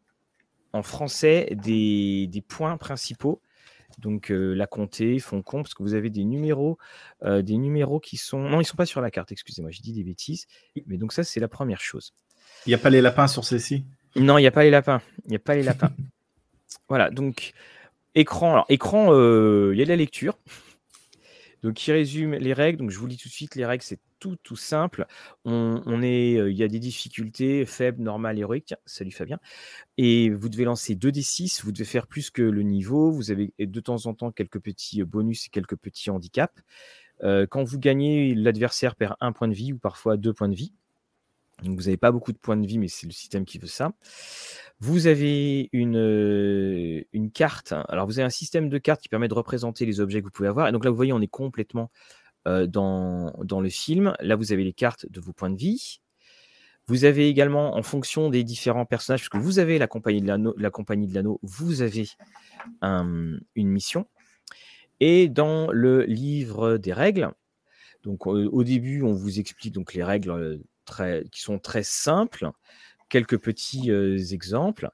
[0.72, 3.40] en français des, des points principaux.
[3.98, 6.78] Donc, euh, la comté, fond compte, parce que vous avez des numéros
[7.24, 8.38] euh, des numéros qui sont.
[8.38, 10.46] Non, ils sont pas sur la carte, excusez-moi, j'ai dit des bêtises.
[10.86, 12.12] Mais donc, ça, c'est la première chose.
[12.66, 13.84] Il n'y a pas les lapins sur celle-ci?
[14.14, 15.00] Non, il n'y a pas les lapins.
[15.24, 15.90] Il n'y a pas les lapins.
[16.88, 17.54] voilà, donc,
[18.14, 18.52] écran.
[18.52, 20.38] Alors, écran, euh, il y a de la lecture.
[21.62, 22.78] Donc, qui résume les règles.
[22.78, 25.06] Donc, je vous lis tout de suite, les règles, c'est tout, simple.
[25.44, 28.74] On, est, euh, il y a des difficultés faibles, normales, héroïques.
[28.86, 29.38] Salut Fabien.
[29.96, 31.62] Et vous devez lancer 2d6.
[31.64, 33.10] Vous devez faire plus que le niveau.
[33.10, 36.62] Vous avez de temps en temps quelques petits euh, bonus et quelques petits handicaps.
[37.22, 40.56] Euh, quand vous gagnez, l'adversaire perd un point de vie ou parfois deux points de
[40.56, 40.72] vie.
[41.64, 43.66] Donc, vous n'avez pas beaucoup de points de vie, mais c'est le système qui veut
[43.66, 43.90] ça.
[44.78, 47.74] Vous avez une, une carte.
[47.88, 50.30] Alors, vous avez un système de cartes qui permet de représenter les objets que vous
[50.30, 50.68] pouvez avoir.
[50.68, 51.90] Et donc là, vous voyez, on est complètement
[52.66, 54.14] dans, dans le film.
[54.20, 56.00] Là, vous avez les cartes de vos points de vie.
[56.86, 60.26] Vous avez également, en fonction des différents personnages, parce que vous avez la compagnie de
[61.14, 62.06] l'anneau, vous avez
[62.80, 64.06] un- une mission.
[65.00, 67.30] Et dans le livre des règles,
[68.04, 70.56] donc euh, au début, on vous explique donc les règles euh,
[70.86, 72.50] très, qui sont très simples,
[73.10, 74.90] quelques petits euh, exemples,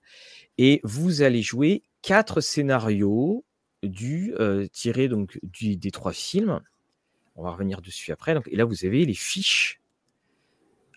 [0.59, 3.45] et vous allez jouer quatre scénarios
[3.83, 6.61] du euh, tirés donc des trois films.
[7.37, 8.37] On va revenir dessus après.
[8.47, 9.81] Et là, vous avez les fiches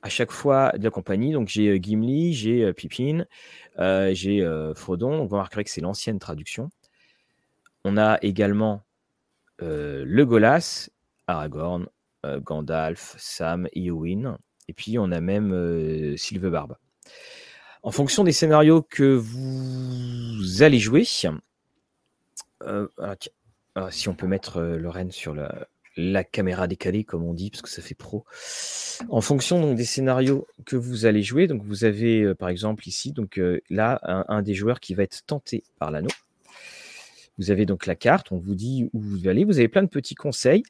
[0.02, 1.32] à chaque fois de la compagnie.
[1.34, 3.26] Donc, j'ai euh, Gimli, j'ai euh, Pippin,
[3.80, 5.18] euh, j'ai euh, Frodon.
[5.18, 6.70] Donc, vous remarquerez que c'est l'ancienne traduction.
[7.84, 8.84] On a également
[9.60, 10.90] le Golas,
[11.26, 11.88] Aragorn,
[12.24, 14.38] Gandalf, Sam, Eowyn.
[14.68, 16.76] Et puis, on a même euh, Sylvebarbe.
[17.82, 21.40] En fonction des scénarios que vous allez jouer, si on
[24.16, 27.95] peut mettre Lorraine sur la, la caméra décalée, comme on dit, parce que ça fait
[27.95, 28.24] pro.
[29.10, 32.88] En fonction donc, des scénarios que vous allez jouer, donc vous avez euh, par exemple
[32.88, 36.10] ici, donc euh, là, un, des joueurs qui va être tenté par l'anneau.
[37.40, 39.90] Vous avez donc la carte, on vous dit où vous allez, vous avez plein de
[39.90, 40.64] petits conseils.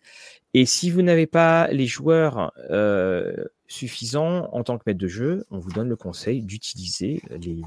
[0.54, 5.46] Et si vous n'avez pas les joueurs euh, suffisants en tant que maître de jeu,
[5.52, 7.62] on vous donne le conseil d'utiliser les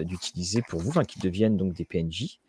[0.00, 2.40] d'utiliser pour vous, enfin, qui deviennent donc des PNJ.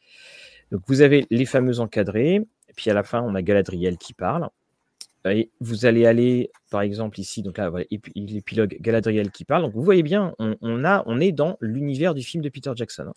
[0.71, 4.13] Donc vous avez les fameux encadrés, et puis à la fin on a Galadriel qui
[4.13, 4.49] parle.
[5.25, 9.63] Et vous allez aller, par exemple ici, donc là, voilà, épi- l'épilogue Galadriel qui parle.
[9.63, 13.07] Donc vous voyez bien, on, a, on est dans l'univers du film de Peter Jackson.
[13.09, 13.13] hein.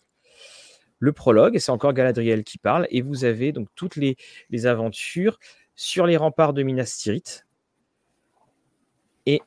[0.99, 4.17] Le prologue, c'est encore Galadriel qui parle, et vous avez donc toutes les,
[4.49, 5.39] les aventures
[5.75, 7.45] sur les remparts de Minas Tirith.
[9.25, 9.41] Et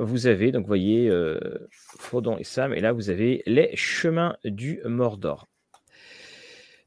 [0.00, 4.36] vous avez, donc vous voyez, euh, Frodon et Sam, et là vous avez les chemins
[4.44, 5.46] du Mordor.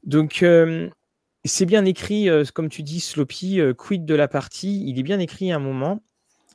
[0.02, 0.88] Donc, euh,
[1.44, 5.18] c'est bien écrit, euh, comme tu dis, Sloppy, quid de la partie, il est bien
[5.18, 6.02] écrit à un moment.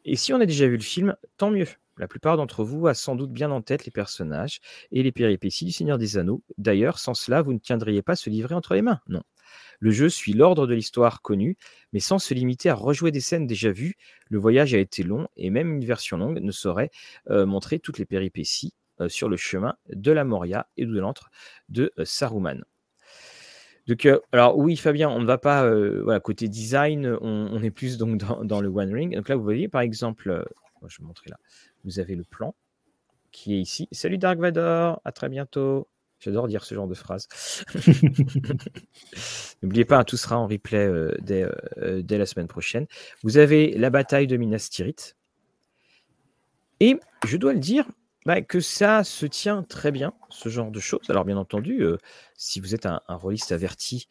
[0.05, 1.67] Et si on a déjà vu le film, tant mieux.
[1.97, 4.59] La plupart d'entre vous a sans doute bien en tête les personnages
[4.91, 6.43] et les péripéties du Seigneur des Anneaux.
[6.57, 8.99] D'ailleurs, sans cela, vous ne tiendriez pas ce livret entre les mains.
[9.07, 9.23] Non.
[9.79, 11.57] Le jeu suit l'ordre de l'histoire connue,
[11.93, 13.95] mais sans se limiter à rejouer des scènes déjà vues.
[14.29, 16.91] Le voyage a été long et même une version longue ne saurait
[17.29, 21.29] euh, montrer toutes les péripéties euh, sur le chemin de la Moria et de l'antre
[21.69, 22.63] de euh, Saruman.
[23.87, 25.69] Donc, alors oui, Fabien, on ne va pas,
[26.01, 29.15] voilà, côté design, on, est plus donc dans, le One Ring.
[29.15, 30.45] Donc là, vous voyez, par exemple,
[30.87, 31.37] je vais vous montrer là,
[31.83, 32.55] vous avez le plan
[33.35, 33.89] qui est ici.
[33.91, 35.89] Salut Dark Vador, à très bientôt.
[36.19, 37.27] J'adore dire ce genre de phrase.
[39.61, 41.11] N'oubliez pas, hein, tout sera en replay euh,
[41.77, 42.87] euh, dès, la semaine prochaine.
[43.23, 45.17] Vous avez la bataille de Minas Tirith.
[46.79, 46.97] Et
[47.27, 47.85] je dois le dire
[48.25, 51.09] bah, que ça se tient très bien, ce genre de choses.
[51.09, 51.97] Alors, bien entendu, euh,
[52.35, 54.07] si vous êtes un, un rôliste averti,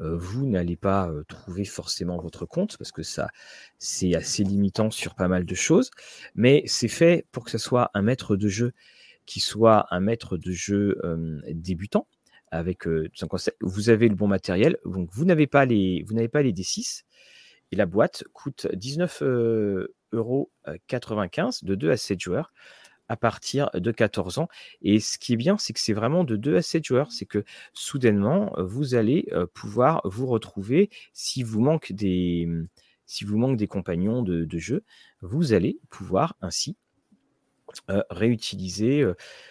[0.00, 3.30] vous n'allez pas trouver forcément votre compte parce que ça,
[3.78, 5.90] c'est assez limitant sur pas mal de choses.
[6.36, 8.72] Mais c'est fait pour que ce soit un maître de jeu
[9.26, 11.00] qui soit un maître de jeu
[11.48, 12.06] débutant
[12.50, 12.86] avec
[13.60, 17.02] vous avez le bon matériel, donc vous n'avez pas les vous n'avez pas les D6
[17.72, 19.22] et la boîte coûte 19
[20.12, 20.50] euros
[20.86, 22.52] 95 de 2 à 7 joueurs
[23.08, 24.48] à partir de 14 ans.
[24.82, 27.12] Et ce qui est bien, c'est que c'est vraiment de 2 à 7 joueurs.
[27.12, 32.66] C'est que soudainement, vous allez pouvoir vous retrouver si vous manque des, mmh,
[33.06, 34.84] si vous manque des compagnons de, de jeu,
[35.22, 36.76] vous allez pouvoir ainsi
[37.90, 39.04] euh, réutiliser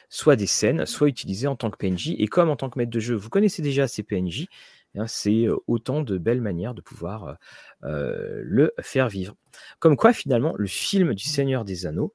[0.09, 2.15] soit des scènes, soit utiliser en tant que PNJ.
[2.17, 4.47] Et comme en tant que maître de jeu, vous connaissez déjà ces PNJ,
[4.95, 7.37] eh c'est autant de belles manières de pouvoir
[7.81, 9.35] le faire vivre.
[9.79, 12.13] Comme quoi, finalement, le film du Seigneur des Anneaux,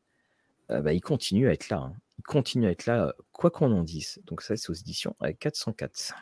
[0.68, 1.78] bah, il continue à être là.
[1.78, 1.93] Hein.
[2.18, 4.20] Il continue à être là, quoi qu'on en dise.
[4.26, 6.14] Donc ça, c'est aux éditions 404.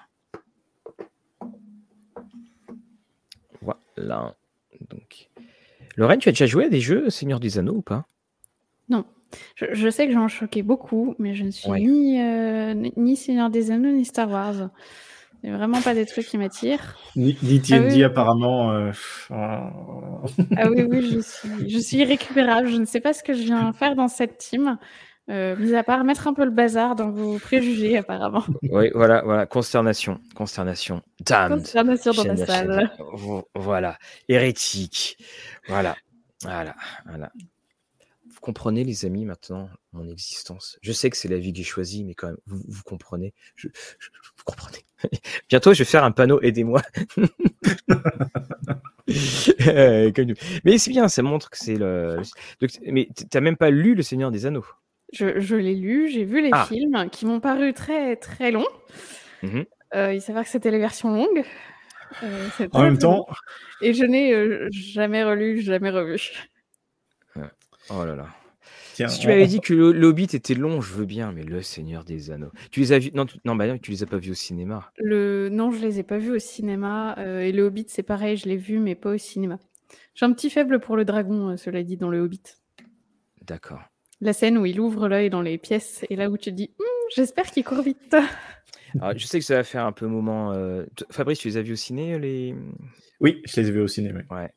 [3.61, 4.37] Voilà.
[4.89, 5.29] Donc.
[5.97, 8.07] Lorraine, tu as déjà joué à des jeux Seigneur des Anneaux ou pas?
[8.89, 9.05] Non.
[9.55, 13.71] Je, sais que j'en choquais beaucoup, mais je ne suis ni, euh, ni Seigneur des
[13.71, 14.71] Anneaux ni Star Wars.
[15.43, 16.97] C'est vraiment pas des trucs qui m'attirent.
[17.17, 18.73] Ni, ni ah apparemment.
[18.73, 18.93] Euh,
[19.31, 19.71] ah
[20.71, 22.69] oui, oui, je suis, je suis irrécupérable.
[22.69, 24.79] Je ne sais pas ce que je viens faire dans cette team.
[25.31, 28.45] Euh, mis à part mettre un peu le bazar dans vos préjugés, apparemment.
[28.63, 31.57] Oui, voilà, voilà, consternation, consternation, damn.
[31.57, 32.91] Consternation dans la salle.
[33.55, 33.97] Voilà,
[34.29, 35.17] hérétique,
[35.69, 35.95] voilà,
[36.43, 36.75] voilà,
[37.07, 37.31] voilà
[38.41, 40.79] comprenez, les amis, maintenant, mon existence?
[40.83, 43.35] Je sais que c'est la vie que j'ai choisie, mais quand même, vous, comprenez?
[43.55, 44.85] Je, vous comprenez?
[45.49, 46.83] Bientôt, je vais faire un panneau Aidez-moi.
[50.65, 52.23] mais c'est bien, ça montre que c'est le.
[52.87, 54.67] mais tu n'as même pas lu Le Seigneur des Anneaux?
[55.13, 56.67] Je, l'ai lu, j'ai vu les ah.
[56.67, 58.69] films qui m'ont paru très très longs.
[59.43, 59.63] Mmh
[59.97, 61.45] euh, il s'avère que c'était les versions longues.
[62.23, 63.27] Euh, en même temps.
[63.83, 66.31] Et je n'ai euh, jamais relu, jamais revu.
[67.93, 68.29] Oh là là.
[69.09, 72.05] si tu m'avais dit que le, Hobbit était long, je veux bien, mais le Seigneur
[72.05, 72.53] des Anneaux.
[72.71, 74.93] Tu les as vus Non, tu, non, bah tu les as pas vus au cinéma.
[74.99, 77.19] Le non, je les ai pas vus au cinéma.
[77.19, 79.59] Euh, et le Hobbit, c'est pareil, je l'ai vu, mais pas au cinéma.
[80.15, 82.43] J'ai un petit faible pour le dragon, euh, cela dit, dans le Hobbit.
[83.45, 83.83] D'accord.
[84.21, 86.71] La scène où il ouvre l'œil dans les pièces, et là où tu te dis,
[86.79, 88.15] hum, j'espère qu'il court vite.
[89.01, 90.53] Alors, je sais que ça va faire un peu moment.
[90.53, 92.55] Euh, Fabrice, tu les as vus au ciné les?
[93.21, 94.13] Oui, je les ai vus au ciné.
[94.13, 94.23] Oui.
[94.31, 94.51] Ouais.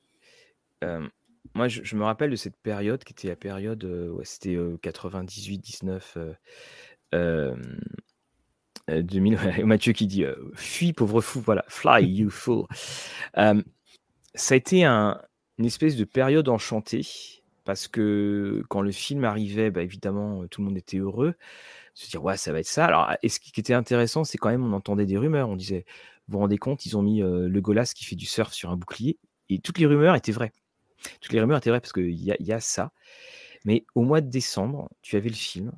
[1.56, 6.36] Moi, je, me rappelle de cette période qui était la période, ouais, c'était 98-19,
[8.88, 9.40] 2000.
[9.66, 10.26] Mathieu qui dit
[10.56, 12.66] Fuis, pauvre fou, voilà, fly, you fool.
[13.36, 13.54] ça
[14.54, 15.22] a été un,
[15.58, 17.06] une espèce de période enchantée
[17.66, 21.36] parce que quand le film arrivait, bah, évidemment, tout le monde était heureux.
[21.94, 22.86] Se dire, ouais, ça va être ça.
[22.86, 25.50] Alors, et ce qui était intéressant, c'est quand même, on entendait des rumeurs.
[25.50, 25.86] On disait,
[26.28, 28.78] vous vous rendez compte, ils ont mis le Golas qui fait du surf sur un
[28.78, 29.20] bouclier.
[29.50, 30.52] Et toutes les rumeurs étaient vraies.
[31.22, 32.92] Toutes les rumeurs étaient vraies parce qu'il y, y, a ça.
[33.66, 35.72] Mais au mois de décembre, tu avais le film.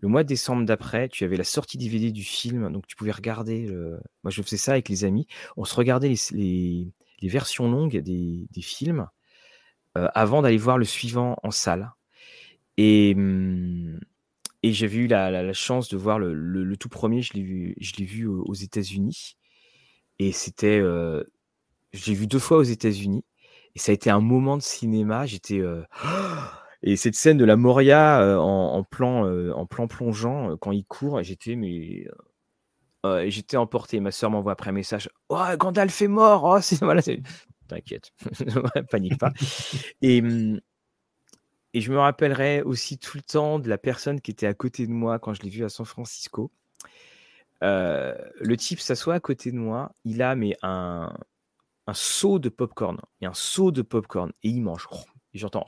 [0.00, 3.10] Le mois de décembre d'après, tu avais la sortie DVD du film, donc tu pouvais
[3.10, 3.66] regarder.
[4.22, 5.26] Moi, je faisais ça avec les amis.
[5.56, 6.92] On se regardait les,
[7.22, 9.08] versions longues des, films
[9.96, 11.92] euh, avant d'aller voir le suivant en salle.
[12.76, 14.00] Et, mmh,
[14.62, 18.54] et j'avais eu la, chance de voir le, tout premier, je l'ai vu, vu aux,
[18.54, 19.36] États-Unis.
[20.18, 20.78] Et c'était.
[20.78, 21.24] Euh,
[21.92, 23.24] j'ai vu deux fois aux États-Unis.
[23.74, 25.26] Et ça a été un moment de cinéma.
[25.26, 25.62] J'étais.
[26.82, 31.58] et cette scène de la Moria en, plan, en plan plongeant, quand il court, j'étais
[33.26, 34.00] j'étais emporté.
[34.00, 35.08] Ma soeur m'envoie après un message.
[35.28, 36.44] Oh, Gandalf est mort.
[36.44, 37.02] Oh, c'est voilà,
[37.68, 38.12] t'inquiète,
[38.90, 39.32] panique pas.
[40.02, 40.60] Et mmh,
[41.72, 44.86] et je me rappellerai aussi tout le temps de la personne qui était à côté
[44.86, 46.50] de moi quand je l'ai vu à San Francisco.
[47.62, 51.14] Le type s'assoit à côté de moi, il a mais un,
[51.90, 54.86] un seau de popcorn, et un seau de popcorn, et il mange.
[55.34, 55.66] Et j'entends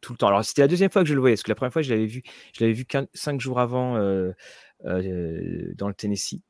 [0.00, 0.28] tout le temps.
[0.28, 1.90] Alors c'était la deuxième fois que je le voyais, parce que la première fois je
[1.90, 2.22] l'avais vu,
[2.52, 2.84] je l'avais vu
[3.14, 4.32] cinq jours avant euh,
[4.84, 6.42] euh, dans le Tennessee,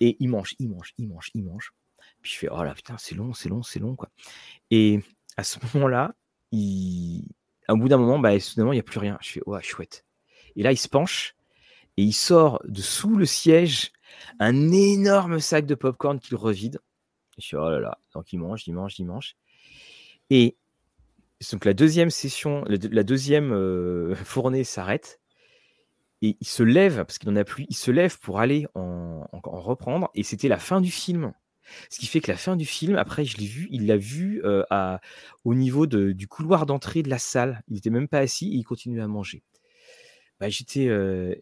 [0.00, 1.72] et il mange, il mange, il mange, il mange.
[2.22, 4.10] Puis je fais oh là putain c'est long, c'est long, c'est long quoi.
[4.70, 5.00] Et
[5.36, 6.14] à ce moment-là,
[6.50, 7.28] il,
[7.68, 9.18] au bout d'un moment, bah, soudainement il n'y a plus rien.
[9.20, 10.04] Je fais ouais chouette.
[10.56, 11.34] Et là il se penche
[11.96, 13.92] et il sort de sous le siège
[14.40, 16.80] un énorme sac de popcorn qu'il revide.
[17.38, 17.98] Je suis oh là là.
[18.14, 19.36] Donc il mange, il mange, il mange.
[20.30, 20.56] Et
[21.52, 25.20] donc la deuxième session, la deuxième euh, fournée s'arrête.
[26.20, 29.28] Et il se lève, parce qu'il n'en a plus, il se lève pour aller en,
[29.44, 30.10] reprendre.
[30.14, 31.32] Et c'était la fin du film.
[31.90, 34.42] Ce qui fait que la fin du film, après, je l'ai vu, il l'a vu
[34.44, 34.64] euh,
[35.44, 37.62] au niveau du couloir d'entrée de la salle.
[37.68, 39.44] Il n'était même pas assis et il continuait à manger.
[40.40, 40.88] Bah, j'étais,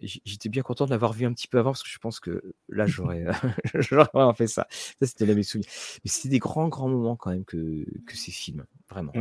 [0.02, 2.42] j'étais bien content de l'avoir vu un petit peu avant parce que je pense que
[2.68, 3.24] là j'aurais,
[3.74, 4.66] j'aurais fait ça.
[4.70, 5.70] Ça c'était la mes souvenirs.
[6.04, 9.12] Mais c'était des grands grands moments quand même que, que ces films, vraiment.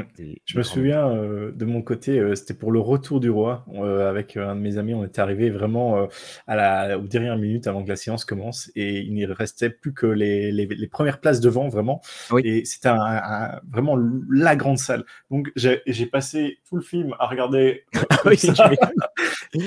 [0.46, 3.66] je me souviens de mon côté, c'était pour le retour du roi
[4.08, 4.94] avec un de mes amis.
[4.94, 6.08] On était arrivé vraiment
[6.48, 9.94] à la aux dernières minutes avant que la séance commence et il ne restait plus
[9.94, 12.02] que les, les, les premières places devant vraiment.
[12.44, 13.98] Et c'était un, vraiment
[14.30, 15.06] la grande salle.
[15.32, 17.84] Donc j'ai, j'ai passé tout le film à regarder.
[18.26, 18.38] oui,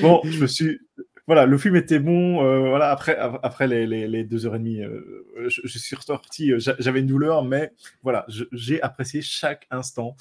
[0.01, 0.81] bon, je me suis.
[1.27, 2.43] Voilà, le film était bon.
[2.43, 6.52] Euh, voilà, après, après les, les, deux heures et demie, euh, je, suis ressorti.
[6.52, 7.70] Euh, j'avais une douleur, mais
[8.02, 10.16] voilà, j'ai apprécié chaque instant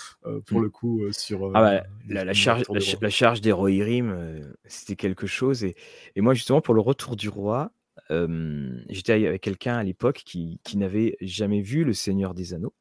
[0.46, 0.64] pour mm.
[0.64, 1.50] le coup sur.
[1.56, 2.64] ah bah, la, charge,
[3.02, 3.54] la, charge des
[4.66, 5.64] c'était quelque chose.
[5.64, 5.76] Et,
[6.18, 7.72] et, moi, justement, pour le retour du roi,
[8.10, 12.74] j'étais avec quelqu'un à l'époque qui, qui n'avait jamais vu Le Seigneur des Anneaux.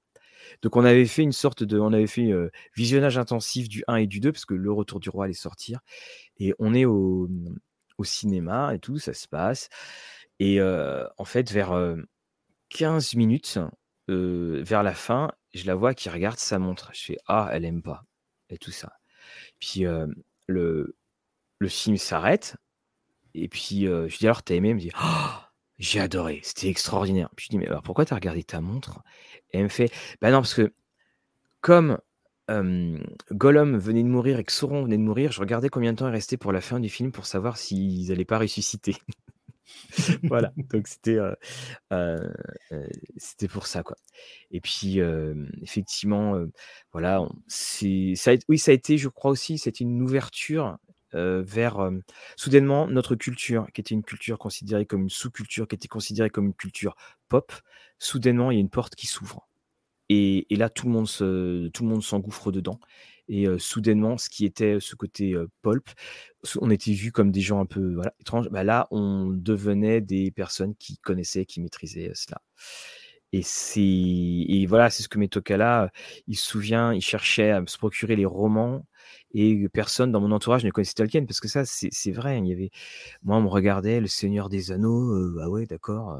[0.63, 2.33] Donc on avait fait une sorte de, on avait fait
[2.77, 5.81] visionnage intensif du 1 et du 2 parce que le Retour du Roi allait sortir
[6.39, 7.29] et on est au,
[7.99, 9.69] au cinéma et tout, ça se passe
[10.39, 11.97] et en fait vers
[12.71, 13.59] 15 minutes
[14.09, 16.91] vers la fin, je la vois qui regarde sa montre.
[16.95, 18.05] Je fais ah elle aime pas
[18.51, 18.93] et tout ça.
[19.61, 19.85] Puis
[20.47, 20.97] le
[21.59, 22.57] le film s'arrête
[23.35, 25.46] et puis je dis alors t'as aimé, elle me dit «Oh,
[25.79, 27.31] j'ai adoré, c'était extraordinaire.
[27.37, 29.03] Puis je dis mais pourquoi t'as regardé ta montre?
[29.53, 29.91] Et elle me fait
[30.21, 30.73] Bah non, parce que
[31.61, 31.99] comme
[33.33, 36.09] Gollum venait de mourir et que Sauron venait de mourir, je regardais combien de temps
[36.09, 38.97] il restait pour la fin du film pour savoir s'ils n'allaient pas ressusciter.
[40.25, 41.19] voilà, donc c'était
[43.17, 43.97] c'était pour ça quoi.
[44.51, 45.01] Et puis
[45.63, 46.41] effectivement,
[46.93, 48.15] voilà, c'est
[48.49, 50.79] oui ça a été, je crois aussi, c'était une ouverture
[51.17, 51.91] vers
[52.37, 56.47] soudainement notre culture, qui était une culture considérée comme une sous-culture, qui était considérée comme
[56.47, 56.95] une culture
[57.29, 57.53] pop.
[57.99, 59.49] Soudainement, il y a une porte qui s'ouvre.
[60.09, 62.79] Et, là, tout le monde tout le monde s'engouffre dedans.
[63.29, 65.89] Et soudainement, ce qui était ce côté pulp,
[66.61, 68.49] on était vu comme des gens un peu étranges.
[68.51, 72.41] Bah là, on devenait des personnes qui connaissaient, qui maîtrisaient cela.
[73.33, 75.91] Et c'est et voilà, c'est ce que Metokala,
[76.27, 78.87] il se souvient, il cherchait à se procurer les romans
[79.33, 82.39] et personne dans mon entourage ne connaissait Tolkien parce que ça, c'est vrai.
[82.39, 82.71] Il y avait,
[83.23, 86.19] moi, on me regardait, Le Seigneur des Anneaux, ah ouais, d'accord.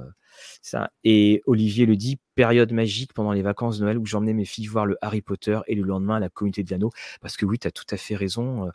[0.63, 0.91] ça.
[1.05, 4.67] Et Olivier le dit, période magique pendant les vacances de Noël où j'emmenais mes filles
[4.67, 6.91] voir le Harry Potter et le lendemain la communauté de l'anneau.
[7.21, 8.71] Parce que oui, tu as tout à fait raison.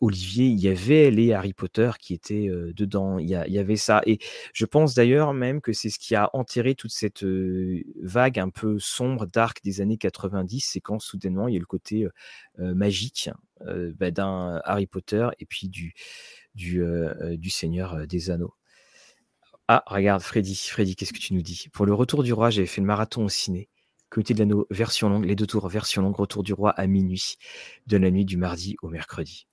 [0.00, 4.02] Olivier, il y avait les Harry Potter qui étaient dedans, il y, avait ça.
[4.04, 4.18] Et
[4.52, 7.24] je pense d'ailleurs même que c'est ce qui a enterré toute cette
[8.02, 11.66] vague un peu sombre, dark des années 90, c'est quand soudainement il y a le
[11.66, 12.06] côté
[12.58, 13.30] magique
[13.66, 15.94] bah, d'un Harry Potter et puis du,
[17.48, 18.54] Seigneur des Anneaux.
[19.68, 21.68] Ah, regarde, Freddy, Freddy, qu'est-ce que tu nous dis?
[21.72, 23.68] Pour le retour du roi, j'avais fait le marathon au ciné.
[24.08, 27.36] Comité de l'anneau, version longue, les deux tours, version longue, retour du roi à minuit,
[27.86, 29.46] de la nuit du mardi au mercredi.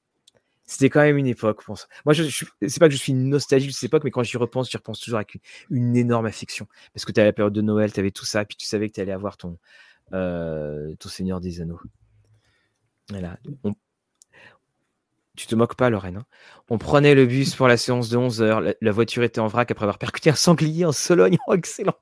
[0.69, 1.87] C'était quand même une époque, pour ça.
[2.05, 4.35] Moi, je, je c'est pas que je suis nostalgique de cette époque, mais quand j'y
[4.35, 5.39] repense, j'y repense toujours avec
[5.69, 6.67] une, énorme affection.
[6.93, 8.93] Parce que tu la période de Noël, tu avais tout ça, puis tu savais que
[8.93, 9.57] tu allais avoir ton,
[10.13, 11.79] euh, ton Seigneur des Anneaux.
[13.09, 13.39] Voilà.
[15.37, 16.17] Tu te moques pas, Lorraine.
[16.17, 16.25] Hein.
[16.69, 18.75] On prenait le bus pour la séance de 11h.
[18.81, 21.37] La, voiture était en vrac après avoir percuté un sanglier en Sologne.
[21.47, 21.95] Oh, excellent.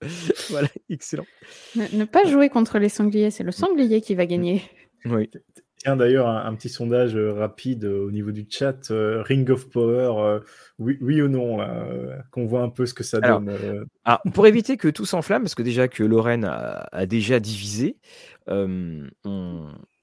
[0.50, 1.26] voilà, excellent.
[1.74, 4.62] Ne, pas jouer contre les sangliers, c'est le sanglier qui va gagner.
[5.04, 5.28] Oui.
[5.88, 8.90] Tiens, d'ailleurs, un, petit sondage euh, rapide euh, au niveau du chat.
[8.90, 10.40] Euh, Ring of Power,
[10.78, 11.66] oui, oui, ou non,
[12.30, 13.86] qu'on voit un peu ce que ça donne.
[14.04, 17.96] Ah, pour éviter que tout s'enflamme, parce que déjà que Lorraine a, déjà divisé,
[18.48, 19.08] on,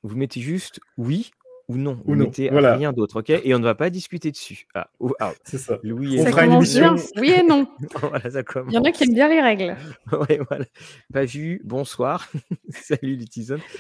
[0.02, 1.30] vous mettez juste oui
[1.68, 2.00] ou non.
[2.06, 2.76] Ou non, mettez voilà.
[2.78, 3.30] rien d'autre, ok?
[3.30, 4.68] Et on ne va pas discuter dessus.
[4.76, 5.80] Ah, ou- ah, C'est ça.
[5.84, 6.30] le oui et On non.
[6.30, 6.92] fera une commence bien.
[6.92, 7.68] émission- Oui et non.
[8.02, 8.74] voilà, ça Il commence.
[8.74, 9.76] y en a qui aiment bien les règles.
[10.30, 10.66] Ouais, voilà.
[11.14, 12.30] Pas vu, bonsoir.
[12.70, 13.26] Salut les.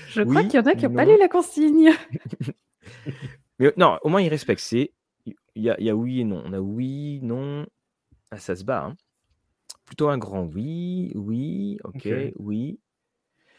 [0.10, 1.91] Je crois qu'il y en a qui n'ont pas lu la consigne.
[3.60, 4.62] Mais non, au moins ils respectent.
[4.62, 4.91] C'est
[5.56, 6.44] il y a, il y a oui et non.
[6.45, 7.66] On a oui, non.
[8.32, 8.84] Ah, ça se bat.
[8.86, 8.95] hein.
[9.86, 12.14] Plutôt un grand oui, oui, ok, Ok.
[12.40, 12.80] oui.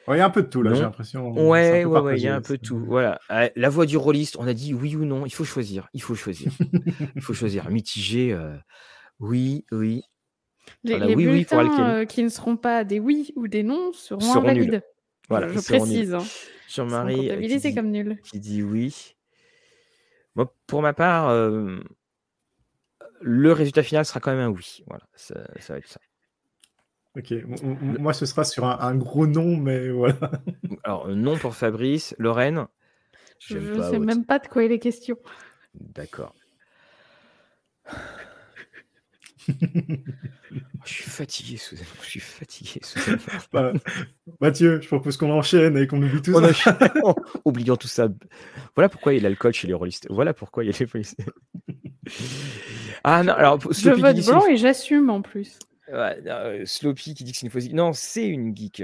[0.09, 1.31] Ouais, Il y a un peu de tout là, j'ai l'impression.
[1.33, 2.79] Ouais, ouais, ouais, il y a un peu de tout.
[2.79, 3.19] Voilà.
[3.29, 5.27] Ah, La voix du rôliste, on a dit oui ou non.
[5.27, 5.89] Il faut choisir.
[5.95, 6.53] Il faut choisir.
[7.17, 7.69] il faut choisir.
[7.71, 8.33] Mitigé.
[8.33, 8.57] euh,
[9.19, 10.03] oui, oui.
[10.85, 12.03] Les, Voilà, les oui, oui pour bulletins Alkali.
[12.03, 14.51] euh, qui ne seront pas des oui ou des non seront, Seront nuls.
[14.51, 14.83] invalides.
[15.29, 16.15] Voilà, je, précise.
[16.15, 16.25] hein.
[16.69, 18.19] Jean-Marie euh, qui comme nuls.
[18.23, 19.15] qui dit oui.
[20.35, 21.79] Moi, pour ma part, euh,
[23.21, 24.83] le résultat final sera quand même un oui.
[24.87, 26.01] Voilà, ça, ça va être ça.
[27.17, 27.33] Ok,
[27.99, 30.19] moi ce sera sur un, un gros nom, mais voilà.
[30.85, 32.15] Alors, euh, non pour Fabrice.
[32.19, 32.67] Lorraine
[33.39, 35.17] Je ne sais même pas de quoi il est question.
[35.75, 36.35] D'accord.
[40.85, 41.87] Je suis fatigué, Suzanne.
[42.03, 43.19] Je suis fatigué, Suzanne.
[43.53, 43.73] Bah,
[44.41, 46.71] Mathieu, je propose qu'on enchaîne et qu'on oublie tout On ça.
[46.81, 47.15] a-
[47.45, 48.09] Oubliant tout ça.
[48.75, 50.07] Voilà pourquoi il y a l'alcool chez les rôlistes.
[50.11, 51.25] Voilà pourquoi il y a les policiers.
[53.05, 55.59] ah non, alors Je vote une blanc et j'assume en plus.
[55.93, 57.69] Ouais, Sloppy qui dit que c'est une fausse.
[57.71, 58.83] Non, c'est une geek.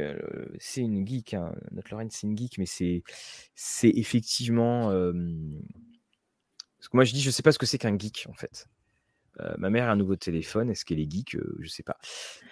[0.58, 1.34] c'est une geek.
[1.34, 1.52] hein.
[1.72, 3.02] Notre Lorraine, c'est une geek, mais c'est,
[3.56, 4.90] c'est effectivement.
[4.92, 5.12] euh,
[6.78, 8.66] Parce que moi, je dis, je sais pas ce que c'est qu'un geek, en fait.
[9.40, 10.68] Euh, ma mère a un nouveau téléphone.
[10.70, 11.96] Est-ce qu'elle est geek Euh, Je sais pas.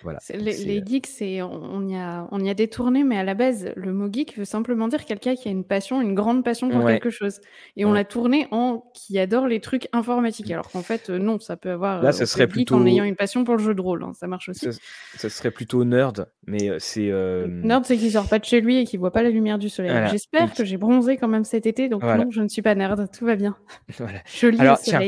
[0.03, 0.19] Voilà.
[0.33, 3.71] Les, euh, geeks, c'est, on, y a, on y a détourné, mais à la base,
[3.77, 6.83] le mot geek veut simplement dire quelqu'un qui a une passion, une grande passion pour
[6.83, 6.95] Ouais.
[6.95, 7.41] quelque chose.
[7.77, 10.51] Et on l'a tourné en qui adore les trucs informatiques.
[10.51, 12.03] Alors qu'en fait, euh, non, ça peut avoir.
[12.03, 14.03] Là, ça serait geek en plutôt- ayant une passion pour le jeu de rôle.
[14.03, 14.73] hein, Ça marche aussi.
[14.73, 14.79] ça,
[15.17, 17.11] ça serait plutôt nerd, mais c'est.
[17.47, 19.69] Nerd, c'est qu'il sort pas de chez lui et qu'il voit pas la lumière du
[19.69, 19.91] soleil.
[19.91, 20.07] Voilà.
[20.07, 22.25] J'espère que j'ai bronzé quand même cet été, donc Voilà.
[22.25, 23.07] non, je ne suis pas nerd.
[23.13, 23.57] Tout va bien.
[23.99, 24.21] voilà.
[24.25, 25.01] Je lis Alors, au tiens.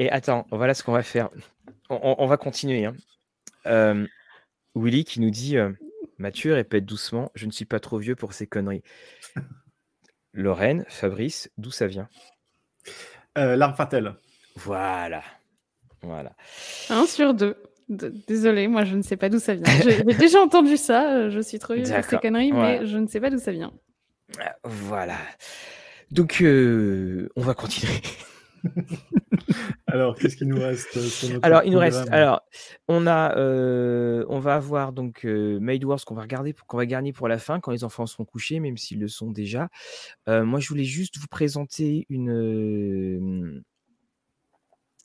[0.00, 1.28] Et attends, voilà ce qu'on va faire.
[1.90, 2.86] On, on- on va continuer.
[2.86, 2.94] hein.
[3.66, 4.06] Euh,
[4.74, 5.70] Willy qui nous dit euh,
[6.18, 8.82] Mathieu, répète doucement, je ne suis pas trop vieux pour ces conneries.
[10.32, 12.08] Lorraine, Fabrice, d'où ça vient?
[13.36, 14.14] Euh, L'arme fatale.
[14.56, 15.22] Voilà.
[16.02, 16.32] Voilà.
[16.88, 17.56] Un sur deux.
[17.88, 19.64] D- Désolée, moi je ne sais pas d'où ça vient.
[19.82, 22.80] J'ai déjà entendu ça, je suis trop vieux pour ces conneries, voilà.
[22.80, 23.72] mais je ne sais pas d'où ça vient.
[24.40, 25.16] Ah, Voilà.
[26.10, 27.92] Donc, euh, on va continuer.
[29.86, 32.08] Alors, qu'est-ce qu'il nous reste euh, sur notre Alors, il nous reste.
[32.10, 32.42] Alors,
[32.88, 36.86] on a, euh, on va avoir donc euh, Made Wars qu'on va regarder, qu'on va
[36.86, 39.68] garder pour la fin quand les enfants seront couchés, même s'ils le sont déjà.
[40.28, 43.62] Euh, moi, je voulais juste vous présenter une.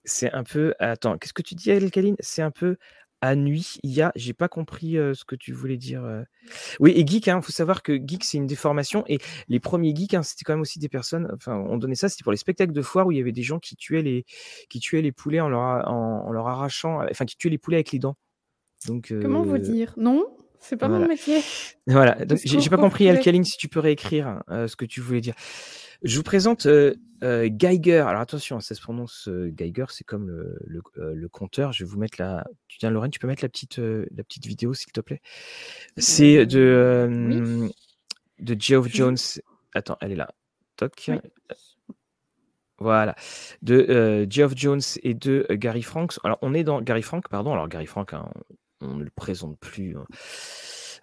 [0.03, 0.73] C'est un peu.
[0.79, 2.77] Attends, qu'est-ce que tu dis, Alcaline C'est un peu
[3.25, 3.77] à nuit.
[3.83, 4.11] Il y a.
[4.15, 6.03] J'ai pas compris euh, ce que tu voulais dire.
[6.03, 6.23] euh.
[6.79, 9.03] Oui, et geek, il faut savoir que geek, c'est une déformation.
[9.07, 11.29] Et les premiers geeks, hein, c'était quand même aussi des personnes.
[11.33, 13.43] Enfin, on donnait ça, c'était pour les spectacles de foire où il y avait des
[13.43, 14.25] gens qui tuaient les,
[14.69, 17.01] qui tuaient les poulets en leur, a- en, en leur arrachant.
[17.09, 18.15] Enfin, qui tuaient les poulets avec les dents.
[18.87, 19.93] Donc, Comment vous euh, dire?
[19.97, 20.25] Non,
[20.59, 21.07] c'est pas mon voilà.
[21.07, 21.39] métier.
[21.87, 25.01] voilà, donc j'ai pas compris, pouvait- Alcaline, si tu peux réécrire euh, ce que tu
[25.01, 25.33] voulais dire.
[26.05, 28.01] Je vous présente euh, euh, Geiger.
[28.07, 31.73] Alors attention, ça se prononce euh, Geiger, c'est comme le, le, euh, le compteur.
[31.73, 32.45] Je vais vous mettre la.
[32.67, 35.21] Tu tiens, Lorraine, tu peux mettre la petite, euh, la petite vidéo, s'il te plaît?
[35.97, 37.71] C'est de, euh, oui.
[38.39, 39.17] de Geoff Jones.
[39.73, 40.29] Attends, elle est là.
[40.77, 41.05] Toc.
[41.07, 41.17] Oui.
[42.77, 43.15] Voilà,
[43.61, 46.19] de euh, Geoff Jones et de Gary Franks.
[46.23, 47.53] Alors, on est dans Gary Frank, pardon.
[47.53, 48.29] Alors, Gary Frank, hein,
[48.81, 49.97] on, on ne le présente plus.
[49.97, 50.05] hein.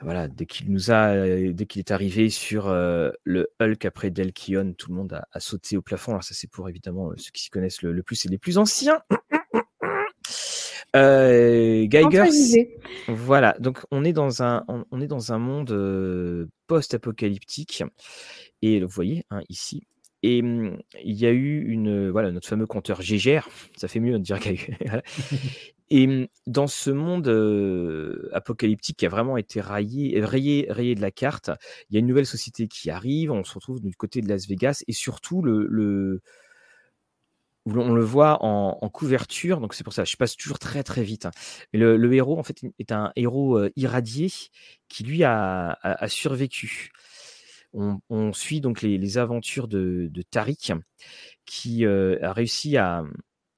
[0.03, 1.15] Voilà, dès qu'il nous a,
[1.53, 5.41] dès qu'il est arrivé sur euh, le Hulk après Delkion, tout le monde a, a
[5.41, 6.13] sauté au plafond.
[6.13, 8.59] Alors, ça, c'est pour évidemment ceux qui s'y connaissent le, le plus et les plus
[8.59, 9.01] anciens.
[10.95, 12.77] Euh, Geiger,
[13.09, 17.83] voilà, donc on est dans un, on, on est dans un monde euh, post-apocalyptique.
[18.61, 19.87] Et vous voyez, hein, ici.
[20.23, 24.13] Et hum, il y a eu une, voilà, notre fameux compteur Gégère, ça fait mieux
[24.13, 24.77] de dire Geiger.
[25.95, 27.29] Et dans ce monde
[28.33, 31.51] apocalyptique qui a vraiment été rayé, rayé, rayé de la carte,
[31.91, 34.49] il y a une nouvelle société qui arrive, on se retrouve du côté de Las
[34.49, 36.23] Vegas, et surtout le,
[37.67, 41.27] on le voit en, couverture, donc c'est pour ça, je passe toujours très très vite.
[41.27, 41.31] hein.
[41.75, 44.33] Mais le, le héros, en fait, est un héros irradié
[44.89, 45.79] qui, lui, a,
[46.09, 46.91] survécu.
[47.75, 50.73] On, suit donc les, aventures de, de Tariq,
[51.45, 53.05] qui a réussi à,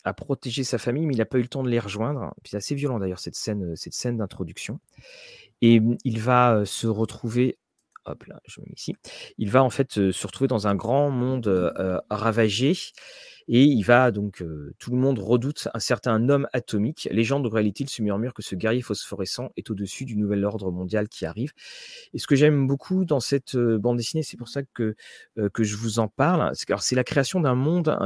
[0.04, 2.34] à protéger sa famille, mais il n'a pas eu le temps de les rejoindre.
[2.44, 4.78] C'est assez violent d'ailleurs, cette scène, cette scène d'introduction.
[5.62, 7.58] Et mm, il va euh, se retrouver,
[8.04, 8.94] hop là, je me mets ici,
[9.38, 12.76] il va en fait euh, se retrouver dans un grand monde euh, euh, ravagé.
[13.48, 14.42] Et il va donc,
[14.78, 17.08] tout le monde redoute un certain homme atomique.
[17.10, 20.70] Légende ou réalité, il se murmure que ce guerrier phosphorescent est au-dessus du nouvel ordre
[20.70, 21.52] mondial qui arrive.
[22.12, 24.96] Et ce que j'aime beaucoup dans cette bande dessinée, c'est pour ça que,
[25.52, 27.96] que je vous en parle, c'est la création d'un monde,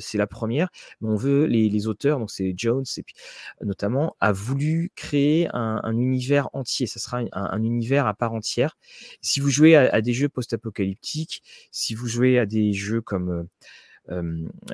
[0.00, 0.68] c'est la première,
[1.00, 3.14] mais on veut, les, les auteurs, donc c'est Jones, et puis,
[3.62, 6.86] notamment, a voulu créer un, univers entier.
[6.86, 8.76] Ça sera un, univers à part entière.
[9.20, 13.48] Si vous jouez à, des jeux post-apocalyptiques, si vous jouez à des jeux comme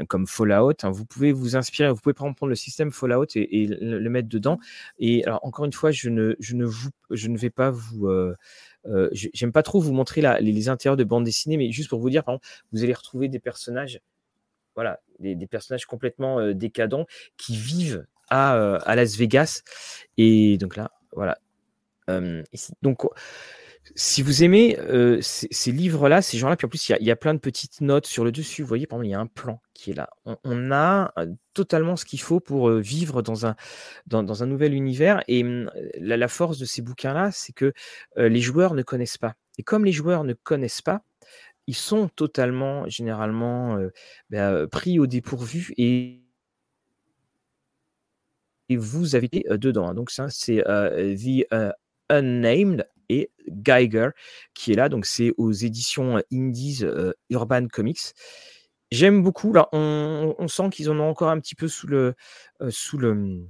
[0.09, 0.74] comme Fallout.
[0.82, 4.59] Hein, vous pouvez vous inspirer, vous pouvez prendre le système Fallout et, le, mettre dedans.
[4.98, 8.09] Et alors encore une fois, je ne, je ne, vous, je ne vais pas vous,
[9.12, 12.24] j'aime pas trop vous montrer les, intérieurs de bande dessinée, mais juste pour vous dire,
[12.24, 14.00] par exemple, vous allez retrouver des personnages,
[14.74, 17.06] voilà, des, personnages complètement décadents
[17.36, 19.62] qui vivent à, à, Las Vegas.
[20.18, 21.38] Et donc là, voilà.
[22.82, 23.06] Donc
[23.94, 24.78] si vous aimez
[25.20, 28.24] ces, livres-là, ces gens-là, puis en plus, il y, a, plein de petites notes sur
[28.24, 28.62] le dessus.
[28.62, 30.09] Vous voyez, par exemple, il y a un plan qui est là.
[30.44, 31.12] On, a
[31.52, 33.56] totalement ce qu'il faut pour vivre dans un,
[34.06, 35.22] dans, un nouvel univers.
[35.28, 37.72] Et mmh, la, force de ces bouquins-là, c'est que
[38.16, 39.34] les joueurs ne connaissent pas.
[39.59, 41.02] Et comme les joueurs ne connaissent pas,
[41.66, 43.78] ils sont totalement, généralement,
[44.30, 46.22] bah, pris au dépourvu et
[48.70, 49.92] vous avez dedans.
[49.94, 51.46] Donc ça, c'est The
[52.09, 52.86] Unnamed
[53.48, 54.10] Geiger
[54.55, 54.89] qui est là.
[54.89, 56.84] Donc c'est aux éditions Indies
[57.30, 58.14] Urban Comics.
[58.90, 59.52] J'aime beaucoup.
[59.52, 62.14] Là, on, sent qu'ils en ont encore un petit peu sous le
[62.68, 63.48] sous le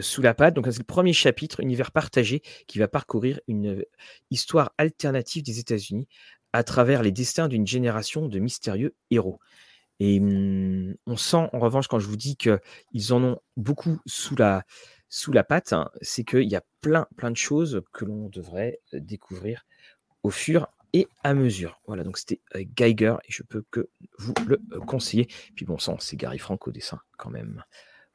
[0.00, 0.54] sous la patte.
[0.54, 3.84] Donc c'est le premier chapitre, univers partagé, qui va parcourir une
[4.30, 6.08] histoire alternative des États-Unis
[6.52, 9.40] à travers les destins d'une génération de mystérieux héros.
[10.00, 14.36] Et mmh, on sent en revanche quand je vous dis qu'ils en ont beaucoup sous
[14.36, 14.64] la,
[15.14, 18.80] sous la patte, hein, c'est qu'il y a plein, plein de choses que l'on devrait
[18.92, 19.64] découvrir
[20.24, 21.80] au fur et à mesure.
[21.86, 22.40] Voilà, donc c'était
[22.74, 23.88] Geiger et je peux que
[24.18, 25.28] vous le conseiller.
[25.54, 27.62] Puis bon sang, c'est Gary Frank au dessin quand même.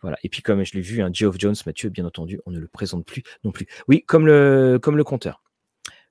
[0.01, 0.17] Voilà.
[0.23, 2.59] Et puis comme je l'ai vu, un hein, Geoff Jones, Mathieu, bien entendu, on ne
[2.59, 3.67] le présente plus non plus.
[3.87, 5.41] Oui, comme le, comme le compteur.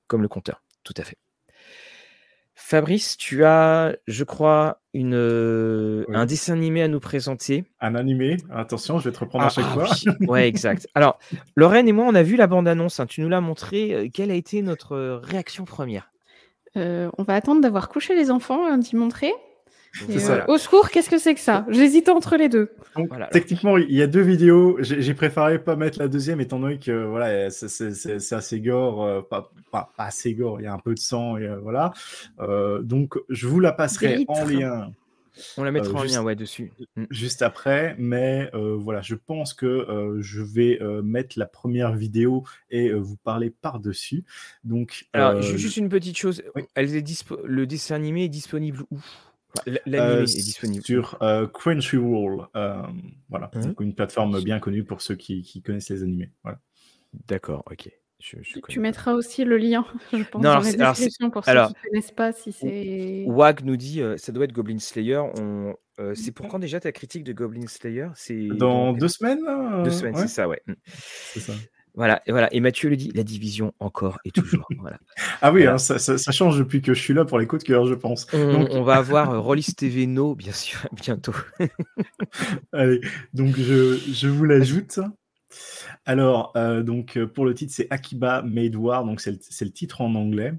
[0.06, 1.18] Comme le compteur, tout à fait.
[2.68, 7.64] Fabrice, tu as, je crois, une, euh, un dessin animé à nous présenter.
[7.80, 9.88] Un animé Attention, je vais te reprendre à ah, chaque ah fois.
[10.28, 10.40] Oui.
[10.42, 10.86] exact.
[10.94, 11.18] Alors,
[11.56, 13.00] Lorraine et moi, on a vu la bande-annonce.
[13.00, 13.06] Hein.
[13.06, 13.94] tu nous l'as montré.
[13.94, 16.12] Euh, quelle a été notre euh, réaction première?
[16.76, 19.32] On va attendre d'avoir couché les enfants d'y montrer.
[20.10, 21.66] Euh, au secours, qu'est-ce que c'est que ça?
[21.68, 22.70] J'hésite entre les deux.
[23.32, 24.76] techniquement, il y a deux vidéos.
[24.80, 29.50] J'ai préféré pas mettre la deuxième, étant donné que voilà, c'est assez gore, euh, pas,
[29.70, 30.60] pas, assez gore.
[30.60, 31.92] Il y a un peu de sang et euh, voilà.
[32.82, 34.92] donc, je vous la passerai en lien.
[35.56, 36.72] On la mettra en lien, ouais, dessus.
[36.96, 37.04] Mm.
[37.10, 43.16] Juste après, mais voilà, je pense que je vais mettre la première vidéo et vous
[43.16, 44.24] parler par-dessus.
[44.64, 46.42] Donc, alors, juste une petite chose.
[46.74, 48.98] Elle est le dessin animé est disponible où?
[49.86, 50.84] L'anime euh, est disponible.
[50.84, 52.46] Sur euh, Crunchyroll.
[52.56, 52.82] Euh,
[53.28, 53.50] voilà.
[53.54, 53.82] Mmh.
[53.82, 56.30] une plateforme bien connue pour ceux qui, connaissent les animés.
[56.42, 56.58] Voilà.
[57.26, 57.90] D'accord, ok.
[58.18, 62.12] tu mettras aussi le lien, je pense, dans la description pour ceux qui ne connaissent
[62.12, 63.24] pas si c'est.
[63.26, 65.22] Wag nous dit ça doit être Goblin Slayer.
[65.38, 65.74] On...
[66.14, 69.40] c'est pour quand déjà ta critique de Goblin Slayer C'est dans, deux semaines
[69.84, 70.62] Deux semaines, c'est ça, ouais.
[70.94, 71.54] C'est ça.
[71.94, 72.52] Voilà, et voilà.
[72.52, 74.66] Et Mathieu le dit, la division encore et toujours.
[74.78, 74.98] voilà.
[75.42, 77.86] Ah oui, hein, ça, change depuis que je suis là pour les coups de cœur,
[77.86, 78.26] je pense.
[78.32, 78.68] On, donc...
[78.72, 81.34] on va avoir euh, Rollis TV No, bien sûr, bientôt.
[82.72, 83.00] Allez,
[83.34, 85.00] donc je, je vous l'ajoute.
[86.04, 90.00] Alors, euh, donc pour le titre, c'est Akiba Made War, donc c'est le, le, titre
[90.00, 90.54] en anglais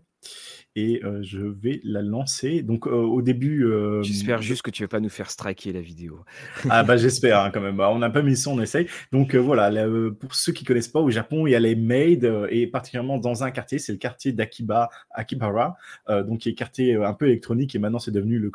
[0.75, 2.61] et je vais la lancer.
[2.61, 3.65] Donc au début.
[4.01, 6.23] J'espère juste que tu vas pas nous faire striker la vidéo.
[6.69, 7.77] ah bah j'espère hein, quand même.
[7.77, 8.87] Bah, on n'a pas mis ça, on essaye.
[9.11, 9.71] Donc voilà,
[10.19, 12.19] pour ceux qui connaissent pas, au Japon, il y a les maids
[12.49, 15.77] et particulièrement dans un quartier, c'est le quartier d'Akiba, Akibara,
[16.07, 18.49] donc qui est quartier un peu électronique et maintenant c'est devenu le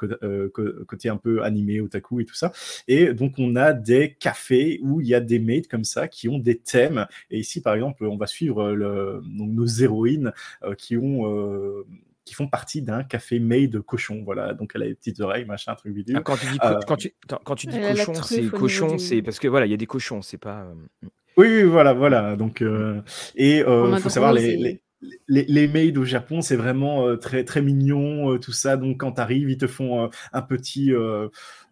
[0.87, 2.53] côté un peu animé, otaku et tout ça.
[2.89, 6.29] Et donc on a des cafés où il y a des maids comme ça qui
[6.29, 7.07] ont des thèmes.
[7.31, 10.33] Et ici par exemple, on va suivre le, donc, nos héroïnes
[10.79, 11.85] qui ont
[12.25, 14.23] qui font partie d'un café made cochon.
[14.25, 16.17] Voilà, donc elle a des petites oreilles, machin, truc vidéo.
[16.19, 17.15] Ah, quand tu dis, euh, quand tu,
[17.45, 20.23] quand tu dis cochon, c'est cochon, c'est parce que voilà, il y a des cochons,
[20.23, 20.63] c'est pas.
[20.63, 22.37] Euh, oui, oui, voilà, voilà.
[22.37, 23.03] Donc, euh,
[23.35, 24.84] et il faut savoir les, les,
[25.29, 28.77] les, maids au Japon, c'est vraiment très très mignon, tout ça.
[28.77, 30.93] Donc quand tu arrives, ils te font un petit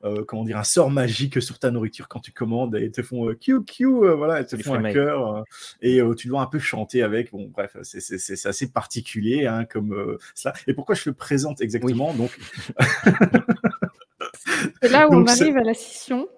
[0.05, 3.03] euh, comment dire, un sort magique sur ta nourriture quand tu commandes et ils te
[3.03, 5.43] font Q Q, voilà, ils te font un cœur euh,
[5.81, 7.31] et euh, tu dois un peu chanter avec.
[7.31, 10.53] Bon, bref, c'est assez particulier hein, comme ça.
[10.67, 12.13] Et pourquoi je le présente exactement?
[12.15, 12.37] Donc,
[14.83, 16.29] c'est là où on arrive à la scission.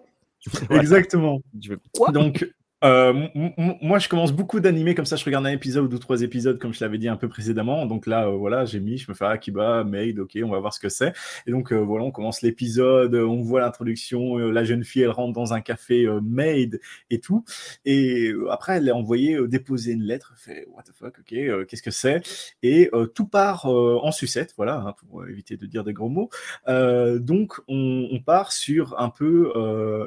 [0.69, 1.41] Exactement.
[2.13, 2.47] Donc,
[2.85, 3.29] Euh,
[3.81, 5.17] moi, je commence beaucoup d'animés comme ça.
[5.17, 7.87] Je regarde un épisode ou trois épisodes, comme je l'avais dit un peu précédemment.
[7.87, 10.75] Donc là, euh, voilà, j'ai mis, je me fais Akiba, Maid, ok, on va voir
[10.75, 11.15] ce que c'est.
[11.47, 14.37] Et donc euh, voilà, on commence l'épisode, on voit l'introduction.
[14.37, 16.81] la jeune fille, elle rentre dans un café Maid
[17.11, 17.45] et tout.
[17.87, 20.35] Et après, elle est envoyée déposer une lettre.
[20.37, 22.23] Fait What the fuck, ok, qu'est-ce que c'est?
[22.63, 26.29] Et tout part en sucette, voilà, hein, pour éviter de dire des gros mots.
[26.67, 29.53] donc on, part sur un peu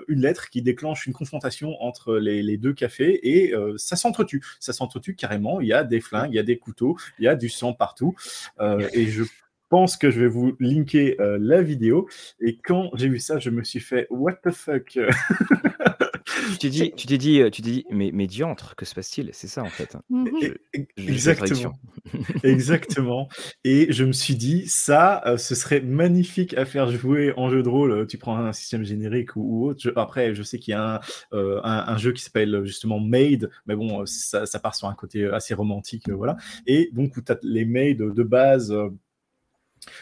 [0.07, 4.43] une lettre qui déclenche une confrontation entre les deux café et euh, ça s'entretue.
[4.59, 5.61] Ça s'entretue carrément.
[5.61, 7.73] Il y a des flingues, il y a des couteaux, il y a du sang
[7.73, 8.15] partout.
[8.59, 9.23] Euh, et je
[9.69, 12.07] pense que je vais vous linker euh, la vidéo.
[12.39, 14.97] Et quand j'ai vu ça, je me suis fait What the fuck?
[16.51, 19.29] tu t'es dit, tu t'es dit, tu t'es dit, mais, mais diantre, que se passe-t-il?
[19.33, 19.95] C'est ça en fait.
[19.95, 20.01] Hein.
[20.09, 20.55] Mhm.
[20.97, 21.73] Exactement.
[22.43, 23.29] Exactement.
[23.63, 27.63] Et je me suis dit, ça, euh, ce serait magnifique à faire jouer en jeu
[27.63, 28.07] de rôle.
[28.07, 29.91] Tu prends un système générique ou, autre.
[29.95, 31.01] après, je sais qu'il y a
[31.33, 34.95] euh, un, un, jeu qui s'appelle justement Made, mais bon, ça, ça, part sur un
[34.95, 36.37] côté assez romantique, voilà.
[36.65, 38.73] Et donc, où tu as les maids de base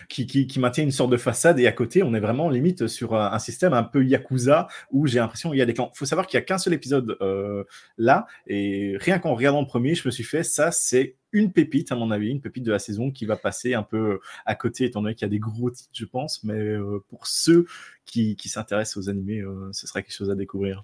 [0.09, 3.15] qui, qui, maintient une sorte de façade et à côté on est vraiment limite sur
[3.15, 5.91] un, système un peu yakuza où j'ai l'impression qu'il y a des clans.
[5.93, 7.63] Il faut savoir qu'il y a qu'un seul épisode euh,
[7.97, 11.91] là et rien qu'en regardant le premier, je me suis fait ça c'est une pépite
[11.91, 14.85] à mon avis, une pépite de la saison qui va passer un peu à côté
[14.85, 17.65] étant donné qu'il y a des gros titres je pense, mais euh, pour ceux
[18.05, 20.83] qui, qui s'intéressent aux animés, euh, ce serait quelque chose à découvrir.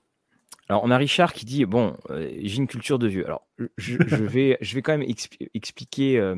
[0.72, 3.26] Alors, on a Richard qui dit Bon, j'ai une culture de vieux.
[3.26, 3.46] Alors,
[3.78, 5.08] je, je, vais, je vais quand même
[5.54, 6.34] expliquer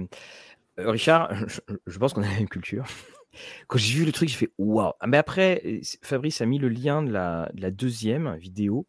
[0.79, 1.33] euh, Richard,
[1.87, 2.85] je, pense qu'on a la même culture.
[3.67, 4.93] Quand j'ai vu le truc, j'ai fait waouh.
[4.99, 8.87] Ah, mais après, Fabrice a mis le lien de la deuxième vidéo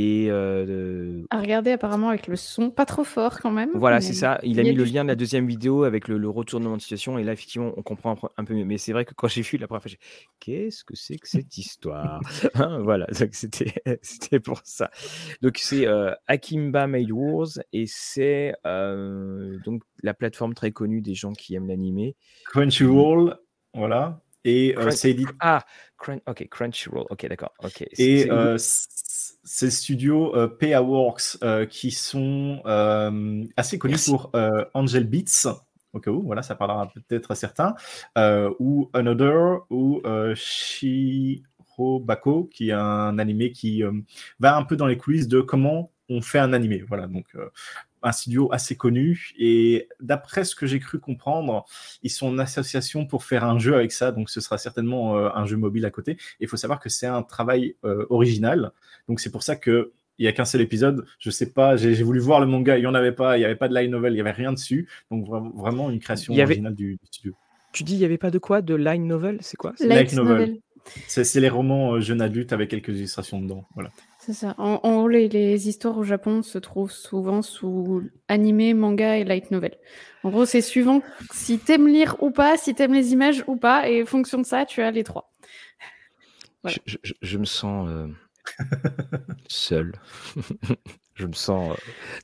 [0.00, 3.70] et euh, à regarder apparemment avec le son pas trop fort quand même.
[3.74, 4.38] Voilà, c'est ça.
[4.44, 7.24] Il a mis le lien de la deuxième vidéo avec le, retournement de situation et
[7.24, 8.64] là effectivement on comprend un, peu mieux.
[8.64, 9.98] Mais c'est vrai que quand j'ai vu la première fois, j'ai
[10.38, 12.20] qu'est-ce que c'est que cette histoire?
[12.54, 14.88] Hein, Voilà, c'était c'était pour ça.
[15.42, 21.14] Donc c'est euh, Akimba Made Wars et c'est euh, donc la plateforme très connue des
[21.14, 22.14] gens qui aiment l'animé.
[22.46, 23.36] Crunchyroll,
[23.74, 24.20] voilà.
[24.44, 25.26] Et c'est dit.
[25.40, 25.64] Ah,
[26.06, 27.06] ok, Crunchyroll.
[27.10, 27.52] Ok, d'accord.
[27.64, 27.84] Ok.
[27.98, 28.28] Et
[29.48, 34.30] c'est le studio euh, PA Works euh, qui sont euh, assez connus pour
[34.74, 35.48] Angel Beats.
[35.94, 37.74] Au cas où, voilà, ça parlera peut-être à certains.
[38.58, 40.02] ou Another, ou
[40.34, 41.40] Shirobako,
[42.52, 43.82] qui est un animé qui
[44.38, 46.84] va un peu dans les coulisses de comment on fait un animé.
[46.86, 47.24] Voilà, donc
[48.02, 49.32] un studio assez connu.
[49.38, 51.64] Et d'après ce que j'ai cru comprendre,
[52.02, 54.12] ils sont en association pour faire un jeu avec ça.
[54.12, 56.12] Donc ce sera certainement euh, un jeu mobile à côté.
[56.12, 58.72] Et il faut savoir que c'est un travail euh, original.
[59.08, 61.06] Donc c'est pour ça que il n'y a qu'un seul épisode.
[61.18, 63.44] Je sais pas, j'ai voulu voir le manga, il n'y en avait pas, il n'y
[63.44, 64.88] avait pas de light novel, il n'y avait rien dessus.
[65.10, 67.34] Donc vraiment une création originale du, studio.
[67.72, 68.60] Tu dis il n'y avait pas de quoi?
[68.60, 69.38] De light novel?
[69.40, 69.74] C'est quoi?
[69.78, 70.58] Light, novel.
[71.06, 73.64] C'est les romans euh, jeunes adultes avec quelques illustrations dedans.
[73.74, 73.90] Voilà.
[74.28, 74.54] C'est ça.
[74.58, 79.78] En, les, histoires au Japon se trouvent souvent sous animé, manga et light novel.
[80.22, 81.00] En gros, c'est suivant
[81.32, 84.66] si t'aimes lire ou pas, si t'aimes les images ou pas, et fonction de ça,
[84.66, 85.32] tu as les trois.
[87.22, 88.08] Je, me sens euh,
[89.48, 89.92] seul.
[91.14, 91.78] je me sens.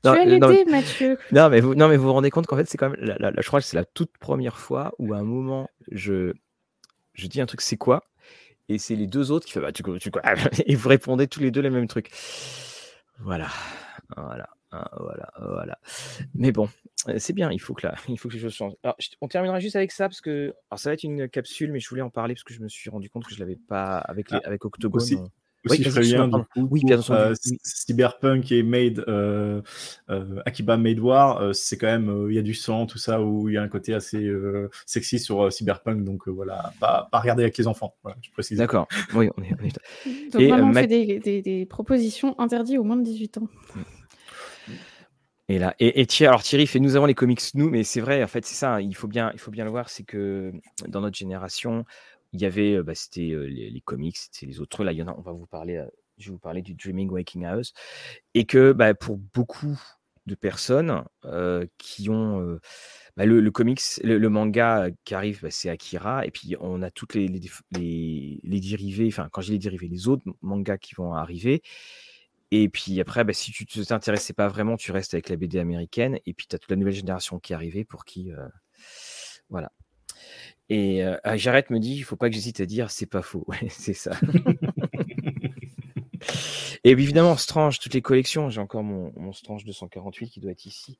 [0.05, 1.17] Euh, tu as l'idée, Mathieu.
[1.33, 3.01] Non mais, vous, non, mais vous vous rendez compte qu'en fait, c'est quand même.
[3.01, 6.35] La, je crois que c'est la toute première fois où à un moment, je,
[7.15, 8.05] je dis un truc, c'est quoi?
[8.69, 10.11] Et c'est les deux autres qui font bah, tu, tu,
[10.67, 12.11] Et vous répondez tous les deux les mêmes trucs.
[13.21, 13.49] Voilà.
[14.17, 14.49] Voilà.
[14.75, 15.79] Hein, voilà, voilà.
[16.35, 16.69] Mais bon,
[17.09, 18.75] euh, c'est bien, il faut que là, il faut que les choses changent.
[18.83, 21.79] Alors, on terminera juste avec ça parce que alors ça va être une capsule, mais
[21.79, 23.99] je voulais en parler parce que je me suis rendu compte que je l'avais pas
[23.99, 25.01] avec les, ah, avec Octogone.
[25.01, 25.19] Aussi,
[25.65, 29.63] je préviens, du coup, oui, bien euh, Cyberpunk et Made, euh,
[30.11, 33.23] euh, Akiba Made War, euh, c'est quand même, il y a du sang, tout ça,
[33.23, 34.31] où il y a un côté assez
[34.87, 38.59] sexy sur Cyberpunk, donc voilà, pas, pas, regarder avec les enfants, voilà, je précise.
[38.59, 39.51] D'accord, oui, on est,
[40.33, 43.49] Donc et, vraiment, on fait des, des, des, propositions interdites aux moins de 18 ans.
[45.49, 48.25] Et là, et, et alors Thierry fait nous avons les comics nous, mais c'est vrai,
[48.25, 50.53] en fait, c'est ça, il faut bien, il faut bien le voir, c'est que
[50.89, 51.85] dans notre génération,
[52.35, 54.85] il y avait, bah, c'était les, comics, c'était les autres.
[54.85, 55.83] Là, il y en a, on va vous parler,
[56.19, 57.73] je vais vous parler du Dreaming Waking House.
[58.35, 59.81] Et que bah, pour beaucoup
[60.27, 61.05] de personnes
[61.79, 62.59] qui ont.
[63.17, 66.27] Bah, le, comics, le, manga qui arrive, c'est Akira.
[66.27, 70.09] Et puis, on a toutes les, les, les, dérivés, enfin, quand j'ai les dérivés, les
[70.09, 71.63] autres mangas qui vont arriver.
[72.51, 76.19] Et puis après, si tu ne t'intéressais pas vraiment, tu restes avec la BD américaine.
[76.27, 78.33] Et puis, tu as toute la nouvelle génération qui est arrivée pour qui.
[79.49, 79.71] voilà.
[80.69, 83.23] Et euh, ah, Jarrett me dit, il faut pas que j'hésite à dire, c'est pas
[83.23, 83.47] faux.
[83.69, 84.13] c'est ça.
[86.87, 88.51] Et évidemment, Strange, toutes les collections.
[88.51, 90.99] J'ai encore mon, mon Strange 248 qui doit être ici.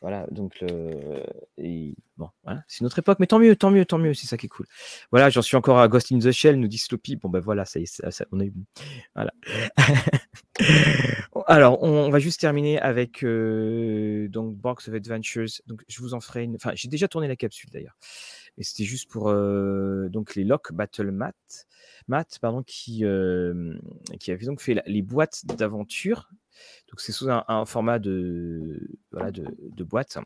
[0.00, 1.22] Voilà, donc le...
[1.58, 4.38] et bon, voilà, c'est notre époque, mais tant mieux, tant mieux, tant mieux, c'est ça
[4.38, 4.66] qui est cool.
[5.10, 7.16] Voilà, j'en suis encore à Ghost in the Shell, nous dit Sloppy.
[7.16, 8.54] Bon ben voilà, ça, ça, ça on a eu,
[9.14, 9.32] voilà.
[11.46, 15.48] Alors, on, va juste terminer avec euh, donc Box of Adventures.
[15.66, 16.56] Donc, je vous en ferai une.
[16.56, 17.96] Enfin, j'ai déjà tourné la capsule d'ailleurs,
[18.58, 21.66] mais c'était juste pour euh, donc les Lock Battle Mat.
[22.08, 23.04] Matt, pardon, qui,
[24.18, 26.28] qui avait donc fait les boîtes d'aventure.
[26.88, 30.18] Donc c'est sous un, format de, voilà, de, boîte.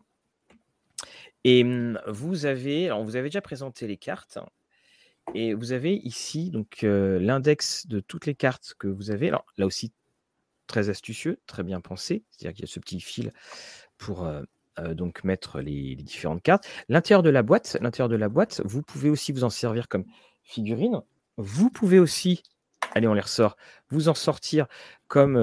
[1.45, 4.39] Et mmh, vous avez, alors vous avez déjà présenté les cartes.
[5.35, 9.29] Et vous avez ici donc l'index de toutes les cartes que vous avez.
[9.29, 9.93] Alors là aussi
[10.69, 12.25] très astucieux, très bien pensé.
[12.31, 13.33] C'est-à-dire qu'il y a ce petit fil
[13.99, 14.27] pour
[14.79, 16.67] donc mettre les, les différentes cartes.
[16.89, 20.05] L'intérieur de la boîte, l'intérieur de la boîte, vous pouvez aussi vous en servir comme
[20.43, 21.01] figurine.
[21.37, 22.43] Vous pouvez aussi,
[22.95, 23.57] allez, on les ressort,
[23.91, 24.67] vous en sortir
[25.09, 25.35] comme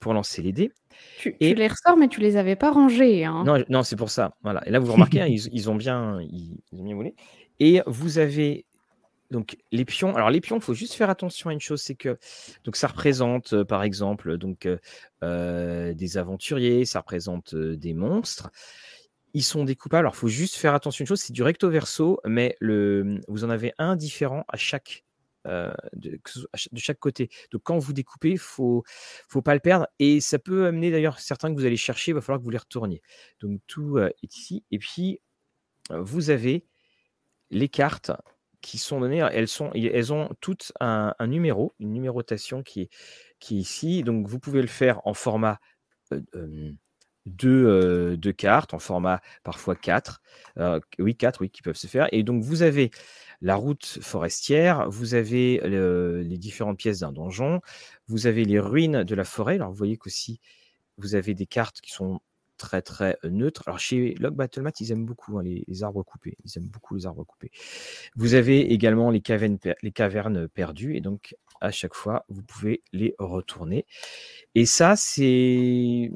[0.00, 0.72] pour lancer les dés.
[1.18, 3.24] Tu, les ressors, mais tu les avais pas rangés.
[3.24, 3.44] Hein.
[3.44, 4.36] Non, non c'est pour ça.
[4.42, 4.66] Voilà.
[4.66, 7.14] Et là, vous remarquez, hein, ils, ont bien, ils, ont bien volé.
[7.60, 8.66] Et vous avez
[9.30, 10.14] donc les pions.
[10.14, 12.18] Alors les pions, il faut juste faire attention à une chose, c'est que
[12.64, 14.68] donc ça représente par exemple donc
[15.22, 18.50] des aventuriers, ça représente des monstres.
[19.32, 20.06] Ils sont découpables.
[20.06, 23.20] Alors il faut juste faire attention à une chose, c'est du recto verso, mais le,
[23.28, 25.04] vous en avez un différent à chaque
[25.46, 26.18] euh, de,
[26.72, 27.28] de, chaque côté.
[27.52, 28.82] Donc quand vous découpez, faut,
[29.28, 29.86] faut pas le perdre.
[29.98, 32.50] Et ça peut amener d'ailleurs certains que vous allez chercher, il va falloir que vous
[32.50, 33.02] les retourniez.
[33.40, 34.64] Donc tout euh, est ici.
[34.70, 35.20] Et puis,
[35.90, 36.64] euh, vous avez
[37.50, 38.10] les cartes
[38.64, 39.26] qui sont données.
[39.32, 42.90] Elles, sont, elles ont toutes un, numéro, une numérotation qui est,
[43.50, 44.02] ici.
[44.02, 45.60] Donc vous pouvez le faire en format
[47.26, 50.22] deux, deux, cartes, en format parfois 4.
[50.98, 52.08] oui, 4, oui, qui peuvent se faire.
[52.12, 52.90] Et donc vous avez
[53.42, 57.60] la route forestière, vous avez les différentes pièces d'un donjon,
[58.08, 59.56] vous avez les ruines de la forêt.
[59.56, 60.40] Alors vous voyez qu'aussi
[60.96, 62.20] vous avez des cartes qui sont
[62.64, 63.62] très très neutres.
[63.66, 66.36] Alors chez Log Battlemat, ils aiment beaucoup hein, les, arbres coupés.
[66.44, 67.50] Ils aiment beaucoup les arbres coupés.
[68.16, 72.82] Vous avez également les cavernes, les cavernes perdues et donc à chaque fois vous pouvez
[72.92, 73.84] les retourner.
[74.54, 76.10] Et ça c'est,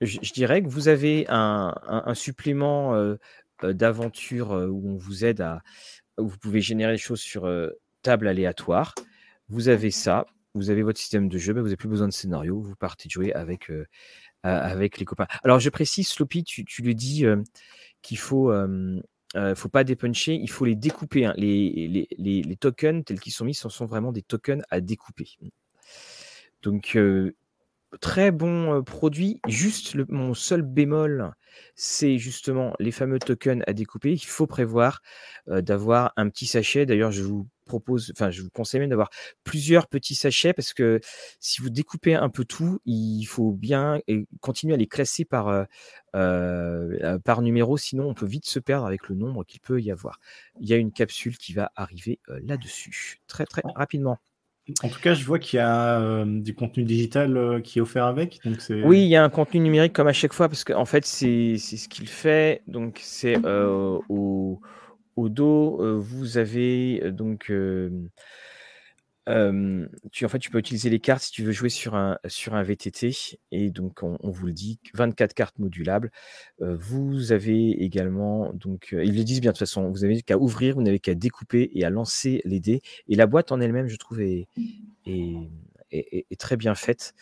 [0.00, 1.74] je, dirais que vous avez un,
[2.14, 3.16] supplément euh,
[3.62, 5.62] euh, d'aventure euh, où on vous aide à,
[6.16, 7.50] vous pouvez générer des choses sur
[8.02, 8.94] table aléatoire.
[9.48, 12.12] Vous avez ça, vous avez votre système de jeu, ben, vous n'avez plus besoin de
[12.12, 13.70] scénario, vous partez jouer avec,
[14.44, 15.26] avec les copains.
[15.42, 17.24] Alors je précise, Sloppy, tu, le dis
[18.02, 18.52] qu'il faut,
[19.54, 21.26] faut pas dépuncher, il faut les découper.
[21.26, 21.34] Hein.
[21.36, 25.28] Les, tokens tels qu'ils sont mis, ce sont vraiment des tokens à découper.
[26.62, 26.96] Donc
[28.00, 29.40] très bon produit.
[29.46, 31.32] Juste mon seul bémol,
[31.74, 34.12] c'est justement les fameux tokens à découper.
[34.12, 35.00] Il faut prévoir
[35.46, 36.86] d'avoir un petit sachet.
[36.86, 39.10] D'ailleurs, je vous propose, enfin, je vous conseille même d'avoir
[39.42, 41.00] plusieurs petits sachets parce que
[41.40, 44.00] si vous découpez un peu tout, il faut bien
[44.40, 45.66] continuer à les classer par,
[46.12, 50.18] par numéro, sinon on peut vite se perdre avec le nombre qu'il peut y avoir.
[50.60, 54.18] Il y a une capsule qui va arriver là-dessus très très rapidement.
[54.82, 57.82] En tout cas, je vois qu'il y a euh, du contenu digital euh, qui est
[57.82, 58.40] offert avec.
[58.86, 61.58] Oui, il y a un contenu numérique comme à chaque fois, parce qu'en fait, c'est
[61.58, 62.62] ce qu'il fait.
[62.66, 64.60] Donc, c'est euh, au,
[65.16, 67.52] au, dos, vous avez donc
[69.26, 72.54] tu, en fait, tu peux utiliser les cartes si tu veux jouer sur un, sur
[72.54, 73.38] un VTT.
[73.52, 76.10] Et donc, on, vous le dit, 24 cartes modulables.
[76.58, 80.74] vous avez également, donc, ils le disent bien de toute façon, vous n'avez qu'à ouvrir,
[80.74, 82.82] vous n'avez qu'à découper et à lancer les dés.
[83.08, 84.48] Et la boîte en elle-même, je trouve, est,
[85.06, 87.14] est, très bien faite.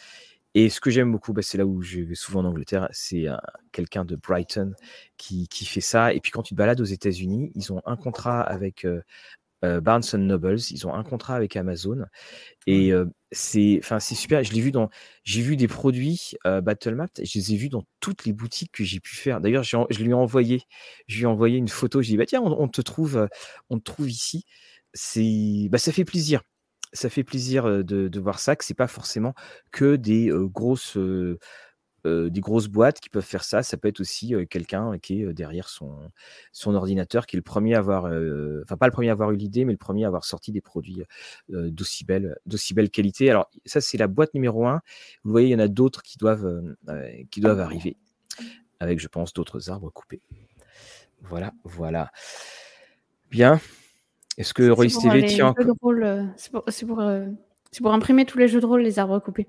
[0.55, 3.25] Et ce que j'aime beaucoup, bah, c'est là où je vais souvent en Angleterre, c'est
[3.73, 4.75] quelqu'un de Brighton
[5.17, 6.13] qui, qui, fait ça.
[6.13, 8.87] Et puis quand tu te balades aux États-Unis, ils ont un contrat avec
[9.65, 10.59] euh, Barnes Nobles.
[10.71, 12.05] Ils ont un contrat avec Amazon
[12.67, 14.43] et euh, c'est, enfin, c'est super.
[14.45, 14.89] Je l'ai vu dans,
[15.25, 17.11] j'ai vu des produits euh, Battlemap.
[17.23, 19.41] Je les ai vus dans toutes les boutiques que j'ai pu faire.
[19.41, 20.63] D'ailleurs, je lui ai envoyé,
[21.07, 22.03] je lui ai envoyé une photo.
[22.03, 23.29] J'ai dit bah tiens, on, te trouve,
[23.71, 24.45] on te trouve ici.
[24.95, 26.43] C'est, bah ça fait plaisir.
[26.93, 28.57] Ça fait plaisir de, de voir ça.
[28.57, 29.35] Que c'est pas forcément
[29.71, 30.99] que des grosses
[32.05, 33.63] des grosses boîtes qui peuvent faire ça.
[33.63, 35.97] Ça peut être aussi quelqu'un qui est derrière son,
[36.53, 38.05] son ordinateur, qui est le premier à avoir,
[38.63, 40.61] enfin pas le premier à avoir eu l'idée, mais le premier à avoir sorti des
[40.61, 41.03] produits
[41.49, 43.31] d'aussi belle, d'aussi belle qualité.
[43.31, 44.81] Alors ça, c'est la boîte numéro un.
[45.25, 46.75] Vous voyez, il y en a d'autres qui doivent,
[47.31, 47.97] qui doivent arriver,
[48.81, 50.23] avec, je pense, d'autres arbres coupés.
[51.21, 52.11] Voilà, voilà.
[53.31, 53.61] Bien.
[54.39, 55.55] Est-ce que Rollis TV tient
[56.37, 57.03] C'est pour, pour,
[57.83, 59.47] pour imprimer tous les jeux de rôle, les arbres coupés.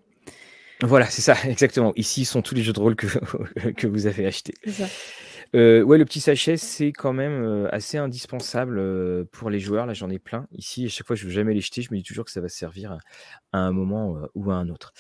[0.84, 1.94] Voilà, c'est ça, exactement.
[1.96, 3.08] Ici sont tous les jeux de rôle que,
[3.72, 4.54] que vous avez achetés.
[5.56, 9.86] Euh, ouais, le petit sachet, c'est quand même euh, assez indispensable euh, pour les joueurs.
[9.86, 10.48] Là, j'en ai plein.
[10.52, 11.82] Ici, à chaque fois, je ne veux jamais les jeter.
[11.82, 12.98] Je me dis toujours que ça va servir
[13.54, 14.94] à un moment ou à un autre.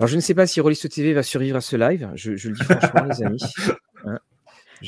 [0.00, 2.10] Alors, je ne sais pas si Rollist TV va survivre à ce live.
[2.14, 3.42] Je, le dis franchement, les amis.
[4.06, 4.18] Hein.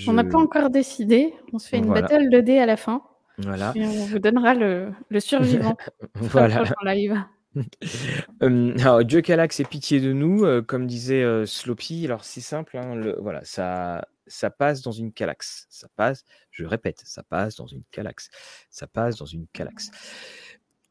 [0.09, 1.33] On n'a pas encore décidé.
[1.55, 3.01] On se fait une battle de dés à la fin.
[3.39, 3.73] Voilà.
[3.75, 5.75] Et on vous donnera le, survivant.
[6.17, 6.65] voilà.
[6.85, 7.17] live.
[8.41, 12.05] alors, Dieu Calax et pitié de nous, comme disait Sloppy.
[12.05, 12.77] Alors, c'est simple.
[12.77, 15.67] Hein, voilà, ça, ça passe dans une calax.
[15.71, 18.31] Ça passe, je répète, ça passe dans une calax.
[18.71, 19.91] Ça passe dans une calax.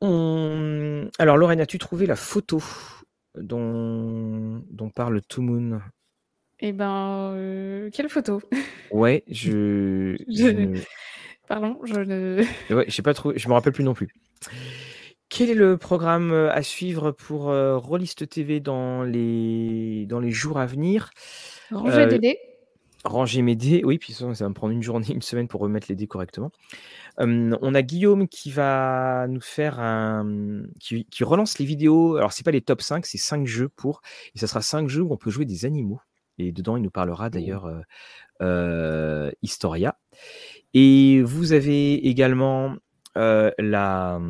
[0.02, 2.62] Alors, Lorraine, as-tu trouvé la photo
[3.36, 5.82] dont, dont parle Moon?
[6.60, 8.42] Eh ben, euh, quelle photo?
[8.92, 10.16] Ouais, je.
[11.48, 12.44] Pardon, je ne.
[12.74, 14.08] Ouais, pas trouvé, je me rappelle plus non plus.
[15.38, 20.32] Quel est le programme euh, à suivre pour euh, Rollist TV dans les, dans les
[20.32, 21.10] jours à venir?
[21.72, 22.40] Ranger des dés
[23.04, 23.82] ranger mes dés.
[23.84, 26.52] Oui, puis ça, va me prendre une journée, une semaine pour remettre les dés correctement.
[27.18, 30.64] on a Guillaume qui va nous faire un.
[30.80, 32.16] qui, relance les vidéos.
[32.16, 34.02] Alors, c'est pas les top 5, c'est 5 jeux pour.
[34.36, 36.00] Et ça sera 5 jeux où on peut jouer des animaux.
[36.38, 37.82] Et dedans, il nous parlera d'ailleurs euh,
[38.42, 39.98] euh, Historia.
[40.74, 42.78] Et vous avez également
[43.18, 44.22] euh, la.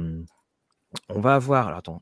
[1.09, 1.67] On va avoir.
[1.67, 2.01] Alors, attends,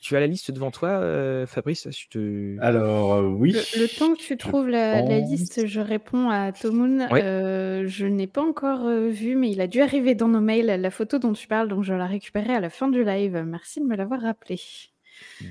[0.00, 2.56] tu as la liste devant toi, euh, Fabrice te...
[2.60, 3.52] Alors, euh, oui.
[3.52, 7.08] Le, temps que tu trouves la, liste, je réponds à Tomoun.
[7.12, 10.90] Euh, je n'ai pas encore vu, mais il a dû arriver dans nos mails la
[10.90, 13.44] photo dont tu parles, donc je la récupérerai à la fin du live.
[13.46, 14.60] Merci de me l'avoir rappelé.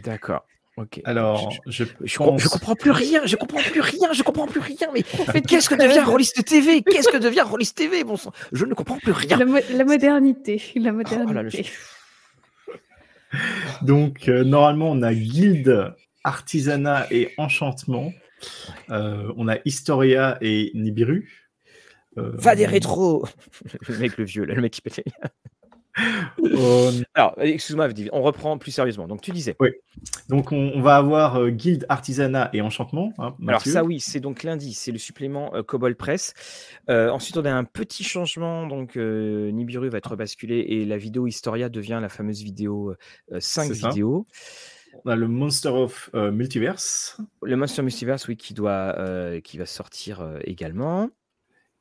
[0.04, 0.46] D'accord.
[0.76, 1.02] Ok.
[1.06, 4.88] Alors, je, je, comprends plus rien, je comprends plus rien, je comprends plus rien.
[4.92, 8.16] Mais qu'est-ce que devient Rollist TV Qu'est-ce que devient Rollist TV Bon
[8.52, 9.38] je ne comprends plus rien.
[9.38, 11.68] La, modernité, la oh modernité.
[13.82, 18.14] Donc, euh, normalement, on a guilde, artisanat et enchantement.
[18.90, 21.30] Euh, on a Historia et Nibiru.
[22.18, 23.26] Euh, Va des rétros
[23.88, 24.82] Le mec, le vieux, le mec qui
[25.96, 29.08] pète Alors, excuse-moi, on reprend plus sérieusement.
[29.08, 29.56] Donc, tu disais.
[29.60, 29.70] Oui.
[30.30, 33.14] Donc, on, va avoir guilde, artisanat et enchantement.
[33.18, 36.34] Hein, Alors, ça, oui, c'est donc lundi, c'est le supplément Cobol Press.
[36.90, 38.68] ensuite, on a un petit changement.
[38.68, 42.96] Donc, Nibiru va être basculé et la vidéo Historia devient la fameuse vidéo
[43.38, 44.26] 5 vidéos.
[45.06, 47.18] On a le Monster of Multiverse.
[47.42, 48.96] Le Monster Multiverse, oui, qui, doit,
[49.44, 51.10] qui va sortir également.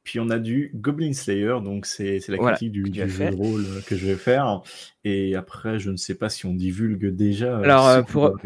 [0.05, 3.97] Puis on a du Goblin Slayer, donc c'est la critique du, jeu de rôle que
[3.97, 4.62] je vais faire.
[5.05, 7.59] Et après, je ne sais pas si on divulgue déjà.
[7.59, 8.37] Euh, Alors, euh, pour,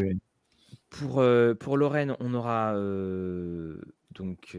[0.90, 2.74] pour, euh, pour Lorraine, on aura
[4.14, 4.58] donc.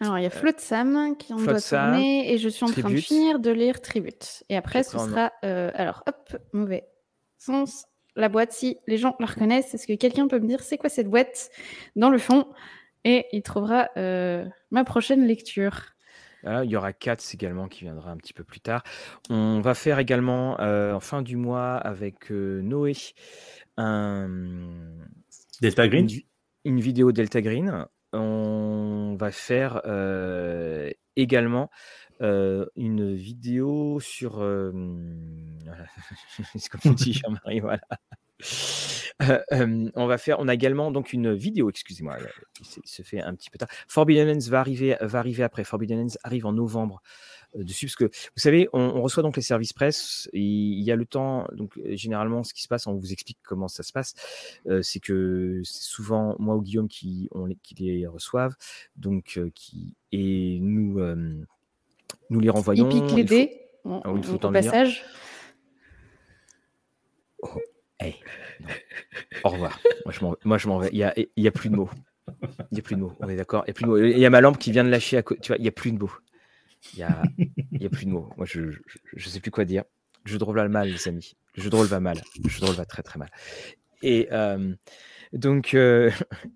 [0.00, 2.96] Alors, il y a Flotsam qui en doit tourner et je suis en train de
[2.96, 4.44] finir de lire Tribute.
[4.48, 5.32] Et après, ce sera.
[5.42, 6.84] alors, hop, mauvais
[7.38, 7.86] sens.
[8.16, 10.90] La boîte, si les gens la reconnaissent, est-ce que quelqu'un peut me dire c'est quoi
[10.90, 11.50] cette boîte
[11.96, 12.46] dans le fond?
[13.04, 15.94] Et il trouvera euh, ma prochaine lecture.
[16.44, 18.82] il y aura Katz également qui viendra un petit peu plus tard.
[19.28, 22.94] On va faire également euh, en fin du mois avec euh, Noé
[23.76, 24.28] un,
[25.60, 26.08] Delta Green.
[26.64, 27.86] Une, vidéo Delta Green.
[28.12, 29.82] On va faire
[31.16, 31.70] également
[32.20, 34.38] une vidéo sur.
[36.54, 37.82] C'est comme tu dis, Jean-Marie, voilà.
[39.20, 42.16] On va faire, on a également donc une vidéo, excusez-moi,
[42.60, 43.68] il se fait un petit peu tard.
[43.88, 45.64] Forbidden va arriver, va arriver après.
[45.64, 47.02] Forbidden arrive en novembre
[47.54, 50.28] dessus parce que vous savez, on, reçoit donc les services presse.
[50.32, 53.68] il y a le temps, donc généralement, ce qui se passe, on vous explique comment
[53.68, 54.14] ça se passe,
[54.82, 58.54] c'est que c'est souvent moi ou Guillaume qui, on, qui les reçoivent,
[58.96, 61.00] donc qui et nous
[62.30, 62.88] nous les renvoyons.
[62.88, 63.60] Il pique les dés.
[63.84, 65.04] Ah il faut, au passage.
[67.42, 67.48] Oh.
[69.44, 69.80] Au revoir.
[70.44, 70.90] Moi, je m'en vais.
[70.92, 71.90] Il n'y a, a plus de mots.
[72.42, 73.14] Il n'y a plus de mots.
[73.20, 73.64] On est d'accord?
[73.66, 75.40] Il y a ma lampe qui vient de lâcher à côté.
[75.40, 76.12] Tu vois, il n'y a plus de mots.
[76.94, 77.22] Il n'y a,
[77.86, 78.30] a plus de mots.
[78.36, 79.84] Moi, je ne sais plus quoi dire.
[80.24, 81.36] Le jeu de rôle va mal, les amis.
[81.56, 82.20] Le jeu de rôle va mal.
[82.42, 83.30] Le jeu de rôle va très, très mal.
[84.02, 84.74] Et euh,
[85.32, 86.10] donc, euh,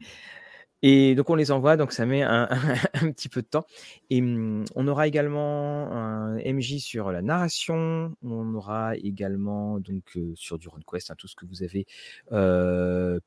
[0.87, 2.47] et donc on les envoie, donc ça met un,
[2.93, 3.65] petit peu de temps.
[4.11, 10.59] Et mmh, on aura également un MJ sur la narration, on aura également donc sur
[10.59, 11.87] du RunQuest, hein, tout ce que vous avez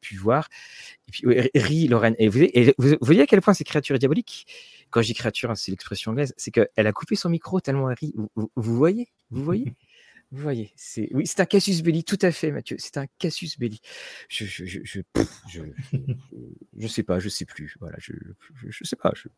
[0.01, 0.49] pu voir.
[1.07, 1.23] Et puis
[1.55, 4.45] Ri, Lorraine, et vous, voyez à quel point ces créatures diaboliques
[4.91, 7.89] Quand je dis créature, hein, c'est l'expression anglaise, c'est qu'elle a coupé son micro tellement
[7.89, 8.13] elle rit.
[8.35, 9.07] vous voyez?
[9.31, 9.73] Vous voyez?
[10.31, 12.75] Vous voyez, c'est oui, c'est un casus belli, tout à fait, Mathieu.
[12.79, 13.79] C'est un casus belli.
[14.27, 14.99] Je je je, je,
[16.77, 17.77] je, sais pas, je sais plus.
[17.79, 18.11] Voilà, je
[18.67, 19.29] je, sais pas, je,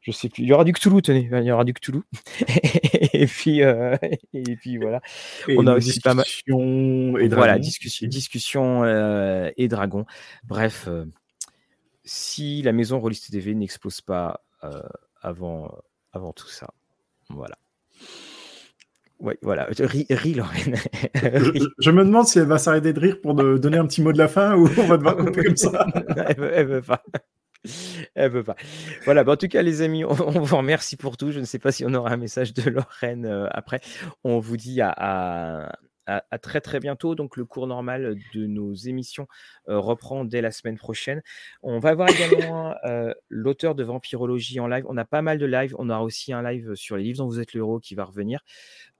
[0.00, 0.44] je, sais plus.
[0.44, 2.02] Il y aura du Cthulhu, tenez, il y aura du Cthulhu.
[3.12, 3.96] et puis euh,
[4.32, 5.00] et puis voilà.
[5.48, 6.24] On a aussi pas mal.
[6.46, 10.06] Et voilà, discussion, discussion euh, et dragon.
[10.44, 11.04] Bref, euh,
[12.04, 14.44] si la maison Rollist TV n'explose pas
[15.20, 15.76] avant,
[16.12, 16.72] avant tout ça.
[17.28, 17.58] Voilà.
[19.20, 19.68] Oui, voilà.
[19.80, 20.76] Ris, Lorraine.
[21.78, 24.18] je, me demande si elle va s'arrêter de rire pour donner un petit mot de
[24.18, 25.86] la fin ou on va devoir couper comme ça.
[26.26, 27.02] elle, veut, veut pas.
[28.14, 28.56] Elle veut pas.
[29.04, 31.32] Voilà, bah, en tout cas, les amis, on, vous remercie pour tout.
[31.32, 33.80] Je ne sais pas si on aura un message de Lorraine euh, après.
[34.24, 35.72] On vous dit à, à,
[36.42, 37.14] très très bientôt.
[37.14, 39.26] Donc le cours normal de nos émissions
[39.68, 41.22] euh, reprend dès la semaine prochaine.
[41.62, 44.84] On va avoir également euh, l'auteur de Vampirologie en live.
[44.88, 45.74] On a pas mal de live.
[45.78, 48.04] On aura aussi un live sur les livres dont vous êtes le héros qui va
[48.04, 48.40] revenir.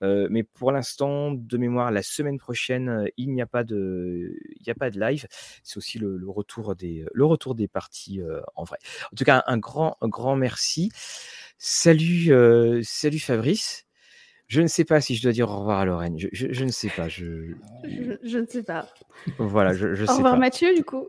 [0.03, 4.63] Euh, mais pour l'instant, de mémoire, la semaine prochaine, il n'y a pas de, il
[4.67, 5.27] n'y a pas de live.
[5.63, 8.21] C'est aussi le, retour des, le retour des parties
[8.55, 8.79] en vrai.
[9.13, 10.91] En tout cas, un grand, un grand merci.
[11.59, 12.33] Salut,
[12.83, 13.90] salut Fabrice.
[14.51, 16.17] Je ne sais pas si je dois dire au revoir à Lorraine.
[16.19, 17.09] Je, ne sais pas.
[17.09, 17.53] Je...
[18.25, 18.39] je...
[18.39, 18.89] ne sais pas.
[19.39, 21.07] Voilà, je, je au revoir Mathieu, du coup.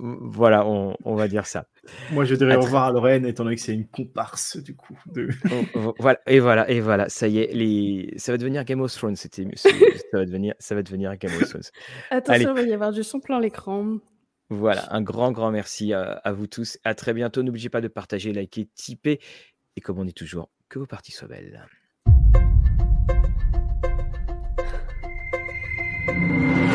[0.00, 1.68] Voilà, on, va dire ça.
[2.10, 4.98] Moi, je dirais au revoir à Lorraine, étant donné que c'est une comparse, du coup.
[5.14, 5.28] De...
[6.00, 7.08] voilà, et voilà, et voilà.
[7.08, 8.12] Ça y est, les...
[8.16, 9.14] ça va devenir Game of Thrones.
[9.14, 9.46] C'était...
[9.54, 9.70] ça,
[10.12, 10.54] va devenir...
[10.58, 11.62] ça va devenir Game of Thrones.
[12.10, 13.98] Attention, il va y avoir du son plein l'écran.
[14.50, 16.78] Voilà, un grand, grand merci à, à vous tous.
[16.82, 17.44] À très bientôt.
[17.44, 19.20] N'oubliez pas de partager, liker, tiper.
[19.76, 21.64] Et comme on dit toujours, que vos parties soient belles.
[26.06, 26.65] Thank you.